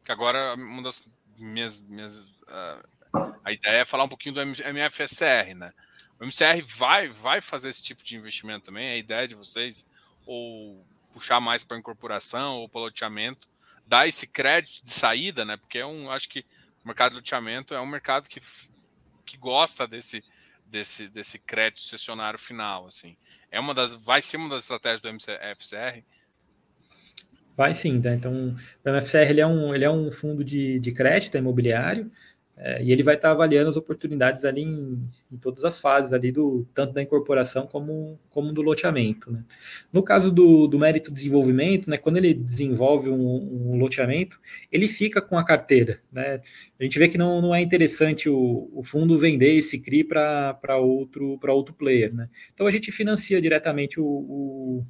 que 0.05 0.11
agora 0.11 0.53
uma 0.53 0.83
das 0.83 1.07
minhas. 1.37 1.81
minhas 1.81 2.29
uh, 2.43 3.33
a 3.43 3.51
ideia 3.51 3.81
é 3.81 3.85
falar 3.85 4.03
um 4.03 4.09
pouquinho 4.09 4.35
do 4.35 4.41
MFSR, 4.41 5.53
né? 5.55 5.71
O 6.19 6.25
MCR 6.25 6.63
vai, 6.65 7.09
vai 7.09 7.41
fazer 7.41 7.69
esse 7.69 7.83
tipo 7.83 8.03
de 8.03 8.15
investimento 8.15 8.65
também? 8.65 8.87
É 8.87 8.93
a 8.93 8.97
ideia 8.97 9.27
de 9.27 9.35
vocês? 9.35 9.85
Ou 10.25 10.83
puxar 11.11 11.39
mais 11.39 11.63
para 11.63 11.77
incorporação 11.77 12.55
ou 12.55 12.69
para 12.69 12.81
loteamento? 12.81 13.47
Dar 13.85 14.07
esse 14.07 14.25
crédito 14.25 14.83
de 14.83 14.91
saída, 14.91 15.43
né? 15.43 15.57
Porque 15.57 15.77
é 15.77 15.85
um. 15.85 16.09
Acho 16.09 16.29
que 16.29 16.45
o 16.83 16.87
mercado 16.87 17.11
de 17.11 17.17
loteamento 17.17 17.73
é 17.73 17.81
um 17.81 17.85
mercado 17.85 18.27
que, 18.27 18.41
que 19.25 19.37
gosta 19.37 19.87
desse, 19.87 20.23
desse, 20.65 21.07
desse 21.07 21.39
crédito 21.39 21.81
cessionário 21.81 22.37
final, 22.37 22.87
assim. 22.87 23.15
É 23.49 23.59
uma 23.59 23.73
das, 23.73 23.93
vai 23.93 24.21
ser 24.21 24.37
uma 24.37 24.49
das 24.49 24.63
estratégias 24.63 25.01
do 25.01 25.09
MFCR? 25.09 26.03
Vai 27.55 27.73
sim, 27.75 28.01
tá? 28.01 28.13
Então, 28.13 28.55
o 28.83 28.89
MFCR 28.89 29.29
ele 29.29 29.41
é 29.41 29.47
um, 29.47 29.75
ele 29.75 29.85
é 29.85 29.89
um 29.89 30.11
fundo 30.11 30.43
de, 30.43 30.79
de 30.79 30.91
crédito 30.91 31.37
imobiliário, 31.37 32.11
é, 32.55 32.83
e 32.83 32.91
ele 32.91 33.01
vai 33.01 33.15
estar 33.15 33.31
avaliando 33.31 33.69
as 33.69 33.75
oportunidades 33.75 34.45
ali 34.45 34.61
em, 34.61 35.09
em, 35.31 35.37
todas 35.37 35.63
as 35.65 35.79
fases 35.79 36.13
ali 36.13 36.31
do 36.31 36.67
tanto 36.73 36.93
da 36.93 37.01
incorporação 37.01 37.65
como, 37.65 38.19
como 38.29 38.53
do 38.53 38.61
loteamento. 38.61 39.31
Né? 39.31 39.43
No 39.91 40.03
caso 40.03 40.31
do, 40.31 40.67
do 40.67 40.77
mérito 40.77 41.11
desenvolvimento, 41.11 41.89
né, 41.89 41.97
quando 41.97 42.17
ele 42.17 42.33
desenvolve 42.33 43.09
um, 43.09 43.71
um, 43.71 43.77
loteamento, 43.77 44.39
ele 44.71 44.87
fica 44.87 45.19
com 45.19 45.35
a 45.35 45.43
carteira. 45.43 45.99
Né? 46.11 46.41
A 46.79 46.83
gente 46.83 46.99
vê 46.99 47.07
que 47.07 47.17
não, 47.17 47.41
não 47.41 47.55
é 47.55 47.61
interessante 47.61 48.29
o, 48.29 48.69
o 48.71 48.83
fundo 48.83 49.17
vender 49.17 49.55
esse 49.55 49.79
CRI 49.79 50.03
para 50.03 50.77
outro, 50.77 51.39
outro 51.47 51.73
player. 51.73 52.13
Né? 52.13 52.29
Então 52.53 52.67
a 52.67 52.71
gente 52.71 52.91
financia 52.91 53.41
diretamente 53.41 53.99
o, 53.99 54.05
o 54.05 54.85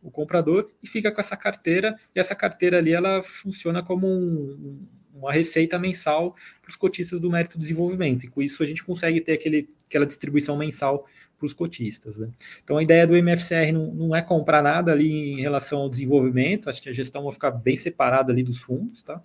o 0.00 0.12
comprador 0.12 0.70
e 0.80 0.86
fica 0.86 1.10
com 1.10 1.20
essa 1.20 1.36
carteira, 1.36 1.96
e 2.14 2.20
essa 2.20 2.32
carteira 2.32 2.78
ali 2.78 2.92
ela 2.92 3.20
funciona 3.20 3.82
como 3.82 4.06
um, 4.06 4.86
uma 5.18 5.32
receita 5.32 5.78
mensal 5.78 6.34
para 6.62 6.70
os 6.70 6.76
cotistas 6.76 7.20
do 7.20 7.30
mérito 7.30 7.58
desenvolvimento, 7.58 8.24
e 8.24 8.28
com 8.28 8.42
isso 8.42 8.62
a 8.62 8.66
gente 8.66 8.84
consegue 8.84 9.20
ter 9.20 9.32
aquele, 9.32 9.68
aquela 9.86 10.06
distribuição 10.06 10.56
mensal 10.56 11.06
para 11.38 11.46
os 11.46 11.52
cotistas. 11.52 12.18
Né? 12.18 12.28
Então 12.62 12.76
a 12.76 12.82
ideia 12.82 13.06
do 13.06 13.16
MFCR 13.16 13.72
não, 13.72 13.92
não, 13.94 14.16
é 14.16 14.22
comprar 14.22 14.62
nada 14.62 14.92
ali 14.92 15.32
em 15.32 15.40
relação 15.40 15.80
ao 15.80 15.90
desenvolvimento, 15.90 16.68
acho 16.68 16.82
que 16.82 16.88
a 16.88 16.92
gestão 16.92 17.24
vai 17.24 17.32
ficar 17.32 17.50
bem 17.50 17.76
separada 17.76 18.32
ali 18.32 18.42
dos 18.42 18.58
fundos, 18.58 19.02
tá? 19.02 19.22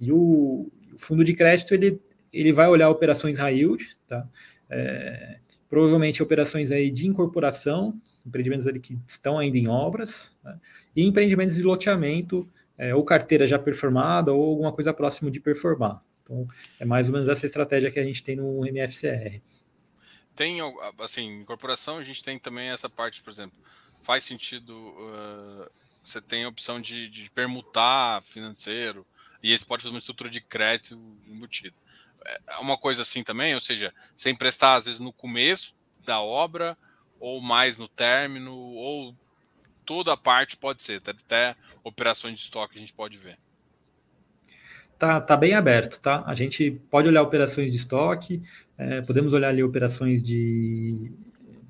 E 0.00 0.10
o, 0.10 0.70
o 0.94 0.98
fundo 0.98 1.22
de 1.22 1.34
crédito 1.34 1.74
ele, 1.74 2.00
ele 2.32 2.52
vai 2.52 2.68
olhar 2.68 2.88
operações 2.88 3.38
high 3.38 3.58
yield, 3.58 3.96
tá? 4.08 4.26
É, 4.70 5.38
provavelmente 5.68 6.22
operações 6.22 6.72
aí 6.72 6.90
de 6.90 7.06
incorporação, 7.06 7.94
empreendimentos 8.26 8.66
ali 8.66 8.80
que 8.80 8.98
estão 9.06 9.38
ainda 9.38 9.56
em 9.56 9.68
obras, 9.68 10.36
né? 10.42 10.58
e 10.96 11.06
empreendimentos 11.06 11.54
de 11.54 11.62
loteamento 11.62 12.48
é, 12.80 12.94
ou 12.94 13.04
carteira 13.04 13.46
já 13.46 13.58
performada 13.58 14.32
ou 14.32 14.42
alguma 14.42 14.72
coisa 14.72 14.94
próxima 14.94 15.30
de 15.30 15.38
performar. 15.38 16.02
Então, 16.22 16.48
é 16.78 16.84
mais 16.86 17.08
ou 17.08 17.12
menos 17.12 17.28
essa 17.28 17.44
estratégia 17.44 17.90
que 17.90 18.00
a 18.00 18.02
gente 18.02 18.24
tem 18.24 18.36
no 18.36 18.66
MFCR. 18.66 19.42
Tem, 20.34 20.60
assim, 20.98 21.42
incorporação, 21.42 21.98
a 21.98 22.04
gente 22.04 22.24
tem 22.24 22.38
também 22.38 22.70
essa 22.70 22.88
parte, 22.88 23.20
por 23.20 23.30
exemplo, 23.30 23.58
faz 24.02 24.24
sentido, 24.24 24.72
uh, 24.72 25.70
você 26.02 26.22
tem 26.22 26.44
a 26.44 26.48
opção 26.48 26.80
de, 26.80 27.10
de, 27.10 27.28
permutar 27.30 28.22
financeiro, 28.22 29.06
e 29.42 29.52
esse 29.52 29.66
pode 29.66 29.82
fazer 29.82 29.94
uma 29.94 29.98
estrutura 29.98 30.30
de 30.30 30.40
crédito 30.40 30.98
embutido. 31.28 31.76
É 32.46 32.56
uma 32.60 32.78
coisa 32.78 33.02
assim 33.02 33.22
também, 33.22 33.54
ou 33.54 33.60
seja, 33.60 33.92
você 34.16 34.30
emprestar 34.30 34.78
às 34.78 34.86
vezes 34.86 35.00
no 35.00 35.12
começo 35.12 35.74
da 36.06 36.22
obra, 36.22 36.78
ou 37.18 37.42
mais 37.42 37.76
no 37.76 37.88
término, 37.88 38.56
ou 38.56 39.14
toda 39.90 40.12
a 40.12 40.16
parte 40.16 40.56
pode 40.56 40.84
ser, 40.84 41.02
até 41.04 41.56
operações 41.82 42.36
de 42.36 42.42
estoque 42.42 42.78
a 42.78 42.80
gente 42.80 42.92
pode 42.92 43.18
ver. 43.18 43.36
Tá, 44.96 45.20
tá 45.20 45.36
bem 45.36 45.52
aberto, 45.52 46.00
tá? 46.00 46.22
A 46.28 46.32
gente 46.32 46.80
pode 46.88 47.08
olhar 47.08 47.20
operações 47.22 47.72
de 47.72 47.78
estoque, 47.78 48.40
é, 48.78 49.00
podemos 49.00 49.32
olhar 49.32 49.48
ali 49.48 49.64
operações 49.64 50.22
de, 50.22 51.10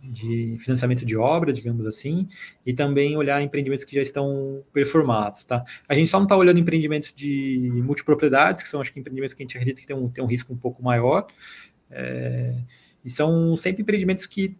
de 0.03 0.59
financiamento 0.61 1.07
de 1.07 1.17
obra, 1.17 1.51
digamos 1.51 1.87
assim, 1.87 2.29
e 2.67 2.75
também 2.75 3.17
olhar 3.17 3.41
empreendimentos 3.41 3.87
que 3.87 3.97
já 3.97 4.03
estão 4.03 4.63
performados, 4.71 5.43
tá? 5.45 5.65
A 5.89 5.95
gente 5.95 6.11
só 6.11 6.19
não 6.19 6.25
está 6.25 6.37
olhando 6.37 6.61
empreendimentos 6.61 7.15
de 7.15 7.59
multipropriedades, 7.83 8.63
que 8.63 8.69
são, 8.69 8.83
acho 8.83 8.93
que, 8.93 9.01
empreendimentos 9.01 9.33
que 9.33 9.43
a 9.43 9.45
gente 9.45 9.57
acredita 9.57 9.81
que 9.81 9.87
tem 9.87 9.97
um, 9.97 10.11
tem 10.11 10.23
um 10.23 10.27
risco 10.27 10.53
um 10.53 10.59
pouco 10.59 10.83
maior, 10.83 11.27
é, 11.91 12.55
e 13.03 13.09
são 13.09 13.57
sempre 13.57 13.81
empreendimentos 13.81 14.27
que 14.27 14.59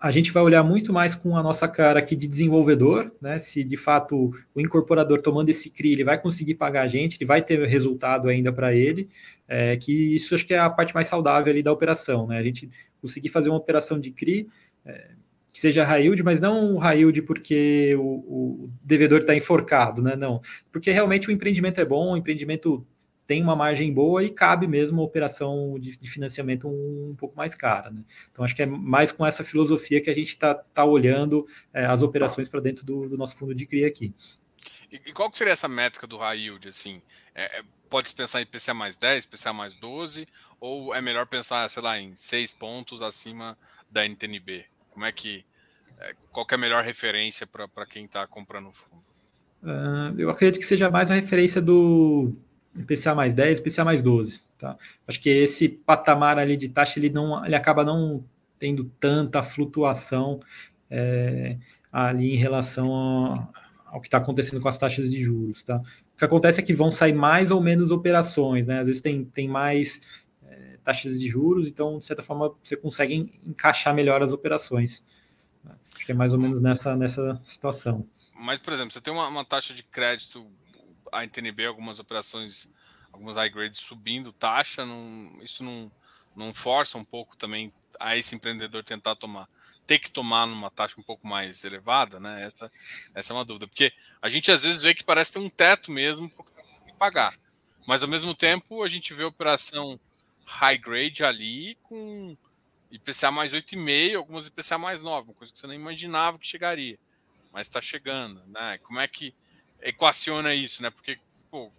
a 0.00 0.10
gente 0.10 0.30
vai 0.30 0.42
olhar 0.42 0.62
muito 0.62 0.92
mais 0.92 1.14
com 1.14 1.36
a 1.36 1.42
nossa 1.42 1.66
cara 1.66 1.98
aqui 1.98 2.14
de 2.14 2.28
desenvolvedor, 2.28 3.12
né? 3.20 3.40
Se 3.40 3.64
de 3.64 3.76
fato 3.76 4.30
o 4.54 4.60
incorporador 4.60 5.20
tomando 5.20 5.48
esse 5.48 5.70
CRI, 5.70 5.92
ele 5.92 6.04
vai 6.04 6.20
conseguir 6.20 6.54
pagar 6.54 6.82
a 6.82 6.86
gente, 6.86 7.16
ele 7.16 7.26
vai 7.26 7.42
ter 7.42 7.60
resultado 7.66 8.28
ainda 8.28 8.52
para 8.52 8.74
ele, 8.74 9.08
é, 9.48 9.76
que 9.76 10.14
isso 10.14 10.34
acho 10.34 10.46
que 10.46 10.54
é 10.54 10.58
a 10.58 10.70
parte 10.70 10.94
mais 10.94 11.08
saudável 11.08 11.52
ali 11.52 11.62
da 11.62 11.72
operação, 11.72 12.26
né? 12.28 12.38
A 12.38 12.42
gente 12.42 12.70
conseguir 13.02 13.28
fazer 13.28 13.48
uma 13.48 13.58
operação 13.58 13.98
de 13.98 14.12
CRI 14.12 14.48
é, 14.86 15.10
que 15.52 15.60
seja 15.60 15.84
high 15.84 16.02
yield, 16.02 16.22
mas 16.22 16.40
não 16.40 16.78
high 16.78 16.98
yield 16.98 17.22
porque 17.22 17.96
o, 17.96 18.02
o 18.64 18.70
devedor 18.84 19.20
está 19.20 19.34
enforcado, 19.34 20.00
né? 20.00 20.14
Não, 20.14 20.40
porque 20.70 20.92
realmente 20.92 21.28
o 21.28 21.32
empreendimento 21.32 21.80
é 21.80 21.84
bom, 21.84 22.12
o 22.12 22.16
empreendimento 22.16 22.86
tem 23.28 23.42
uma 23.42 23.54
margem 23.54 23.92
boa 23.92 24.24
e 24.24 24.30
cabe 24.30 24.66
mesmo 24.66 25.02
a 25.02 25.04
operação 25.04 25.78
de, 25.78 25.98
de 25.98 26.10
financiamento 26.10 26.66
um, 26.66 27.10
um, 27.10 27.14
pouco 27.14 27.36
mais 27.36 27.54
cara. 27.54 27.90
Né? 27.90 28.02
Então, 28.32 28.42
acho 28.42 28.56
que 28.56 28.62
é 28.62 28.66
mais 28.66 29.12
com 29.12 29.24
essa 29.24 29.44
filosofia 29.44 30.00
que 30.00 30.08
a 30.08 30.14
gente 30.14 30.28
está 30.28 30.54
tá 30.54 30.82
olhando 30.82 31.46
é, 31.74 31.84
as 31.84 32.00
operações 32.00 32.48
para 32.48 32.58
dentro 32.58 32.86
do, 32.86 33.06
do, 33.06 33.18
nosso 33.18 33.36
fundo 33.36 33.54
de 33.54 33.66
CRI 33.66 33.84
aqui. 33.84 34.14
E, 34.90 34.96
e, 35.10 35.12
qual 35.12 35.30
que 35.30 35.36
seria 35.36 35.52
essa 35.52 35.68
métrica 35.68 36.06
do 36.06 36.16
high 36.16 36.38
yield? 36.38 36.66
Assim, 36.66 37.02
é, 37.34 37.58
é 37.58 37.62
pode 37.90 38.14
pensar 38.14 38.40
em 38.40 38.46
PCA 38.46 38.72
mais 38.72 38.96
10, 38.96 39.26
PCA 39.26 39.52
mais 39.52 39.74
12, 39.74 40.26
ou 40.58 40.94
é 40.94 41.02
melhor 41.02 41.26
pensar, 41.26 41.68
sei 41.68 41.82
lá, 41.82 42.00
em 42.00 42.16
6 42.16 42.54
pontos 42.54 43.02
acima 43.02 43.58
da 43.90 44.08
NTNB? 44.08 44.64
Como 44.90 45.04
é 45.04 45.12
que. 45.12 45.44
É, 46.00 46.14
qual 46.32 46.46
que 46.46 46.54
é 46.54 46.56
a 46.56 46.60
melhor 46.60 46.82
referência 46.82 47.46
para 47.46 47.84
quem 47.84 48.06
está 48.06 48.26
comprando 48.26 48.70
o 48.70 48.72
fundo? 48.72 49.04
Uh, 49.62 50.18
eu 50.18 50.30
acredito 50.30 50.58
que 50.58 50.66
seja 50.66 50.90
mais 50.90 51.10
a 51.10 51.14
referência 51.14 51.60
do 51.60 52.32
IPCA 52.76 53.14
mais 53.14 53.34
10, 53.34 53.58
IPCA 53.60 53.84
mais 53.84 54.02
12. 54.02 54.42
Tá? 54.58 54.76
Acho 55.06 55.20
que 55.20 55.28
esse 55.28 55.68
patamar 55.68 56.38
ali 56.38 56.56
de 56.56 56.68
taxa 56.68 56.98
ele, 56.98 57.10
não, 57.10 57.44
ele 57.44 57.54
acaba 57.54 57.84
não 57.84 58.24
tendo 58.58 58.84
tanta 58.98 59.42
flutuação 59.42 60.40
é, 60.90 61.56
ali 61.92 62.34
em 62.34 62.36
relação 62.36 62.94
a, 62.94 63.48
ao 63.86 64.00
que 64.00 64.08
está 64.08 64.18
acontecendo 64.18 64.60
com 64.60 64.68
as 64.68 64.78
taxas 64.78 65.10
de 65.10 65.22
juros. 65.22 65.62
Tá? 65.62 65.76
O 65.76 66.18
que 66.18 66.24
acontece 66.24 66.60
é 66.60 66.64
que 66.64 66.74
vão 66.74 66.90
sair 66.90 67.14
mais 67.14 67.50
ou 67.50 67.60
menos 67.60 67.90
operações, 67.90 68.66
né? 68.66 68.80
às 68.80 68.86
vezes 68.86 69.00
tem, 69.00 69.24
tem 69.24 69.48
mais 69.48 70.00
é, 70.46 70.78
taxas 70.84 71.20
de 71.20 71.28
juros, 71.28 71.66
então, 71.68 71.98
de 71.98 72.04
certa 72.04 72.22
forma, 72.22 72.52
você 72.62 72.76
consegue 72.76 73.40
encaixar 73.46 73.94
melhor 73.94 74.22
as 74.22 74.32
operações. 74.32 75.04
Acho 75.94 76.06
que 76.06 76.12
é 76.12 76.14
mais 76.14 76.32
ou 76.32 76.40
menos 76.40 76.60
nessa, 76.60 76.96
nessa 76.96 77.40
situação. 77.44 78.06
Mas, 78.34 78.60
por 78.60 78.72
exemplo, 78.72 78.92
você 78.92 79.00
tem 79.00 79.12
uma, 79.12 79.26
uma 79.26 79.44
taxa 79.44 79.74
de 79.74 79.82
crédito 79.82 80.46
a 81.12 81.24
NTNB, 81.24 81.66
algumas 81.66 81.98
operações, 81.98 82.68
algumas 83.12 83.36
high 83.36 83.50
grades 83.50 83.80
subindo 83.80 84.32
taxa, 84.32 84.84
não, 84.84 85.38
isso 85.42 85.62
não, 85.62 85.90
não 86.34 86.54
força 86.54 86.98
um 86.98 87.04
pouco 87.04 87.36
também 87.36 87.72
a 87.98 88.16
esse 88.16 88.34
empreendedor 88.34 88.84
tentar 88.84 89.16
tomar, 89.16 89.48
ter 89.86 89.98
que 89.98 90.10
tomar 90.10 90.46
numa 90.46 90.70
taxa 90.70 90.94
um 90.98 91.02
pouco 91.02 91.26
mais 91.26 91.64
elevada, 91.64 92.20
né? 92.20 92.44
Essa, 92.44 92.70
essa 93.14 93.32
é 93.32 93.36
uma 93.36 93.44
dúvida, 93.44 93.66
porque 93.66 93.92
a 94.20 94.28
gente 94.28 94.50
às 94.50 94.62
vezes 94.62 94.82
vê 94.82 94.94
que 94.94 95.04
parece 95.04 95.32
ter 95.32 95.38
um 95.38 95.48
teto 95.48 95.90
mesmo 95.90 96.30
para 96.30 96.44
pagar, 96.98 97.34
mas 97.86 98.02
ao 98.02 98.08
mesmo 98.08 98.34
tempo 98.34 98.82
a 98.82 98.88
gente 98.88 99.14
vê 99.14 99.24
operação 99.24 99.98
high 100.44 100.78
grade 100.78 101.24
ali 101.24 101.76
com 101.82 102.36
IPCA 102.90 103.30
mais 103.30 103.52
8,5, 103.52 104.16
algumas 104.16 104.46
IPCA 104.46 104.78
mais 104.78 105.02
9, 105.02 105.28
uma 105.28 105.34
coisa 105.34 105.52
que 105.52 105.58
você 105.58 105.66
não 105.66 105.74
imaginava 105.74 106.38
que 106.38 106.46
chegaria, 106.46 106.98
mas 107.52 107.66
está 107.66 107.80
chegando, 107.80 108.40
né? 108.46 108.78
Como 108.78 108.98
é 108.98 109.06
que 109.08 109.34
equaciona 109.82 110.54
isso, 110.54 110.82
né? 110.82 110.90
Porque 110.90 111.18
pô, 111.50 111.66
o 111.66 111.72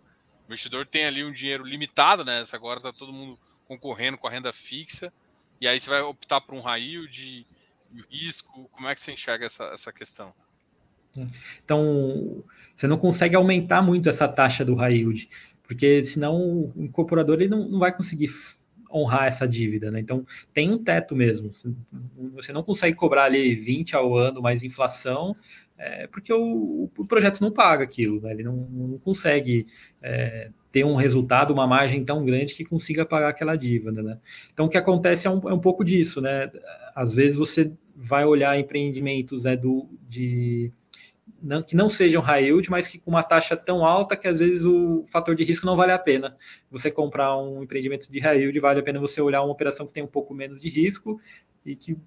investidor 0.47 0.85
tem 0.85 1.05
ali 1.05 1.23
um 1.23 1.33
dinheiro 1.33 1.63
limitado, 1.65 2.23
né? 2.23 2.43
Agora 2.53 2.79
está 2.79 2.91
todo 2.91 3.13
mundo 3.13 3.39
concorrendo 3.67 4.17
com 4.17 4.27
a 4.27 4.31
renda 4.31 4.51
fixa, 4.51 5.13
e 5.61 5.67
aí 5.67 5.79
você 5.79 5.89
vai 5.89 6.01
optar 6.01 6.41
por 6.41 6.55
um 6.55 6.61
raio 6.61 7.07
de 7.07 7.45
risco. 8.09 8.69
Como 8.71 8.87
é 8.87 8.95
que 8.95 9.01
você 9.01 9.11
enxerga 9.11 9.45
essa, 9.45 9.65
essa 9.65 9.93
questão? 9.93 10.33
Então, 11.63 12.43
você 12.75 12.87
não 12.87 12.97
consegue 12.97 13.35
aumentar 13.35 13.81
muito 13.81 14.09
essa 14.09 14.27
taxa 14.27 14.63
do 14.63 14.75
high 14.75 14.93
yield, 14.93 15.29
porque 15.63 16.03
senão 16.05 16.35
o 16.35 16.73
incorporador 16.77 17.35
ele 17.35 17.49
não, 17.49 17.67
não 17.67 17.79
vai 17.79 17.95
conseguir 17.95 18.29
honrar 18.91 19.27
essa 19.27 19.47
dívida, 19.47 19.91
né? 19.91 19.99
Então 19.99 20.25
tem 20.53 20.71
um 20.71 20.77
teto 20.77 21.15
mesmo. 21.15 21.51
Você 22.33 22.51
não 22.51 22.63
consegue 22.63 22.95
cobrar 22.95 23.25
ali 23.25 23.55
20 23.55 23.95
ao 23.95 24.17
ano 24.17 24.41
mais 24.41 24.63
inflação, 24.63 25.35
é, 25.77 26.07
porque 26.07 26.33
o, 26.33 26.89
o, 26.97 27.05
projeto 27.05 27.39
não 27.39 27.51
paga 27.51 27.83
aquilo, 27.83 28.19
né? 28.21 28.31
ele 28.31 28.43
não, 28.43 28.55
não 28.55 28.97
consegue 28.97 29.65
é, 30.01 30.49
ter 30.71 30.83
um 30.83 30.95
resultado, 30.95 31.53
uma 31.53 31.65
margem 31.65 32.03
tão 32.03 32.25
grande 32.25 32.53
que 32.53 32.65
consiga 32.65 33.05
pagar 33.05 33.29
aquela 33.29 33.55
dívida. 33.55 34.03
Né? 34.03 34.17
Então 34.53 34.65
o 34.65 34.69
que 34.69 34.77
acontece 34.77 35.27
é 35.27 35.29
um, 35.29 35.49
é 35.49 35.53
um 35.53 35.59
pouco 35.59 35.85
disso, 35.85 36.19
né? 36.19 36.51
Às 36.93 37.15
vezes 37.15 37.37
você 37.37 37.71
vai 37.95 38.25
olhar 38.25 38.59
empreendimentos 38.59 39.43
né, 39.43 39.55
do, 39.55 39.89
de 40.07 40.71
não, 41.41 41.63
que 41.63 41.75
não 41.75 41.89
sejam 41.89 42.21
high 42.21 42.45
yield, 42.45 42.69
mas 42.69 42.87
que 42.87 42.99
com 42.99 43.11
uma 43.11 43.23
taxa 43.23 43.55
tão 43.55 43.85
alta 43.85 44.15
que 44.15 44.27
às 44.27 44.39
vezes 44.39 44.63
o 44.63 45.03
fator 45.07 45.35
de 45.35 45.43
risco 45.43 45.65
não 45.65 45.75
vale 45.75 45.91
a 45.91 45.99
pena. 45.99 46.35
Você 46.71 46.91
comprar 46.91 47.37
um 47.37 47.63
empreendimento 47.63 48.11
de 48.11 48.19
high 48.19 48.39
yield, 48.39 48.59
vale 48.59 48.79
a 48.79 48.83
pena 48.83 48.99
você 48.99 49.21
olhar 49.21 49.41
uma 49.41 49.51
operação 49.51 49.87
que 49.87 49.93
tem 49.93 50.03
um 50.03 50.07
pouco 50.07 50.33
menos 50.33 50.61
de 50.61 50.69
risco 50.69 51.19
e 51.65 51.75
que 51.75 51.97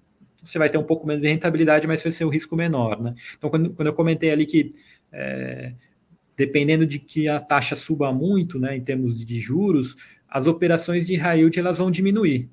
você 0.43 0.59
vai 0.59 0.69
ter 0.69 0.77
um 0.77 0.83
pouco 0.83 1.07
menos 1.07 1.21
de 1.21 1.29
rentabilidade, 1.29 1.87
mas 1.87 2.03
vai 2.03 2.11
ser 2.11 2.25
um 2.25 2.29
risco 2.29 2.55
menor. 2.55 3.01
Né? 3.01 3.13
Então, 3.37 3.49
quando, 3.49 3.69
quando 3.71 3.87
eu 3.87 3.93
comentei 3.93 4.29
ali 4.31 4.45
que 4.45 4.71
é, 5.11 5.73
dependendo 6.35 6.85
de 6.85 6.99
que 6.99 7.27
a 7.27 7.39
taxa 7.39 7.75
suba 7.75 8.11
muito, 8.11 8.59
né, 8.59 8.75
em 8.75 8.81
termos 8.81 9.25
de 9.25 9.39
juros, 9.39 9.95
as 10.27 10.47
operações 10.47 11.05
de 11.05 11.15
high 11.15 11.39
yield 11.39 11.57
elas 11.59 11.77
vão 11.77 11.91
diminuir 11.91 12.49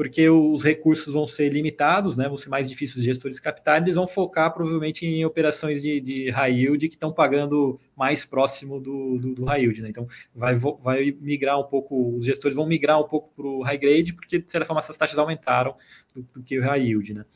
porque 0.00 0.30
os 0.30 0.64
recursos 0.64 1.12
vão 1.12 1.26
ser 1.26 1.52
limitados, 1.52 2.16
né, 2.16 2.26
vão 2.26 2.38
ser 2.38 2.48
mais 2.48 2.70
difíceis 2.70 2.96
os 2.96 3.04
gestores 3.04 3.38
capitais, 3.38 3.82
eles 3.82 3.96
vão 3.96 4.06
focar 4.06 4.50
provavelmente 4.50 5.04
em 5.04 5.26
operações 5.26 5.82
de, 5.82 6.00
de 6.00 6.30
high 6.30 6.54
yield 6.54 6.88
que 6.88 6.94
estão 6.94 7.12
pagando 7.12 7.78
mais 7.94 8.24
próximo 8.24 8.80
do, 8.80 9.18
do, 9.18 9.34
do 9.34 9.44
high 9.44 9.60
yield. 9.60 9.82
Né? 9.82 9.90
Então, 9.90 10.08
vai, 10.34 10.54
vai 10.54 11.14
migrar 11.20 11.60
um 11.60 11.64
pouco, 11.64 12.16
os 12.16 12.24
gestores 12.24 12.56
vão 12.56 12.66
migrar 12.66 12.98
um 12.98 13.06
pouco 13.06 13.30
para 13.36 13.46
o 13.46 13.60
high 13.60 13.76
grade, 13.76 14.14
porque, 14.14 14.38
de 14.38 14.50
certa 14.50 14.66
forma, 14.66 14.80
essas 14.80 14.96
taxas 14.96 15.18
aumentaram 15.18 15.74
do, 16.14 16.22
do 16.22 16.42
que 16.42 16.58
o 16.58 16.62
high 16.62 16.80
yield. 16.80 17.12
Né? 17.12 17.26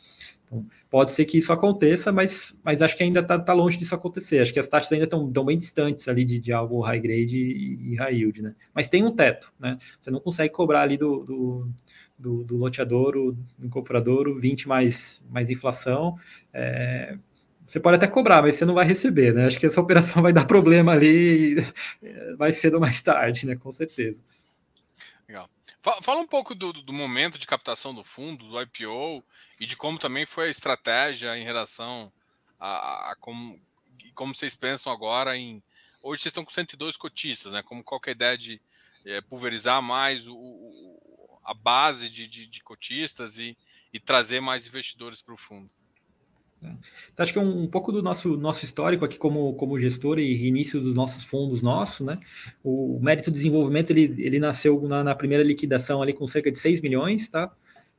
Então, 0.46 0.66
pode 0.90 1.12
ser 1.12 1.24
que 1.24 1.38
isso 1.38 1.52
aconteça, 1.52 2.12
mas, 2.12 2.60
mas 2.64 2.80
acho 2.80 2.96
que 2.96 3.02
ainda 3.02 3.20
está 3.20 3.38
tá 3.38 3.52
longe 3.52 3.76
disso 3.76 3.94
acontecer. 3.94 4.38
Acho 4.38 4.52
que 4.52 4.60
as 4.60 4.68
taxas 4.68 4.92
ainda 4.92 5.04
estão 5.04 5.44
bem 5.44 5.58
distantes 5.58 6.06
ali 6.06 6.24
de, 6.24 6.38
de 6.38 6.52
algo 6.52 6.80
high 6.80 7.00
grade 7.00 7.38
e, 7.38 7.92
e, 7.92 7.96
high 7.96 8.14
yield. 8.14 8.42
Né? 8.42 8.54
Mas 8.72 8.88
tem 8.88 9.04
um 9.04 9.10
teto, 9.10 9.52
né? 9.58 9.76
Você 10.00 10.10
não 10.10 10.20
consegue 10.20 10.52
cobrar 10.52 10.82
ali 10.82 10.96
do, 10.96 11.24
do 11.24 11.68
do, 12.18 12.44
do 12.44 12.56
loteador, 12.56 13.12
do 13.12 13.66
incorporador, 13.66 14.38
20 14.38 14.68
mais, 14.68 15.22
mais 15.30 15.50
inflação. 15.50 16.18
É, 16.52 17.16
você 17.66 17.80
pode 17.80 17.96
até 17.96 18.06
cobrar, 18.06 18.42
mas 18.42 18.56
você 18.56 18.64
não 18.64 18.74
vai 18.74 18.86
receber, 18.86 19.32
né? 19.32 19.46
Acho 19.46 19.58
que 19.58 19.66
essa 19.66 19.80
operação 19.80 20.22
vai 20.22 20.32
dar 20.32 20.46
problema 20.46 20.92
ali 20.92 21.56
mais 22.38 22.56
cedo 22.56 22.74
ou 22.74 22.80
mais 22.80 23.00
tarde, 23.00 23.46
né? 23.46 23.56
Com 23.56 23.72
certeza. 23.72 24.22
Legal. 25.26 25.48
Fala 26.02 26.20
um 26.20 26.26
pouco 26.26 26.54
do, 26.54 26.72
do 26.72 26.92
momento 26.92 27.38
de 27.38 27.46
captação 27.46 27.94
do 27.94 28.04
fundo, 28.04 28.48
do 28.48 28.60
IPO, 28.60 29.22
e 29.60 29.66
de 29.66 29.76
como 29.76 29.98
também 29.98 30.24
foi 30.24 30.46
a 30.46 30.50
estratégia 30.50 31.36
em 31.36 31.44
relação 31.44 32.12
a, 32.58 33.10
a 33.10 33.16
como, 33.16 33.60
como 34.14 34.34
vocês 34.34 34.54
pensam 34.54 34.92
agora 34.92 35.36
em. 35.36 35.62
Hoje 36.02 36.22
vocês 36.22 36.30
estão 36.30 36.44
com 36.44 36.50
102 36.50 36.96
cotistas, 36.96 37.52
né? 37.52 37.62
Como 37.62 37.82
qualquer 37.82 38.12
ideia 38.12 38.36
de 38.36 38.60
é, 39.04 39.20
pulverizar 39.22 39.82
mais 39.82 40.26
o, 40.26 40.34
a 41.45 41.55
base 41.55 42.09
de, 42.09 42.26
de, 42.26 42.47
de 42.47 42.62
cotistas 42.62 43.38
e, 43.38 43.57
e 43.92 44.01
trazer 44.01 44.40
mais 44.40 44.66
investidores 44.66 45.20
para 45.20 45.34
o 45.34 45.36
fundo. 45.36 45.70
Então, 47.12 47.22
acho 47.22 47.32
que 47.32 47.38
um, 47.38 47.62
um, 47.62 47.66
pouco 47.66 47.92
do 47.92 48.03
nosso, 48.03 48.36
nosso 48.36 48.64
histórico 48.64 49.05
aqui 49.05 49.18
como, 49.18 49.55
como 49.55 49.78
gestor 49.78 50.18
e 50.18 50.47
início 50.47 50.80
dos 50.80 50.95
nossos 50.95 51.24
fundos 51.24 51.62
nossos, 51.62 52.07
né? 52.07 52.18
O 52.62 52.99
mérito 53.03 53.30
desenvolvimento, 53.30 53.90
ele, 53.90 54.14
ele 54.18 54.38
nasceu 54.38 54.80
na, 54.88 55.05
na 55.05 55.14
primeira 55.14 55.45
liquidação 55.45 56.03
ali 56.03 56.12
com 56.12 56.26
cerca 56.26 56.51
de 56.51 56.59
6 56.59 56.80
milhões, 56.80 57.28
tá? 57.28 57.53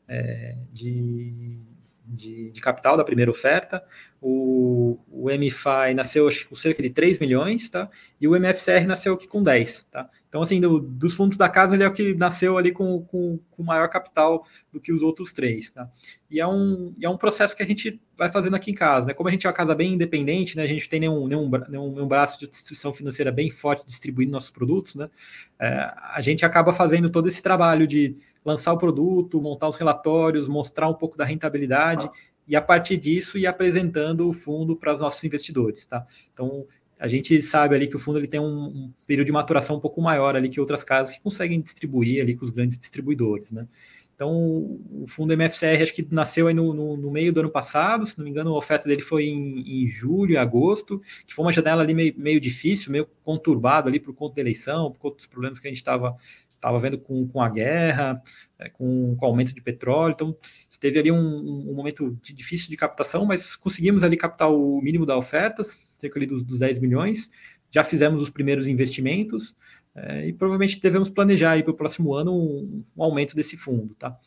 É, 0.08 0.56
de, 0.72 1.60
de, 2.06 2.52
de, 2.52 2.62
capital 2.62 2.98
da 2.98 3.04
primeira 3.04 3.32
oferta. 3.32 3.84
O, 4.22 5.00
o 5.10 5.30
MFI 5.30 5.94
nasceu 5.96 6.28
acho, 6.28 6.48
com 6.48 6.56
cerca 6.56 6.82
de 6.82 6.90
3 6.90 7.20
milhões, 7.20 7.70
tá? 7.70 7.90
E 8.20 8.28
o 8.28 8.36
MFCR 8.36 8.86
nasceu 8.88 9.14
aqui 9.14 9.28
com 9.28 9.44
10, 9.44 9.84
tá? 9.92 10.10
Então, 10.36 10.44
assim, 10.44 10.60
do, 10.60 10.82
dos 10.82 11.16
fundos 11.16 11.38
da 11.38 11.48
casa, 11.48 11.76
ele 11.76 11.84
é 11.84 11.88
o 11.88 11.94
que 11.94 12.14
nasceu 12.14 12.58
ali 12.58 12.74
com, 12.74 13.02
com, 13.04 13.40
com 13.50 13.64
maior 13.64 13.88
capital 13.88 14.46
do 14.70 14.82
que 14.82 14.92
os 14.92 15.02
outros 15.02 15.32
três, 15.32 15.72
tá? 15.72 15.90
E 16.30 16.42
é 16.42 16.46
um, 16.46 16.94
é 17.02 17.08
um 17.08 17.16
processo 17.16 17.56
que 17.56 17.64
a 17.64 17.66
gente 17.66 18.02
vai 18.18 18.30
fazendo 18.30 18.54
aqui 18.54 18.70
em 18.70 18.74
casa, 18.74 19.08
né? 19.08 19.14
Como 19.14 19.30
a 19.30 19.32
gente 19.32 19.48
é 19.48 19.50
uma 19.50 19.56
casa 19.56 19.74
bem 19.74 19.94
independente, 19.94 20.58
né? 20.58 20.64
A 20.64 20.68
gente 20.68 20.90
tem 20.90 21.00
nenhum, 21.00 21.26
nenhum, 21.26 21.50
nenhum, 21.70 21.90
nenhum 21.90 22.06
braço 22.06 22.38
de 22.38 22.50
instituição 22.50 22.92
financeira 22.92 23.32
bem 23.32 23.50
forte 23.50 23.86
distribuindo 23.86 24.34
nossos 24.34 24.52
produtos, 24.52 24.96
né? 24.96 25.10
É, 25.58 25.94
a 26.14 26.20
gente 26.22 26.46
acaba 26.46 26.74
fazendo 26.74 27.10
todo 27.10 27.30
esse 27.30 27.42
trabalho 27.42 27.88
de 27.88 28.18
lançar 28.44 28.74
o 28.74 28.78
produto, 28.78 29.42
montar 29.42 29.70
os 29.70 29.78
relatórios, 29.78 30.50
mostrar 30.50 30.90
um 30.90 30.96
pouco 30.96 31.18
da 31.18 31.24
rentabilidade 31.24 32.10
e 32.46 32.58
a 32.58 32.62
partir 32.62 32.98
disso 32.98 33.38
ir 33.38 33.48
apresentando 33.48 34.28
o 34.28 34.34
fundo 34.34 34.76
para 34.76 34.96
os 34.96 35.00
nossos 35.00 35.24
investidores, 35.24 35.86
tá? 35.86 36.06
Então 36.34 36.66
a 37.06 37.08
gente 37.08 37.40
sabe 37.44 37.76
ali 37.76 37.88
que 37.88 37.96
o 37.96 38.00
fundo 38.00 38.18
ele 38.18 38.28
tem 38.28 38.40
um, 38.40 38.66
um, 38.66 38.94
período 39.06 39.28
de 39.28 39.32
maturação 39.32 39.76
um 39.76 39.80
pouco 39.80 40.02
maior 40.02 40.36
ali 40.36 40.50
que 40.50 40.60
outras 40.60 40.84
casas 40.84 41.16
que 41.16 41.22
conseguem 41.22 41.62
distribuir 41.62 42.20
ali 42.20 42.36
com 42.36 42.44
os 42.44 42.50
grandes 42.50 42.80
distribuidores, 42.80 43.52
né? 43.52 43.68
Então, 44.16 44.32
o 44.32 45.06
fundo 45.08 45.34
MFCR 45.34 45.84
acho 45.84 45.94
que 45.94 46.08
nasceu 46.10 46.48
aí 46.48 46.54
no, 46.54 46.74
no, 46.74 46.98
no, 46.98 47.12
meio 47.12 47.34
do 47.34 47.42
ano 47.42 47.50
passado, 47.50 48.08
se 48.08 48.18
não 48.18 48.24
me 48.24 48.32
engano, 48.32 48.56
a 48.56 48.58
oferta 48.58 48.88
dele 48.88 49.02
foi 49.02 49.26
em, 49.26 49.84
em 49.84 49.88
julho, 49.88 50.40
agosto, 50.40 51.02
que 51.28 51.34
foi 51.34 51.46
uma 51.46 51.52
janela 51.52 51.84
ali 51.84 51.94
meio, 51.94 52.14
meio 52.18 52.40
difícil, 52.40 52.94
meio 52.94 53.06
conturbada 53.24 53.90
ali 53.90 54.00
por 54.00 54.16
conta 54.16 54.36
da 54.36 54.42
eleição, 54.42 54.90
por 54.90 55.00
conta 55.00 55.18
dos 55.18 55.28
problemas 55.28 55.60
que 55.60 55.68
a 55.68 55.70
gente 55.70 55.80
estava 55.80 56.16
estava 56.56 56.80
vendo 56.80 56.98
com, 56.98 57.28
com 57.28 57.42
a 57.42 57.50
guerra, 57.50 58.20
é, 58.58 58.70
com, 58.70 59.16
com 59.20 59.26
o 59.26 59.30
aumento 59.30 59.54
de 59.54 59.62
petróleo, 59.62 60.14
então 60.14 60.36
teve 60.80 60.98
ali 60.98 61.12
um, 61.12 61.70
um 61.70 61.74
momento 61.76 62.18
difícil 62.24 62.70
de 62.70 62.78
captação, 62.78 63.24
mas 63.24 63.56
conseguimos 63.56 64.02
ali 64.02 64.18
captar 64.18 64.52
o 64.52 64.82
mínimo 64.82 65.06
da 65.06 65.16
ofertas, 65.16 65.80
cerca 65.98 66.20
ali 66.20 66.26
dos, 66.26 66.44
dos 66.44 66.60
10 66.60 66.80
milhões, 66.80 67.32
já 67.72 67.84
fizemos 67.84 68.22
os 68.22 68.30
primeiros 68.30 68.68
investimentos, 68.68 69.56
é, 69.96 70.28
e 70.28 70.34
provavelmente 70.34 70.80
devemos 70.80 71.10
planejar 71.10 71.62
para 71.64 71.72
o 71.72 71.76
próximo 71.76 72.14
ano 72.14 72.34
um, 72.34 72.84
um, 72.96 73.04
aumento 73.04 73.36
desse 73.36 73.56
fundo, 73.56 73.96
tá? 73.96 74.18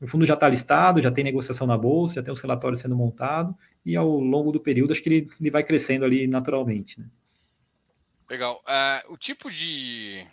O 0.00 0.06
fundo 0.06 0.24
já 0.24 0.34
está 0.34 0.48
listado, 0.48 1.02
já 1.02 1.10
tem 1.10 1.22
negociação 1.22 1.66
na 1.66 1.76
bolsa, 1.76 2.14
já 2.14 2.22
tem 2.22 2.32
os 2.32 2.40
relatórios 2.40 2.80
sendo 2.80 2.96
montados, 2.96 3.54
e 3.84 3.94
ao 3.94 4.08
longo 4.18 4.50
do 4.50 4.60
período 4.60 4.92
acho 4.92 5.02
que 5.02 5.08
ele, 5.08 5.28
ele 5.38 5.50
vai 5.50 5.62
crescendo 5.62 6.04
ali 6.04 6.26
naturalmente, 6.26 6.98
né? 6.98 7.06
Legal. 8.28 8.62
Uh, 8.66 9.12
o 9.12 9.16
tipo 9.16 9.50
de 9.50 10.26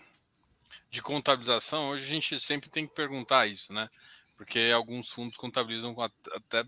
de 0.95 1.01
contabilização, 1.01 1.89
hoje 1.89 2.05
a 2.05 2.07
gente 2.07 2.39
sempre 2.39 2.69
tem 2.69 2.87
que 2.87 2.95
perguntar 2.95 3.47
isso, 3.47 3.73
né? 3.73 3.89
Porque 4.37 4.71
alguns 4.73 5.09
fundos 5.09 5.35
contabilizam 5.35 5.93
até 6.33 6.63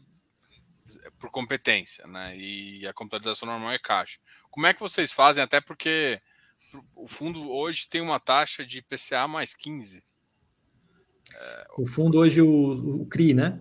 por 1.20 1.30
competência, 1.30 2.06
né? 2.08 2.36
E 2.38 2.88
a 2.88 2.94
contabilização 2.94 3.48
normal 3.48 3.72
é 3.72 3.80
caixa. 3.80 4.20
Como 4.50 4.68
é 4.68 4.74
que 4.74 4.80
vocês 4.80 5.12
fazem? 5.12 5.44
Até 5.44 5.62
porque 5.62 6.22
o 6.96 7.08
fundo 7.08 7.50
hoje 7.50 7.88
tem 7.90 8.02
uma 8.02 8.20
taxa 8.20 8.66
de 8.66 8.82
PCA 8.82 9.28
mais 9.28 9.56
15. 9.56 10.04
É... 11.34 11.68
O 11.78 11.88
fundo 11.88 12.18
hoje, 12.18 12.42
o, 12.42 13.02
o 13.02 13.06
CRI, 13.06 13.34
né? 13.34 13.60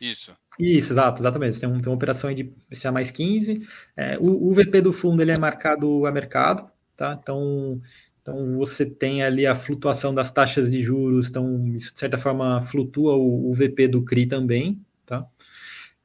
Isso. 0.00 0.36
Isso, 0.58 0.92
exato, 0.92 1.20
exatamente. 1.20 1.60
Tem, 1.60 1.68
um, 1.68 1.80
tem 1.80 1.90
uma 1.90 1.96
operação 1.96 2.32
de 2.34 2.44
PCA 2.44 2.92
mais 2.92 3.10
15. 3.10 3.66
É, 3.96 4.18
o, 4.18 4.50
o 4.50 4.54
VP 4.54 4.80
do 4.80 4.92
fundo 4.92 5.22
ele 5.22 5.32
é 5.32 5.38
marcado 5.38 6.06
a 6.06 6.12
mercado, 6.12 6.70
tá? 6.96 7.18
Então 7.20 7.80
então, 8.26 8.56
você 8.56 8.84
tem 8.84 9.22
ali 9.22 9.46
a 9.46 9.54
flutuação 9.54 10.12
das 10.12 10.32
taxas 10.32 10.68
de 10.68 10.82
juros, 10.82 11.28
então, 11.28 11.64
isso, 11.68 11.94
de 11.94 12.00
certa 12.00 12.18
forma, 12.18 12.60
flutua 12.60 13.14
o, 13.14 13.48
o 13.48 13.54
VP 13.54 13.86
do 13.86 14.04
CRI 14.04 14.26
também, 14.26 14.84
tá? 15.06 15.24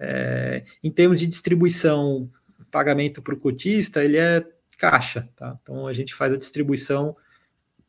É, 0.03 0.63
em 0.83 0.89
termos 0.89 1.19
de 1.19 1.27
distribuição, 1.27 2.27
pagamento 2.71 3.21
para 3.21 3.35
o 3.35 3.39
cotista, 3.39 4.03
ele 4.03 4.17
é 4.17 4.43
caixa, 4.77 5.29
tá? 5.35 5.59
Então, 5.61 5.85
a 5.85 5.93
gente 5.93 6.15
faz 6.15 6.33
a 6.33 6.37
distribuição 6.37 7.15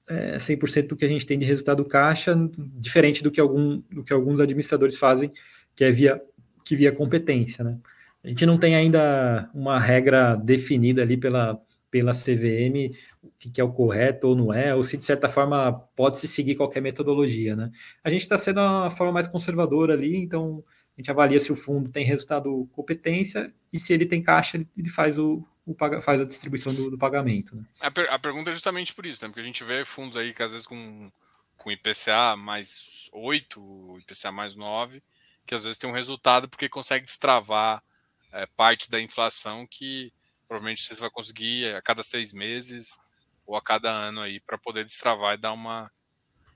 é, 0.06 0.36
100% 0.36 0.88
do 0.88 0.96
que 0.96 1.06
a 1.06 1.08
gente 1.08 1.24
tem 1.24 1.38
de 1.38 1.46
resultado 1.46 1.82
caixa, 1.86 2.36
diferente 2.78 3.22
do 3.22 3.30
que, 3.30 3.40
algum, 3.40 3.80
do 3.90 4.04
que 4.04 4.12
alguns 4.12 4.40
administradores 4.40 4.98
fazem, 4.98 5.32
que 5.74 5.84
é 5.84 5.90
via, 5.90 6.20
que 6.66 6.76
via 6.76 6.92
competência, 6.92 7.64
né? 7.64 7.78
A 8.22 8.28
gente 8.28 8.44
não 8.44 8.58
tem 8.58 8.76
ainda 8.76 9.50
uma 9.54 9.80
regra 9.80 10.36
definida 10.36 11.02
ali 11.02 11.16
pela, 11.16 11.58
pela 11.90 12.12
CVM 12.12 12.94
o 13.22 13.30
que 13.38 13.60
é 13.60 13.64
o 13.64 13.72
correto 13.72 14.28
ou 14.28 14.36
não 14.36 14.52
é, 14.52 14.74
ou 14.74 14.84
se 14.84 14.96
de 14.96 15.04
certa 15.04 15.28
forma 15.28 15.72
pode-se 15.96 16.28
seguir 16.28 16.54
qualquer 16.54 16.80
metodologia, 16.80 17.56
né? 17.56 17.70
A 18.04 18.10
gente 18.10 18.22
está 18.22 18.38
sendo 18.38 18.60
a 18.60 18.90
forma 18.90 19.12
mais 19.12 19.26
conservadora 19.26 19.94
ali, 19.94 20.16
então 20.16 20.62
a 20.96 21.00
gente 21.00 21.10
avalia 21.10 21.40
se 21.40 21.50
o 21.50 21.56
fundo 21.56 21.90
tem 21.90 22.04
resultado 22.04 22.68
competência 22.72 23.52
e 23.72 23.80
se 23.80 23.92
ele 23.92 24.06
tem 24.06 24.22
caixa, 24.22 24.64
ele 24.76 24.90
faz 24.90 25.18
o, 25.18 25.46
o 25.66 25.74
faz 26.02 26.20
a 26.20 26.24
distribuição 26.24 26.74
do, 26.74 26.90
do 26.90 26.98
pagamento. 26.98 27.56
Né? 27.56 27.64
A, 27.80 27.90
per, 27.90 28.10
a, 28.10 28.18
pergunta 28.18 28.50
é 28.50 28.52
justamente 28.52 28.94
por 28.94 29.06
isso, 29.06 29.22
né? 29.22 29.28
Porque 29.28 29.40
a 29.40 29.44
gente 29.44 29.64
vê 29.64 29.84
fundos 29.84 30.16
aí 30.16 30.34
que 30.34 30.42
às 30.42 30.52
vezes 30.52 30.66
com, 30.66 31.10
com 31.56 31.70
IPCA 31.70 32.36
mais 32.36 33.08
8, 33.12 33.98
IPCA 34.00 34.30
mais 34.30 34.54
9, 34.54 35.02
que 35.46 35.54
às 35.54 35.64
vezes 35.64 35.78
tem 35.78 35.88
um 35.88 35.94
resultado 35.94 36.48
porque 36.48 36.68
consegue 36.68 37.06
destravar 37.06 37.82
é, 38.30 38.46
parte 38.46 38.90
da 38.90 39.00
inflação 39.00 39.66
que 39.66 40.12
provavelmente 40.46 40.84
você 40.84 40.94
vai 41.00 41.10
conseguir 41.10 41.74
a 41.74 41.80
cada 41.80 42.02
seis 42.02 42.32
meses 42.32 42.98
ou 43.46 43.56
a 43.56 43.62
cada 43.62 43.90
ano 43.90 44.20
aí 44.20 44.40
para 44.40 44.58
poder 44.58 44.84
destravar 44.84 45.34
e 45.34 45.40
dar 45.40 45.52
uma, 45.52 45.90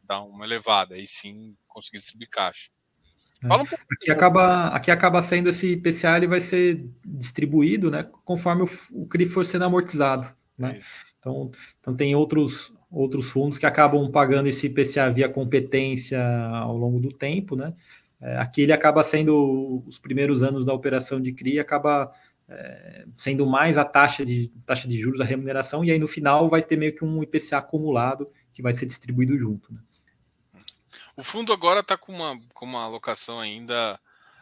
dar 0.02 0.20
uma 0.22 0.44
elevada. 0.44 0.94
Aí 0.94 1.08
sim 1.08 1.56
conseguir 1.66 1.98
distribuir 1.98 2.28
caixa. 2.28 2.70
É. 3.42 3.46
Um 3.48 3.62
aqui, 3.92 4.10
acaba, 4.10 4.68
aqui 4.68 4.90
acaba 4.90 5.22
sendo 5.22 5.50
esse 5.50 5.72
IPCA, 5.72 6.16
ele 6.16 6.26
vai 6.26 6.40
ser 6.40 6.88
distribuído 7.04 7.90
né, 7.90 8.08
conforme 8.24 8.62
o, 8.62 8.68
o 8.92 9.06
CRI 9.06 9.28
for 9.28 9.44
sendo 9.44 9.64
amortizado. 9.64 10.28
Né? 10.58 10.80
Então, 11.18 11.50
então 11.80 11.94
tem 11.94 12.14
outros, 12.14 12.74
outros 12.90 13.30
fundos 13.30 13.58
que 13.58 13.66
acabam 13.66 14.10
pagando 14.10 14.48
esse 14.48 14.66
IPCA 14.66 15.10
via 15.10 15.28
competência 15.28 16.22
ao 16.24 16.76
longo 16.76 16.98
do 16.98 17.10
tempo, 17.10 17.54
né? 17.54 17.74
É, 18.18 18.38
aqui 18.38 18.62
ele 18.62 18.72
acaba 18.72 19.04
sendo 19.04 19.82
os 19.86 19.98
primeiros 19.98 20.42
anos 20.42 20.64
da 20.64 20.72
operação 20.72 21.20
de 21.20 21.32
CRI, 21.32 21.58
acaba 21.58 22.10
é, 22.48 23.04
sendo 23.14 23.46
mais 23.46 23.76
a 23.76 23.84
taxa 23.84 24.24
de 24.24 24.50
taxa 24.64 24.88
de 24.88 24.96
juros, 24.98 25.20
a 25.20 25.24
remuneração, 25.24 25.84
e 25.84 25.90
aí 25.90 25.98
no 25.98 26.08
final 26.08 26.48
vai 26.48 26.62
ter 26.62 26.76
meio 26.76 26.94
que 26.94 27.04
um 27.04 27.22
IPCA 27.22 27.58
acumulado 27.58 28.30
que 28.52 28.62
vai 28.62 28.72
ser 28.72 28.86
distribuído 28.86 29.36
junto. 29.38 29.72
Né? 29.72 29.80
O 31.16 31.22
fundo 31.22 31.52
agora 31.52 31.80
está 31.80 31.96
com 31.96 32.12
uma, 32.12 32.38
com 32.52 32.66
uma 32.66 32.84
alocação 32.84 33.40
ainda 33.40 33.98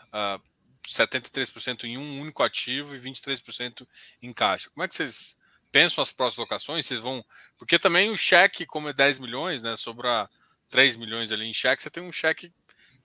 uh, 0.08 0.42
73% 0.86 1.84
em 1.84 1.96
um 1.96 2.20
único 2.20 2.42
ativo 2.42 2.94
e 2.94 3.00
23% 3.00 3.86
em 4.20 4.32
caixa. 4.32 4.68
Como 4.70 4.82
é 4.82 4.88
que 4.88 4.94
vocês 4.94 5.36
pensam 5.70 6.02
as 6.02 6.12
próximas 6.12 6.38
locações? 6.38 6.86
Vocês 6.86 7.00
vão. 7.00 7.24
Porque 7.56 7.78
também 7.78 8.10
o 8.10 8.16
cheque, 8.16 8.66
como 8.66 8.88
é 8.88 8.92
10 8.92 9.20
milhões, 9.20 9.62
né? 9.62 9.76
Sobra 9.76 10.28
3 10.70 10.96
milhões 10.96 11.30
ali 11.30 11.46
em 11.46 11.54
cheque, 11.54 11.82
você 11.82 11.90
tem 11.90 12.02
um 12.02 12.12
cheque 12.12 12.52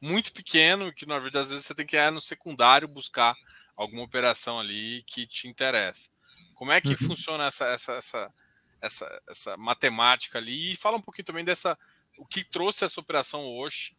muito 0.01 0.34
pequeno, 0.34 0.93
que 0.93 1.05
na 1.05 1.20
verdade 1.20 1.43
às 1.43 1.49
vezes 1.51 1.65
você 1.65 1.76
tem 1.76 1.86
que 1.86 1.97
ir 1.97 2.11
no 2.11 2.22
secundário 2.22 2.88
buscar 2.88 3.36
alguma 3.76 4.03
operação 4.03 4.59
ali 4.59 5.03
que 5.05 5.28
te 5.28 5.47
interessa. 5.47 6.09
Como 6.55 6.72
é 6.72 6.82
que 6.82 6.89
uhum. 6.89 6.97
funciona 6.97 7.45
essa, 7.45 7.65
essa, 7.67 7.93
essa, 7.93 8.34
essa, 8.82 9.22
essa 9.30 9.57
matemática 9.57 10.38
ali? 10.38 10.74
E 10.74 10.76
fala 10.76 10.97
um 10.97 11.01
pouquinho 11.01 11.26
também 11.26 11.45
dessa. 11.45 11.78
O 12.20 12.26
que 12.26 12.43
trouxe 12.43 12.84
essa 12.84 12.99
operação 12.99 13.41
hoje 13.41 13.95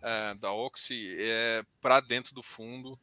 é, 0.00 0.34
da 0.36 0.52
Oxy 0.52 1.16
é, 1.18 1.64
para 1.80 2.00
dentro 2.00 2.32
do 2.32 2.42
fundo? 2.42 2.96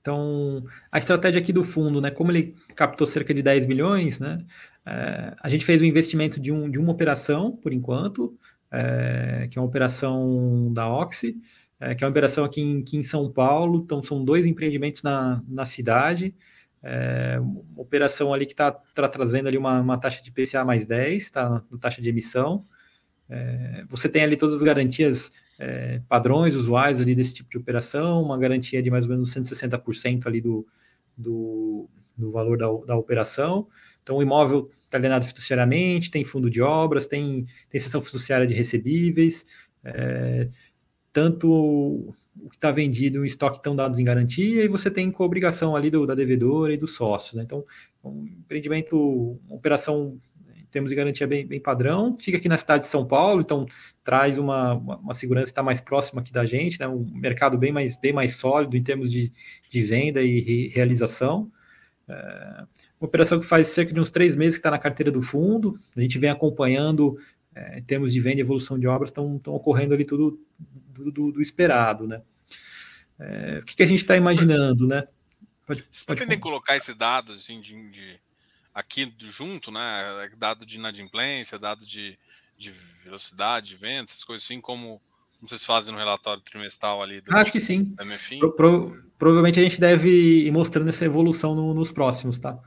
Então, 0.00 0.62
a 0.92 0.98
estratégia 0.98 1.40
aqui 1.40 1.52
do 1.52 1.64
fundo, 1.64 2.00
né, 2.00 2.10
como 2.10 2.30
ele 2.30 2.54
captou 2.76 3.06
cerca 3.06 3.34
de 3.34 3.42
10 3.42 3.66
milhões, 3.66 4.20
né, 4.20 4.38
é, 4.86 5.34
a 5.42 5.48
gente 5.48 5.64
fez 5.64 5.80
o 5.80 5.84
um 5.84 5.86
investimento 5.88 6.38
de, 6.38 6.52
um, 6.52 6.70
de 6.70 6.78
uma 6.78 6.92
operação, 6.92 7.56
por 7.56 7.72
enquanto, 7.72 8.38
é, 8.70 9.48
que 9.50 9.58
é 9.58 9.60
uma 9.60 9.66
operação 9.66 10.72
da 10.72 10.88
Oxy, 10.88 11.40
é, 11.80 11.94
que 11.94 12.04
é 12.04 12.06
uma 12.06 12.10
operação 12.10 12.44
aqui 12.44 12.60
em, 12.60 12.82
aqui 12.82 12.96
em, 12.98 13.02
São 13.02 13.32
Paulo, 13.32 13.80
então 13.84 14.00
são 14.00 14.24
dois 14.24 14.46
empreendimentos 14.46 15.02
na, 15.02 15.42
na 15.48 15.64
cidade, 15.64 16.34
é, 16.84 17.40
operação 17.76 18.34
ali 18.34 18.44
que 18.44 18.52
está 18.52 18.70
tá 18.70 19.08
trazendo 19.08 19.48
ali 19.48 19.56
uma, 19.56 19.80
uma, 19.80 19.98
taxa 19.98 20.22
de 20.22 20.30
PCA 20.30 20.64
mais 20.64 20.84
10, 20.84 21.22
está 21.22 21.48
na 21.48 21.78
taxa 21.80 22.02
de 22.02 22.08
emissão, 22.10 22.64
é, 23.28 23.84
você 23.88 24.06
tem 24.08 24.22
ali 24.22 24.36
todas 24.36 24.56
as 24.56 24.62
garantias 24.62 25.32
é, 25.58 26.02
padrões 26.08 26.54
usuais 26.54 27.00
ali 27.00 27.14
desse 27.14 27.34
tipo 27.34 27.50
de 27.50 27.56
operação, 27.56 28.22
uma 28.22 28.38
garantia 28.38 28.82
de 28.82 28.90
mais 28.90 29.04
ou 29.04 29.10
menos 29.10 29.34
160% 29.34 30.26
ali 30.26 30.42
do, 30.42 30.66
do, 31.16 31.88
do 32.16 32.30
valor 32.30 32.58
da, 32.58 32.66
da 32.86 32.96
operação. 32.96 33.66
Então, 34.02 34.16
o 34.16 34.22
imóvel 34.22 34.70
está 34.84 34.98
alienado 34.98 35.24
fiduciariamente, 35.24 36.10
tem 36.10 36.24
fundo 36.24 36.50
de 36.50 36.60
obras, 36.60 37.06
tem, 37.06 37.46
tem 37.70 37.80
sessão 37.80 38.02
fiduciária 38.02 38.46
de 38.46 38.52
recebíveis, 38.52 39.46
é, 39.82 40.48
tanto 41.12 42.14
o 42.44 42.50
que 42.50 42.56
está 42.56 42.70
vendido 42.70 43.24
em 43.24 43.26
estoque 43.26 43.56
estão 43.56 43.74
dados 43.74 43.98
em 43.98 44.04
garantia 44.04 44.62
e 44.62 44.68
você 44.68 44.90
tem 44.90 45.10
com 45.10 45.24
obrigação 45.24 45.74
ali 45.74 45.90
do, 45.90 46.06
da 46.06 46.14
devedora 46.14 46.74
e 46.74 46.76
do 46.76 46.86
sócio. 46.86 47.36
Né? 47.36 47.42
Então, 47.42 47.64
um 48.04 48.26
empreendimento, 48.26 48.96
uma 49.48 49.56
operação 49.56 50.18
temos 50.70 50.90
de 50.90 50.96
garantia 50.96 51.26
bem, 51.26 51.46
bem 51.46 51.60
padrão. 51.60 52.16
Fica 52.18 52.36
aqui 52.36 52.48
na 52.48 52.58
cidade 52.58 52.82
de 52.82 52.88
São 52.88 53.06
Paulo, 53.06 53.40
então 53.40 53.64
traz 54.02 54.38
uma, 54.38 54.74
uma, 54.74 54.96
uma 54.96 55.14
segurança 55.14 55.44
que 55.44 55.52
está 55.52 55.62
mais 55.62 55.80
próxima 55.80 56.20
aqui 56.20 56.32
da 56.32 56.44
gente, 56.44 56.80
né? 56.80 56.88
um 56.88 57.06
mercado 57.14 57.56
bem 57.56 57.70
mais, 57.70 57.96
bem 57.96 58.12
mais 58.12 58.34
sólido 58.34 58.76
em 58.76 58.82
termos 58.82 59.10
de, 59.10 59.32
de 59.70 59.82
venda 59.84 60.20
e 60.20 60.40
re, 60.40 60.68
realização. 60.74 61.48
É, 62.08 62.64
uma 63.00 63.06
operação 63.06 63.38
que 63.38 63.46
faz 63.46 63.68
cerca 63.68 63.94
de 63.94 64.00
uns 64.00 64.10
três 64.10 64.34
meses 64.34 64.56
que 64.56 64.60
está 64.60 64.70
na 64.70 64.78
carteira 64.78 65.12
do 65.12 65.22
fundo. 65.22 65.78
A 65.96 66.00
gente 66.00 66.18
vem 66.18 66.28
acompanhando 66.28 67.16
é, 67.54 67.78
em 67.78 67.82
termos 67.82 68.12
de 68.12 68.20
venda 68.20 68.38
e 68.38 68.40
evolução 68.40 68.76
de 68.76 68.88
obras, 68.88 69.10
estão 69.10 69.40
ocorrendo 69.46 69.94
ali 69.94 70.04
tudo 70.04 70.40
do, 70.58 71.12
do, 71.12 71.32
do 71.32 71.40
esperado. 71.40 72.04
Né? 72.04 72.20
É, 73.18 73.58
o 73.60 73.64
que, 73.64 73.76
que, 73.76 73.82
a 73.82 73.86
gente 73.86 74.00
está 74.00 74.16
imaginando, 74.16 74.86
né? 74.86 75.06
Pode, 75.66 75.82
pode 75.82 76.04
pretendem 76.06 76.38
colocar 76.38 76.76
esses 76.76 76.94
dados 76.94 77.40
assim, 77.40 77.60
de, 77.60 77.90
de 77.90 78.20
aqui 78.74 79.12
junto, 79.20 79.70
né? 79.70 80.28
Dado 80.36 80.66
de 80.66 80.76
inadimplência, 80.76 81.58
dado 81.58 81.86
de, 81.86 82.18
de 82.56 82.72
velocidade 83.02 83.68
de 83.68 83.76
venda, 83.76 84.10
essas 84.10 84.24
coisas 84.24 84.44
assim, 84.44 84.60
como, 84.60 85.00
como 85.38 85.48
vocês 85.48 85.64
fazem 85.64 85.92
no 85.92 85.98
relatório 85.98 86.42
trimestral 86.42 87.02
ali 87.02 87.20
do 87.20 87.34
Acho 87.34 87.52
que 87.52 87.60
sim. 87.60 87.94
Pro, 88.38 88.52
pro, 88.52 89.04
provavelmente 89.18 89.60
a 89.60 89.62
gente 89.62 89.80
deve 89.80 90.46
ir 90.46 90.50
mostrando 90.50 90.88
essa 90.88 91.04
evolução 91.04 91.54
no, 91.54 91.72
nos 91.72 91.92
próximos, 91.92 92.40
tá? 92.40 92.58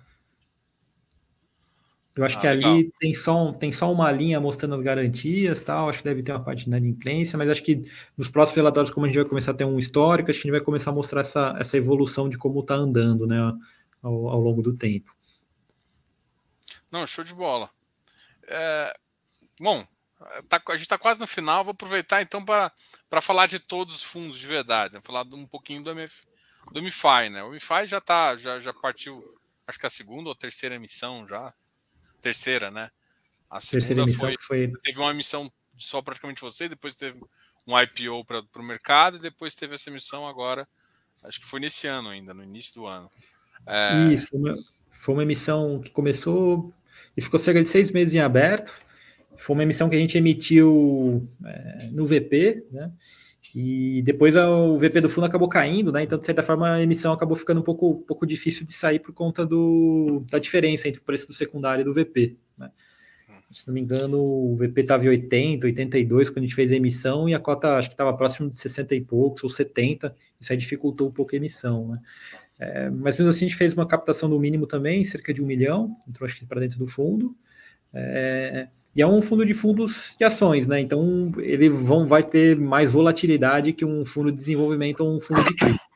Eu 2.17 2.25
acho 2.25 2.37
ah, 2.37 2.41
que 2.41 2.47
legal. 2.47 2.71
ali 2.73 2.91
tem 2.99 3.13
só, 3.13 3.53
tem 3.53 3.71
só 3.71 3.91
uma 3.91 4.11
linha 4.11 4.39
mostrando 4.39 4.73
as 4.73 4.81
garantias, 4.81 5.61
tal. 5.61 5.89
Acho 5.89 5.99
que 5.99 6.05
deve 6.05 6.23
ter 6.23 6.31
uma 6.31 6.43
parte 6.43 6.63
de 6.63 6.67
inadimplência, 6.67 7.37
mas 7.37 7.49
acho 7.49 7.63
que 7.63 7.83
nos 8.17 8.29
próximos 8.29 8.57
relatórios, 8.57 8.91
como 8.91 9.05
a 9.05 9.09
gente 9.09 9.19
vai 9.19 9.29
começar 9.29 9.51
a 9.51 9.53
ter 9.53 9.65
um 9.65 9.77
histórico, 9.77 10.31
acho 10.31 10.39
que 10.39 10.47
a 10.47 10.49
gente 10.49 10.57
vai 10.57 10.65
começar 10.65 10.89
a 10.89 10.93
mostrar 10.93 11.21
essa, 11.21 11.55
essa 11.59 11.77
evolução 11.77 12.27
de 12.27 12.37
como 12.37 12.61
está 12.61 12.73
andando, 12.73 13.27
né, 13.27 13.37
ao, 14.01 14.29
ao 14.29 14.41
longo 14.41 14.63
do 14.63 14.75
tempo. 14.75 15.15
Não, 16.91 17.05
show 17.05 17.23
de 17.23 17.33
bola. 17.33 17.69
É, 18.47 18.97
bom, 19.59 19.85
tá, 20.49 20.61
a 20.69 20.71
gente 20.73 20.81
está 20.81 20.97
quase 20.97 21.19
no 21.19 21.27
final. 21.27 21.63
Vou 21.63 21.71
aproveitar 21.71 22.21
então 22.21 22.43
para 22.43 23.21
falar 23.21 23.45
de 23.47 23.59
todos 23.59 23.97
os 23.97 24.03
fundos 24.03 24.39
de 24.39 24.47
verdade. 24.47 24.93
Vou 24.93 25.01
falar 25.01 25.23
um 25.23 25.45
pouquinho 25.45 25.83
do, 25.83 25.91
MF, 25.91 26.25
do 26.71 26.81
MiFi, 26.81 27.29
né? 27.29 27.43
O 27.43 27.51
MiFi 27.51 27.85
já 27.85 28.01
tá, 28.01 28.35
já, 28.37 28.59
já 28.59 28.73
partiu, 28.73 29.23
acho 29.67 29.79
que 29.79 29.85
a 29.85 29.89
segunda 29.89 30.29
ou 30.29 30.35
terceira 30.35 30.75
emissão 30.75 31.27
já. 31.27 31.53
Terceira, 32.21 32.71
né? 32.71 32.89
A 33.49 33.59
segunda 33.61 34.11
foi, 34.13 34.35
foi, 34.41 34.73
Teve 34.83 34.99
uma 34.99 35.11
emissão 35.11 35.51
só 35.77 36.01
praticamente 36.01 36.41
você, 36.41 36.67
depois 36.67 36.95
teve 36.95 37.19
um 37.65 37.79
IPO 37.79 38.25
para 38.25 38.41
o 38.55 38.63
mercado 38.63 39.17
e 39.17 39.21
depois 39.21 39.55
teve 39.55 39.75
essa 39.75 39.89
emissão 39.89 40.27
agora. 40.27 40.67
Acho 41.23 41.39
que 41.39 41.47
foi 41.47 41.59
nesse 41.59 41.87
ano 41.87 42.09
ainda, 42.09 42.33
no 42.33 42.43
início 42.43 42.75
do 42.75 42.85
ano. 42.87 43.09
É... 43.65 44.13
Isso, 44.13 44.29
foi 44.91 45.13
uma 45.13 45.23
emissão 45.23 45.79
que 45.79 45.91
começou 45.91 46.73
e 47.15 47.21
ficou 47.21 47.39
cerca 47.39 47.63
de 47.63 47.69
seis 47.69 47.91
meses 47.91 48.13
em 48.13 48.19
aberto. 48.19 48.73
Foi 49.35 49.55
uma 49.55 49.63
emissão 49.63 49.89
que 49.89 49.95
a 49.95 49.99
gente 49.99 50.17
emitiu 50.17 51.27
é, 51.45 51.89
no 51.91 52.05
VP, 52.05 52.65
né? 52.71 52.91
E 53.59 54.03
depois 54.03 54.35
o 54.35 54.77
VP 54.77 55.01
do 55.01 55.09
fundo 55.09 55.25
acabou 55.25 55.49
caindo, 55.49 55.91
né? 55.91 56.03
Então, 56.03 56.19
de 56.19 56.27
certa 56.27 56.43
forma, 56.43 56.75
a 56.75 56.83
emissão 56.83 57.11
acabou 57.11 57.35
ficando 57.35 57.59
um 57.59 57.63
pouco, 57.63 58.03
pouco 58.07 58.23
difícil 58.23 58.63
de 58.63 58.71
sair 58.71 58.99
por 58.99 59.15
conta 59.15 59.43
do, 59.43 60.23
da 60.29 60.37
diferença 60.37 60.87
entre 60.87 61.01
o 61.01 61.03
preço 61.03 61.25
do 61.25 61.33
secundário 61.33 61.81
e 61.81 61.83
do 61.83 61.91
VP. 61.91 62.37
Né? 62.55 62.69
Se 63.51 63.65
não 63.67 63.73
me 63.73 63.81
engano, 63.81 64.19
o 64.19 64.55
VP 64.55 64.81
estava 64.81 65.05
em 65.05 65.07
80, 65.07 65.65
82 65.65 66.29
quando 66.29 66.37
a 66.37 66.41
gente 66.41 66.53
fez 66.53 66.71
a 66.71 66.75
emissão, 66.75 67.27
e 67.27 67.33
a 67.33 67.39
cota 67.39 67.77
acho 67.77 67.89
que 67.89 67.95
estava 67.95 68.15
próximo 68.15 68.47
de 68.47 68.55
60 68.57 68.93
e 68.93 69.03
poucos, 69.03 69.43
ou 69.43 69.49
70, 69.49 70.15
isso 70.39 70.53
aí 70.53 70.57
dificultou 70.59 71.07
um 71.07 71.11
pouco 71.11 71.33
a 71.33 71.37
emissão. 71.37 71.87
Né? 71.87 71.99
É, 72.59 72.89
mas 72.91 73.17
mesmo 73.17 73.31
assim 73.31 73.45
a 73.45 73.49
gente 73.49 73.57
fez 73.57 73.73
uma 73.73 73.87
captação 73.87 74.29
do 74.29 74.39
mínimo 74.39 74.67
também, 74.67 75.03
cerca 75.03 75.33
de 75.33 75.41
um 75.41 75.47
milhão, 75.47 75.97
entrou 76.07 76.27
acho 76.27 76.37
que 76.37 76.45
para 76.45 76.59
dentro 76.59 76.77
do 76.77 76.87
fundo. 76.87 77.35
É, 77.91 78.67
e 78.97 79.01
é 79.03 79.05
um 79.05 79.21
fundo 79.21 79.45
de 79.45 79.53
fundos 79.53 80.15
de 80.17 80.25
ações, 80.25 80.65
né? 80.65 80.79
Então 80.79 81.31
ele 81.37 81.69
vão, 81.69 82.07
vai 82.07 82.23
ter 82.23 82.57
mais 82.57 82.93
volatilidade 82.93 83.71
que 83.71 83.85
um 83.85 84.03
fundo 84.03 84.31
de 84.31 84.37
desenvolvimento 84.39 85.01
ou 85.01 85.15
um 85.15 85.19
fundo 85.19 85.43
de 85.43 85.55
cripto. 85.55 85.87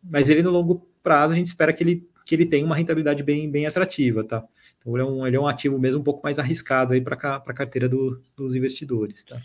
Mas 0.00 0.28
ele 0.28 0.40
no 0.40 0.52
longo 0.52 0.86
prazo 1.02 1.32
a 1.32 1.36
gente 1.36 1.48
espera 1.48 1.72
que 1.72 1.82
ele, 1.82 2.08
que 2.24 2.32
ele 2.32 2.46
tenha 2.46 2.64
uma 2.64 2.76
rentabilidade 2.76 3.24
bem, 3.24 3.50
bem 3.50 3.66
atrativa, 3.66 4.22
tá? 4.22 4.44
Então 4.78 4.94
ele 4.96 5.02
é 5.02 5.04
um, 5.04 5.26
ele 5.26 5.36
é 5.36 5.40
um 5.40 5.48
ativo 5.48 5.80
mesmo 5.80 6.00
um 6.00 6.04
pouco 6.04 6.22
mais 6.22 6.38
arriscado 6.38 6.92
aí 6.92 7.00
para 7.00 7.16
a 7.44 7.52
carteira 7.54 7.88
do, 7.88 8.22
dos 8.36 8.54
investidores, 8.54 9.24
tá? 9.24 9.36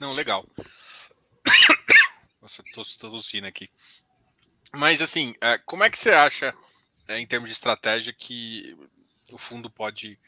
Não, 0.00 0.14
legal. 0.14 0.44
Nossa, 2.42 2.64
tô 2.74 2.82
tossindo 3.08 3.46
aqui. 3.46 3.70
Mas 4.74 5.00
assim, 5.00 5.32
é, 5.40 5.58
como 5.58 5.84
é 5.84 5.90
que 5.90 5.98
você 5.98 6.10
acha, 6.10 6.52
é, 7.06 7.20
em 7.20 7.26
termos 7.26 7.48
de 7.48 7.54
estratégia, 7.54 8.12
que 8.12 8.76
o 9.30 9.38
fundo 9.38 9.70
pode 9.70 10.18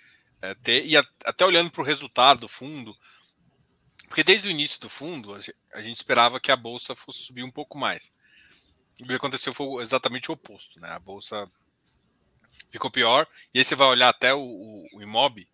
é, 0.43 0.55
ter? 0.55 0.85
E 0.87 0.97
até 0.97 1.45
olhando 1.45 1.71
para 1.71 1.83
o 1.83 1.85
resultado 1.85 2.41
do 2.41 2.49
fundo, 2.49 2.97
porque 4.09 4.25
desde 4.25 4.49
o 4.49 4.51
início 4.51 4.81
do 4.81 4.89
fundo 4.89 5.35
a 5.73 5.83
gente 5.83 5.97
esperava 5.97 6.41
que 6.41 6.51
a 6.51 6.57
bolsa 6.57 6.97
fosse 6.97 7.21
subir 7.21 7.43
um 7.43 7.51
pouco 7.51 7.79
mais. 7.79 8.13
O 9.01 9.07
que 9.07 9.15
aconteceu 9.15 9.53
foi 9.53 9.83
exatamente 9.83 10.31
o 10.31 10.35
oposto, 10.35 10.79
né? 10.81 10.91
A 10.91 10.99
bolsa 10.99 11.49
ficou 12.71 12.91
pior. 12.91 13.27
E 13.55 13.59
aí 13.59 13.65
você 13.65 13.75
vai 13.75 13.87
olhar 13.87 14.09
até 14.09 14.35
o, 14.35 14.41
o, 14.41 14.87
o 14.95 15.03
Imob, 15.03 15.47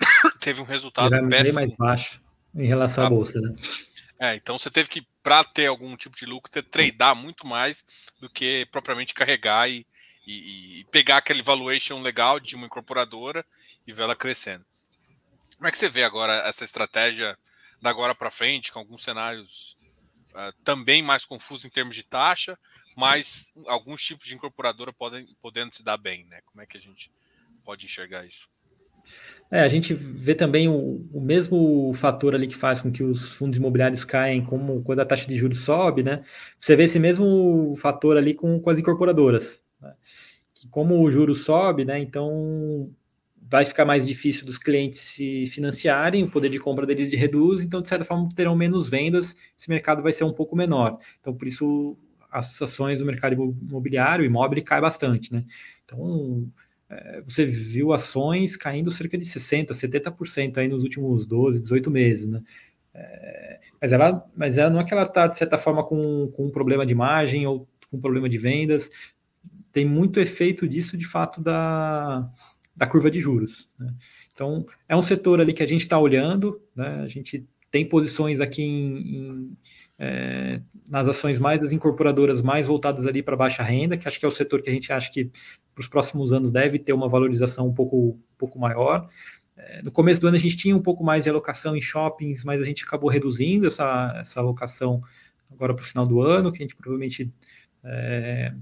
teve 0.40 0.60
um 0.60 0.64
resultado 0.64 1.10
péssimo. 1.10 1.28
bem 1.28 1.52
mais 1.52 1.72
baixo 1.72 2.22
em 2.54 2.66
relação 2.66 3.04
à 3.04 3.08
tá. 3.08 3.14
bolsa, 3.14 3.40
né? 3.40 3.54
É, 4.18 4.36
então 4.36 4.56
você 4.56 4.70
teve 4.70 4.88
que, 4.88 5.04
para 5.20 5.42
ter 5.42 5.66
algum 5.66 5.96
tipo 5.96 6.16
de 6.16 6.26
lucro, 6.26 6.50
ter 6.50 6.62
tradar 6.62 7.14
muito 7.14 7.44
mais 7.46 7.84
do 8.20 8.30
que 8.30 8.66
propriamente 8.70 9.14
carregar 9.14 9.68
e, 9.68 9.84
e, 10.26 10.80
e, 10.80 10.84
pegar 10.84 11.18
aquele 11.18 11.42
valuation 11.42 12.00
legal 12.00 12.38
de 12.38 12.54
uma 12.54 12.66
incorporadora 12.66 13.44
e 13.86 13.92
ver 13.92 14.02
ela 14.02 14.16
crescendo. 14.16 14.64
Como 15.56 15.66
é 15.66 15.70
que 15.70 15.78
você 15.78 15.88
vê 15.88 16.04
agora 16.04 16.34
essa 16.46 16.64
estratégia 16.64 17.36
da 17.80 17.90
agora 17.90 18.14
para 18.14 18.30
frente, 18.30 18.72
com 18.72 18.78
alguns 18.78 19.02
cenários 19.02 19.76
uh, 20.30 20.52
também 20.64 21.02
mais 21.02 21.24
confusos 21.24 21.64
em 21.64 21.70
termos 21.70 21.96
de 21.96 22.04
taxa, 22.04 22.58
mas 22.96 23.50
alguns 23.66 24.02
tipos 24.02 24.26
de 24.26 24.34
incorporadora 24.34 24.92
podem 24.92 25.26
podendo 25.40 25.74
se 25.74 25.82
dar 25.82 25.96
bem, 25.96 26.24
né? 26.30 26.40
Como 26.46 26.62
é 26.62 26.66
que 26.66 26.78
a 26.78 26.80
gente 26.80 27.10
pode 27.64 27.84
enxergar 27.84 28.24
isso? 28.24 28.48
É, 29.50 29.60
a 29.60 29.68
gente 29.68 29.92
vê 29.92 30.34
também 30.34 30.68
o, 30.68 31.06
o, 31.12 31.20
mesmo 31.20 31.92
fator 31.94 32.34
ali 32.34 32.46
que 32.46 32.56
faz 32.56 32.80
com 32.80 32.90
que 32.90 33.02
os 33.02 33.34
fundos 33.34 33.58
imobiliários 33.58 34.04
caem, 34.04 34.44
como 34.44 34.82
quando 34.82 35.00
a 35.00 35.04
taxa 35.04 35.26
de 35.26 35.36
juros 35.36 35.64
sobe, 35.64 36.02
né? 36.02 36.24
Você 36.58 36.76
vê 36.76 36.84
esse 36.84 36.98
mesmo 36.98 37.76
fator 37.76 38.16
ali 38.16 38.32
com, 38.32 38.60
com 38.60 38.70
as 38.70 38.78
incorporadoras. 38.78 39.60
Como 40.70 41.00
o 41.00 41.10
juro 41.10 41.34
sobe, 41.34 41.84
né? 41.84 41.98
Então 41.98 42.90
vai 43.50 43.66
ficar 43.66 43.84
mais 43.84 44.06
difícil 44.06 44.46
dos 44.46 44.56
clientes 44.56 45.00
se 45.00 45.46
financiarem, 45.48 46.24
o 46.24 46.30
poder 46.30 46.48
de 46.48 46.58
compra 46.58 46.86
deles 46.86 47.12
reduz, 47.12 47.60
então 47.60 47.82
de 47.82 47.88
certa 47.88 48.04
forma 48.04 48.28
terão 48.34 48.56
menos 48.56 48.88
vendas, 48.88 49.36
esse 49.58 49.68
mercado 49.68 50.02
vai 50.02 50.12
ser 50.12 50.24
um 50.24 50.32
pouco 50.32 50.56
menor. 50.56 50.98
Então 51.20 51.34
por 51.34 51.46
isso 51.46 51.96
as 52.30 52.60
ações 52.62 53.00
do 53.00 53.04
mercado 53.04 53.34
imobiliário, 53.34 54.24
imóvel, 54.24 54.64
cai 54.64 54.80
bastante, 54.80 55.32
né? 55.32 55.44
Então 55.84 56.48
é, 56.88 57.22
você 57.22 57.44
viu 57.44 57.92
ações 57.92 58.56
caindo 58.56 58.90
cerca 58.90 59.18
de 59.18 59.24
60%, 59.24 59.72
70% 59.72 60.58
aí 60.58 60.68
nos 60.68 60.82
últimos 60.82 61.26
12, 61.26 61.60
18 61.60 61.90
meses, 61.90 62.28
né? 62.28 62.42
É, 62.94 63.60
mas, 63.80 63.92
ela, 63.92 64.26
mas 64.36 64.58
ela 64.58 64.70
não 64.70 64.80
é 64.80 64.84
que 64.84 64.92
ela 64.92 65.04
está, 65.04 65.26
de 65.26 65.38
certa 65.38 65.56
forma, 65.56 65.84
com, 65.84 66.30
com 66.32 66.46
um 66.46 66.50
problema 66.50 66.84
de 66.84 66.94
margem 66.94 67.46
ou 67.46 67.66
com 67.90 67.96
um 67.96 68.00
problema 68.00 68.28
de 68.28 68.38
vendas. 68.38 68.90
Tem 69.72 69.84
muito 69.84 70.20
efeito 70.20 70.68
disso, 70.68 70.96
de 70.96 71.06
fato, 71.06 71.40
da, 71.40 72.28
da 72.76 72.86
curva 72.86 73.10
de 73.10 73.20
juros. 73.20 73.68
Né? 73.78 73.92
Então, 74.32 74.66
é 74.88 74.96
um 74.96 75.02
setor 75.02 75.40
ali 75.40 75.52
que 75.52 75.62
a 75.62 75.68
gente 75.68 75.82
está 75.82 75.98
olhando, 75.98 76.60
né? 76.76 77.00
a 77.02 77.08
gente 77.08 77.46
tem 77.70 77.88
posições 77.88 78.40
aqui 78.40 78.62
em, 78.62 79.16
em 79.16 79.56
é, 79.98 80.60
nas 80.90 81.08
ações 81.08 81.38
mais 81.38 81.60
das 81.60 81.72
incorporadoras 81.72 82.42
mais 82.42 82.66
voltadas 82.66 83.06
ali 83.06 83.22
para 83.22 83.36
baixa 83.36 83.62
renda, 83.62 83.96
que 83.96 84.08
acho 84.08 84.18
que 84.18 84.26
é 84.26 84.28
o 84.28 84.32
setor 84.32 84.60
que 84.60 84.68
a 84.68 84.72
gente 84.72 84.92
acha 84.92 85.10
que 85.10 85.30
para 85.74 85.80
os 85.80 85.86
próximos 85.86 86.32
anos 86.32 86.50
deve 86.50 86.78
ter 86.78 86.92
uma 86.92 87.08
valorização 87.08 87.68
um 87.68 87.72
pouco, 87.72 88.10
um 88.10 88.36
pouco 88.36 88.58
maior. 88.58 89.08
É, 89.56 89.82
no 89.82 89.92
começo 89.92 90.20
do 90.20 90.26
ano 90.26 90.36
a 90.36 90.40
gente 90.40 90.56
tinha 90.56 90.76
um 90.76 90.82
pouco 90.82 91.04
mais 91.04 91.22
de 91.22 91.30
alocação 91.30 91.76
em 91.76 91.80
shoppings, 91.80 92.44
mas 92.44 92.60
a 92.60 92.64
gente 92.64 92.84
acabou 92.84 93.08
reduzindo 93.08 93.66
essa, 93.66 94.18
essa 94.20 94.40
alocação 94.40 95.02
agora 95.50 95.72
para 95.72 95.82
o 95.82 95.86
final 95.86 96.06
do 96.06 96.20
ano, 96.20 96.50
que 96.50 96.58
a 96.58 96.66
gente 96.66 96.74
provavelmente 96.74 97.32
é, 97.84 98.52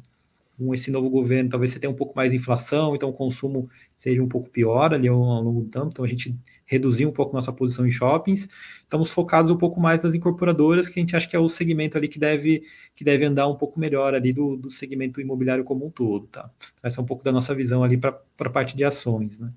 com 0.61 0.75
esse 0.75 0.91
novo 0.91 1.09
governo, 1.09 1.49
talvez 1.49 1.73
você 1.73 1.81
tenha 1.81 1.91
um 1.91 1.97
pouco 1.97 2.15
mais 2.15 2.33
de 2.33 2.37
inflação, 2.37 2.95
então 2.95 3.09
o 3.09 3.13
consumo 3.15 3.69
seja 3.97 4.23
um 4.23 4.29
pouco 4.29 4.51
pior 4.51 4.93
ali 4.93 5.09
ao, 5.09 5.17
longo 5.17 5.63
do 5.63 5.71
tempo, 5.71 5.89
então 5.89 6.05
a 6.05 6.09
gente 6.09 6.39
reduziu 6.67 7.09
um 7.09 7.13
pouco 7.13 7.35
nossa 7.35 7.51
posição 7.51 7.87
em 7.87 7.91
shoppings, 7.91 8.47
estamos 8.83 9.11
focados 9.11 9.51
um 9.51 9.57
pouco 9.57 9.81
mais 9.81 10.03
nas 10.03 10.15
incorporadoras, 10.15 10.87
que 10.87 11.01
a 11.01 11.03
gente 11.03 11.17
acha 11.17 11.27
que 11.27 11.35
é 11.35 11.39
o 11.39 11.49
segmento 11.49 11.97
ali 11.97 12.09
que 12.09 12.19
deve, 12.19 12.63
que 12.95 13.03
deve 13.03 13.25
andar 13.25 13.49
um 13.49 13.57
pouco 13.57 13.81
melhor 13.81 14.15
ali 14.15 14.35
do, 14.35 14.55
do 14.55 14.71
segmento 14.71 15.19
imobiliário 15.19 15.65
como 15.65 15.87
um 15.87 15.91
todo, 15.91 16.27
tá? 16.27 16.51
Essa 16.83 17.01
é 17.01 17.03
um 17.03 17.07
pouco 17.07 17.25
da 17.25 17.33
nossa 17.33 17.55
visão 17.55 17.83
ali 17.83 17.97
para 17.97 18.21
a 18.39 18.51
parte 18.51 18.77
de 18.77 18.85
ações, 18.85 19.39
né? 19.39 19.51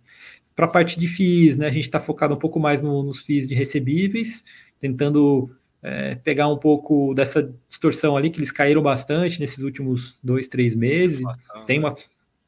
Para 0.56 0.68
a 0.68 0.70
parte 0.70 0.97
de 0.97 1.08
FIIs, 1.08 1.58
né, 1.58 1.68
a 1.68 1.72
gente 1.72 1.86
está 1.86 1.99
focado 1.99 2.34
um 2.34 2.39
pouco 2.39 2.60
mais 2.60 2.82
no, 2.82 3.04
nos 3.04 3.24
FIIs 3.24 3.47
de 3.47 3.56
recebíveis, 3.56 4.43
tentando 4.80 5.49
é, 5.84 6.16
pegar 6.16 6.48
um 6.48 6.58
pouco 6.58 7.14
dessa 7.14 7.54
distorção 7.68 8.16
ali, 8.16 8.30
que 8.30 8.40
eles 8.40 8.52
caíram 8.52 8.82
bastante 8.82 9.40
nesses 9.40 9.64
últimos 9.64 10.18
dois, 10.24 10.48
três 10.48 10.74
meses. 10.74 11.26
Tem 11.68 11.78
uma, 11.78 11.94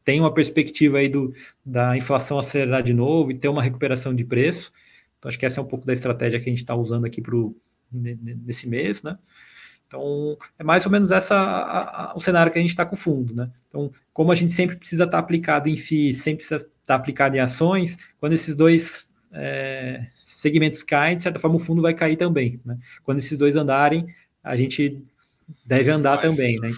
tem 0.06 0.20
uma 0.22 0.34
perspectiva 0.34 1.00
aí 1.00 1.10
do, 1.10 1.34
da 1.64 1.98
inflação 1.98 2.40
acelerar 2.40 2.82
de 2.82 2.94
novo 2.94 3.32
e 3.32 3.38
ter 3.38 3.50
uma 3.50 3.62
recuperação 3.62 4.16
de 4.16 4.24
preço. 4.24 4.72
Então, 5.20 5.28
acho 5.28 5.38
que 5.38 5.46
essa 5.46 5.60
é 5.60 5.64
um 5.64 5.68
pouco 5.68 5.86
da 5.86 5.92
estratégia 5.92 6.40
que 6.40 6.50
a 6.50 6.52
gente 6.52 6.62
está 6.62 6.74
usando 6.74 7.06
aqui 7.06 7.22
pro, 7.22 7.54
nesse 7.92 8.70
mês, 8.70 9.04
né? 9.04 9.18
Então, 9.88 10.38
é 10.58 10.64
mais 10.64 10.86
ou 10.86 10.92
menos 10.92 11.12
essa 11.12 11.36
a, 11.36 12.12
a, 12.12 12.16
o 12.16 12.20
cenário 12.20 12.52
que 12.52 12.58
a 12.58 12.62
gente 12.62 12.72
está 12.72 12.86
com 12.86 12.96
o 12.96 13.00
fundo, 13.00 13.36
né? 13.36 13.52
Então, 13.68 13.92
como 14.14 14.32
a 14.32 14.36
gente 14.36 14.54
sempre 14.54 14.78
precisa 14.78 15.04
estar 15.04 15.18
tá 15.18 15.20
aplicado 15.20 15.70
em 15.70 15.78
FII, 15.78 16.14
sempre 16.14 16.38
precisa 16.38 16.58
estar 16.58 16.70
tá 16.86 16.96
aplicado 16.96 17.36
em 17.36 17.40
ações, 17.40 17.98
quando 18.20 18.34
esses 18.34 18.56
dois 18.56 19.10
é, 19.32 20.08
segmentos 20.46 20.84
caem, 20.84 21.18
de 21.18 21.24
certa 21.24 21.40
forma 21.40 21.56
o 21.56 21.60
fundo 21.60 21.82
vai 21.82 21.94
cair 21.94 22.16
também. 22.16 22.62
Né? 22.64 22.78
Quando 23.04 23.18
esses 23.18 23.36
dois 23.38 23.56
andarem, 23.56 24.06
a 24.44 24.56
gente 24.56 25.04
deve 25.66 25.90
andar 25.90 26.18
vai 26.18 26.30
também. 26.30 26.60
Né? 26.60 26.70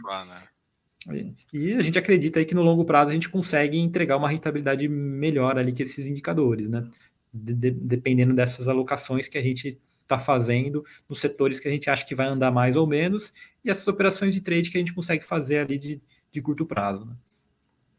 né? 1.07 1.33
E 1.53 1.73
a 1.73 1.81
gente 1.81 1.99
acredita 1.99 2.39
aí 2.39 2.45
que 2.45 2.55
no 2.55 2.63
longo 2.63 2.85
prazo 2.85 3.11
a 3.11 3.13
gente 3.13 3.29
consegue 3.29 3.77
entregar 3.77 4.15
uma 4.17 4.29
rentabilidade 4.29 4.87
melhor 4.87 5.57
ali 5.57 5.73
que 5.73 5.83
esses 5.83 6.07
indicadores, 6.07 6.69
né? 6.69 6.89
De, 7.33 7.53
de, 7.53 7.71
dependendo 7.71 8.33
dessas 8.33 8.69
alocações 8.69 9.27
que 9.27 9.37
a 9.37 9.41
gente 9.41 9.77
está 10.01 10.17
fazendo 10.17 10.85
nos 11.07 11.19
setores 11.19 11.59
que 11.59 11.67
a 11.67 11.71
gente 11.71 11.89
acha 11.89 12.05
que 12.05 12.15
vai 12.15 12.27
andar 12.27 12.49
mais 12.49 12.77
ou 12.77 12.87
menos 12.87 13.33
e 13.63 13.69
essas 13.69 13.85
operações 13.87 14.33
de 14.33 14.39
trade 14.39 14.71
que 14.71 14.77
a 14.77 14.79
gente 14.79 14.93
consegue 14.93 15.25
fazer 15.25 15.59
ali 15.59 15.77
de, 15.77 16.01
de 16.31 16.41
curto 16.41 16.65
prazo. 16.65 17.05
Né? 17.05 17.15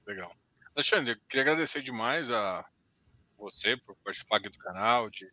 Legal. 0.07 0.33
Alexandre, 0.75 1.12
eu 1.12 1.16
queria 1.29 1.43
agradecer 1.43 1.83
demais 1.83 2.31
a 2.31 2.64
você 3.39 3.77
por 3.77 3.95
participar 4.03 4.39
aqui 4.39 4.49
do 4.49 4.59
canal, 4.59 5.11
de 5.11 5.31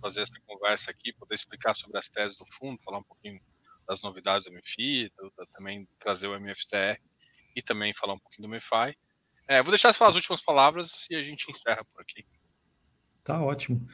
fazer 0.00 0.22
essa 0.22 0.38
conversa 0.46 0.90
aqui, 0.90 1.12
poder 1.12 1.34
explicar 1.34 1.74
sobre 1.74 1.98
as 1.98 2.08
teses 2.08 2.36
do 2.36 2.44
fundo, 2.44 2.80
falar 2.84 2.98
um 2.98 3.04
pouquinho 3.04 3.40
das 3.86 4.02
novidades 4.02 4.46
do 4.46 4.52
MFI, 4.52 5.12
também 5.56 5.88
trazer 5.98 6.28
o 6.28 6.34
MFCR 6.34 7.00
e 7.54 7.62
também 7.62 7.94
falar 7.94 8.14
um 8.14 8.18
pouquinho 8.18 8.48
do 8.48 8.54
MFI. 8.54 8.96
É, 9.48 9.62
vou 9.62 9.70
deixar 9.70 9.92
você 9.92 9.98
falar 9.98 10.10
as 10.10 10.16
últimas 10.16 10.40
palavras 10.40 11.06
e 11.08 11.14
a 11.14 11.22
gente 11.22 11.50
encerra 11.50 11.84
por 11.84 12.02
aqui. 12.02 12.24
Tá 13.22 13.40
ótimo. 13.42 13.84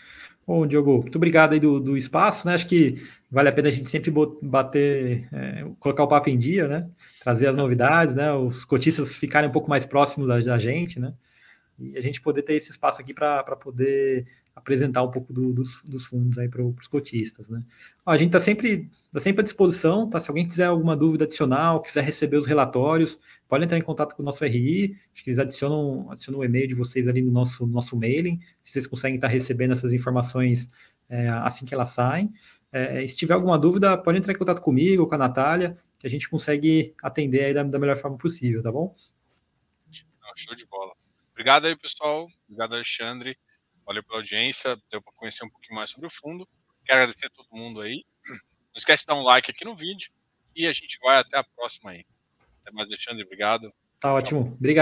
Bom, 0.46 0.66
Diogo, 0.66 1.00
muito 1.00 1.16
obrigado 1.16 1.53
aí 1.53 1.61
do, 1.61 1.80
do 1.80 1.96
espaço, 1.96 2.46
né? 2.46 2.55
Acho 2.55 2.66
que 2.66 2.96
vale 3.30 3.48
a 3.48 3.53
pena 3.53 3.68
a 3.68 3.72
gente 3.72 3.88
sempre 3.88 4.12
bater, 4.42 5.26
é, 5.32 5.64
colocar 5.78 6.05
o 6.05 6.09
papo 6.09 6.28
em 6.28 6.36
dia, 6.36 6.68
né? 6.68 6.90
Trazer 7.20 7.46
as 7.46 7.57
novidades, 7.57 8.14
né? 8.14 8.32
Os 8.34 8.64
cotistas 8.64 9.16
ficarem 9.16 9.48
um 9.48 9.53
pouco 9.53 9.70
mais 9.70 9.86
próximos 9.86 10.28
da, 10.28 10.38
da 10.38 10.59
gente, 10.59 11.00
né? 11.00 11.14
E 11.78 11.96
a 11.96 12.00
gente 12.00 12.20
poder 12.20 12.42
ter 12.42 12.55
esse 12.55 12.70
espaço 12.70 13.00
aqui 13.00 13.14
para 13.14 13.42
poder 13.57 14.26
apresentar 14.55 15.03
um 15.03 15.11
pouco 15.11 15.32
do, 15.32 15.53
dos, 15.53 15.82
dos, 15.82 16.07
fundos 16.07 16.38
aí 16.38 16.48
para 16.48 16.62
os 16.62 16.86
cotistas, 16.86 17.48
né? 17.48 17.62
a 18.05 18.16
gente 18.16 18.28
está 18.28 18.40
sempre, 18.40 18.90
tá 19.11 19.18
sempre 19.18 19.40
à 19.40 19.44
disposição, 19.44 20.09
tá? 20.09 20.20
Se 20.20 20.30
alguém 20.30 20.46
quiser 20.46 20.66
alguma 20.66 20.96
dúvida 20.96 21.24
adicional, 21.24 21.80
quiser 21.80 22.05
receber 22.05 22.36
os 22.36 22.46
relatórios, 22.46 23.18
pode 23.48 23.64
entrar 23.64 23.78
em 23.78 23.82
contato 23.82 24.14
com 24.14 24.22
o 24.22 24.24
nosso 24.24 24.44
RI, 24.44 24.96
acho 25.12 25.24
que 25.24 25.30
eles 25.30 25.38
adicionam, 25.38 26.11
adicionam 26.11 26.40
o 26.40 26.44
e-mail 26.44 26.68
de 26.68 26.74
vocês 26.74 27.09
ali 27.09 27.22
no 27.22 27.30
nosso, 27.30 27.66
nosso 27.66 27.96
mailing, 27.96 28.40
se 28.62 28.72
vocês 28.72 28.86
conseguem 28.86 29.16
estar 29.16 29.28
tá 29.28 29.32
recebendo 29.32 29.72
essas 29.72 29.92
informações 29.92 30.70
é, 31.09 31.28
assim 31.28 31.66
que 31.66 31.74
elas 31.74 31.90
saem. 31.90 32.32
É, 32.70 33.07
se 33.07 33.16
tiver 33.16 33.34
alguma 33.34 33.59
dúvida, 33.59 33.96
pode 33.98 34.18
entrar 34.18 34.32
em 34.32 34.38
contato 34.38 34.62
comigo 34.62 35.03
ou 35.03 35.09
com 35.09 35.14
a 35.14 35.18
Natália, 35.18 35.76
que 35.98 36.07
a 36.07 36.11
gente 36.11 36.28
consegue 36.28 36.94
atender 37.03 37.44
aí 37.44 37.55
da, 37.55 37.62
da 37.62 37.78
melhor 37.78 37.96
forma 37.96 38.16
possível, 38.16 38.62
tá 38.62 38.72
bom? 38.72 38.94
Show 40.34 40.57
de 40.57 40.66
bola. 40.66 40.92
Obrigado 41.32 41.66
aí, 41.66 41.76
pessoal. 41.76 42.26
Obrigado, 42.48 42.74
Alexandre. 42.74 43.36
Valeu 43.93 44.03
pela 44.05 44.20
audiência, 44.20 44.74
deu 44.90 45.03
para 45.03 45.12
conhecer 45.12 45.45
um 45.45 45.51
pouquinho 45.51 45.74
mais 45.74 45.90
sobre 45.90 46.07
o 46.07 46.11
fundo. 46.11 46.49
Quero 46.86 47.01
agradecer 47.01 47.26
a 47.26 47.30
todo 47.30 47.47
mundo 47.53 47.82
aí. 47.82 48.03
Não 48.26 48.38
esquece 48.74 49.03
de 49.03 49.09
dar 49.09 49.16
um 49.16 49.22
like 49.22 49.51
aqui 49.51 49.66
no 49.66 49.76
vídeo 49.76 50.11
e 50.57 50.66
a 50.66 50.72
gente 50.72 50.99
vai 51.03 51.18
até 51.18 51.36
a 51.36 51.45
próxima 51.45 51.90
aí. 51.90 52.07
Até 52.62 52.72
mais, 52.72 52.88
Alexandre. 52.88 53.22
Obrigado. 53.22 53.70
Tá 54.01 54.14
ótimo. 54.14 54.40
Obrigado. 54.40 54.62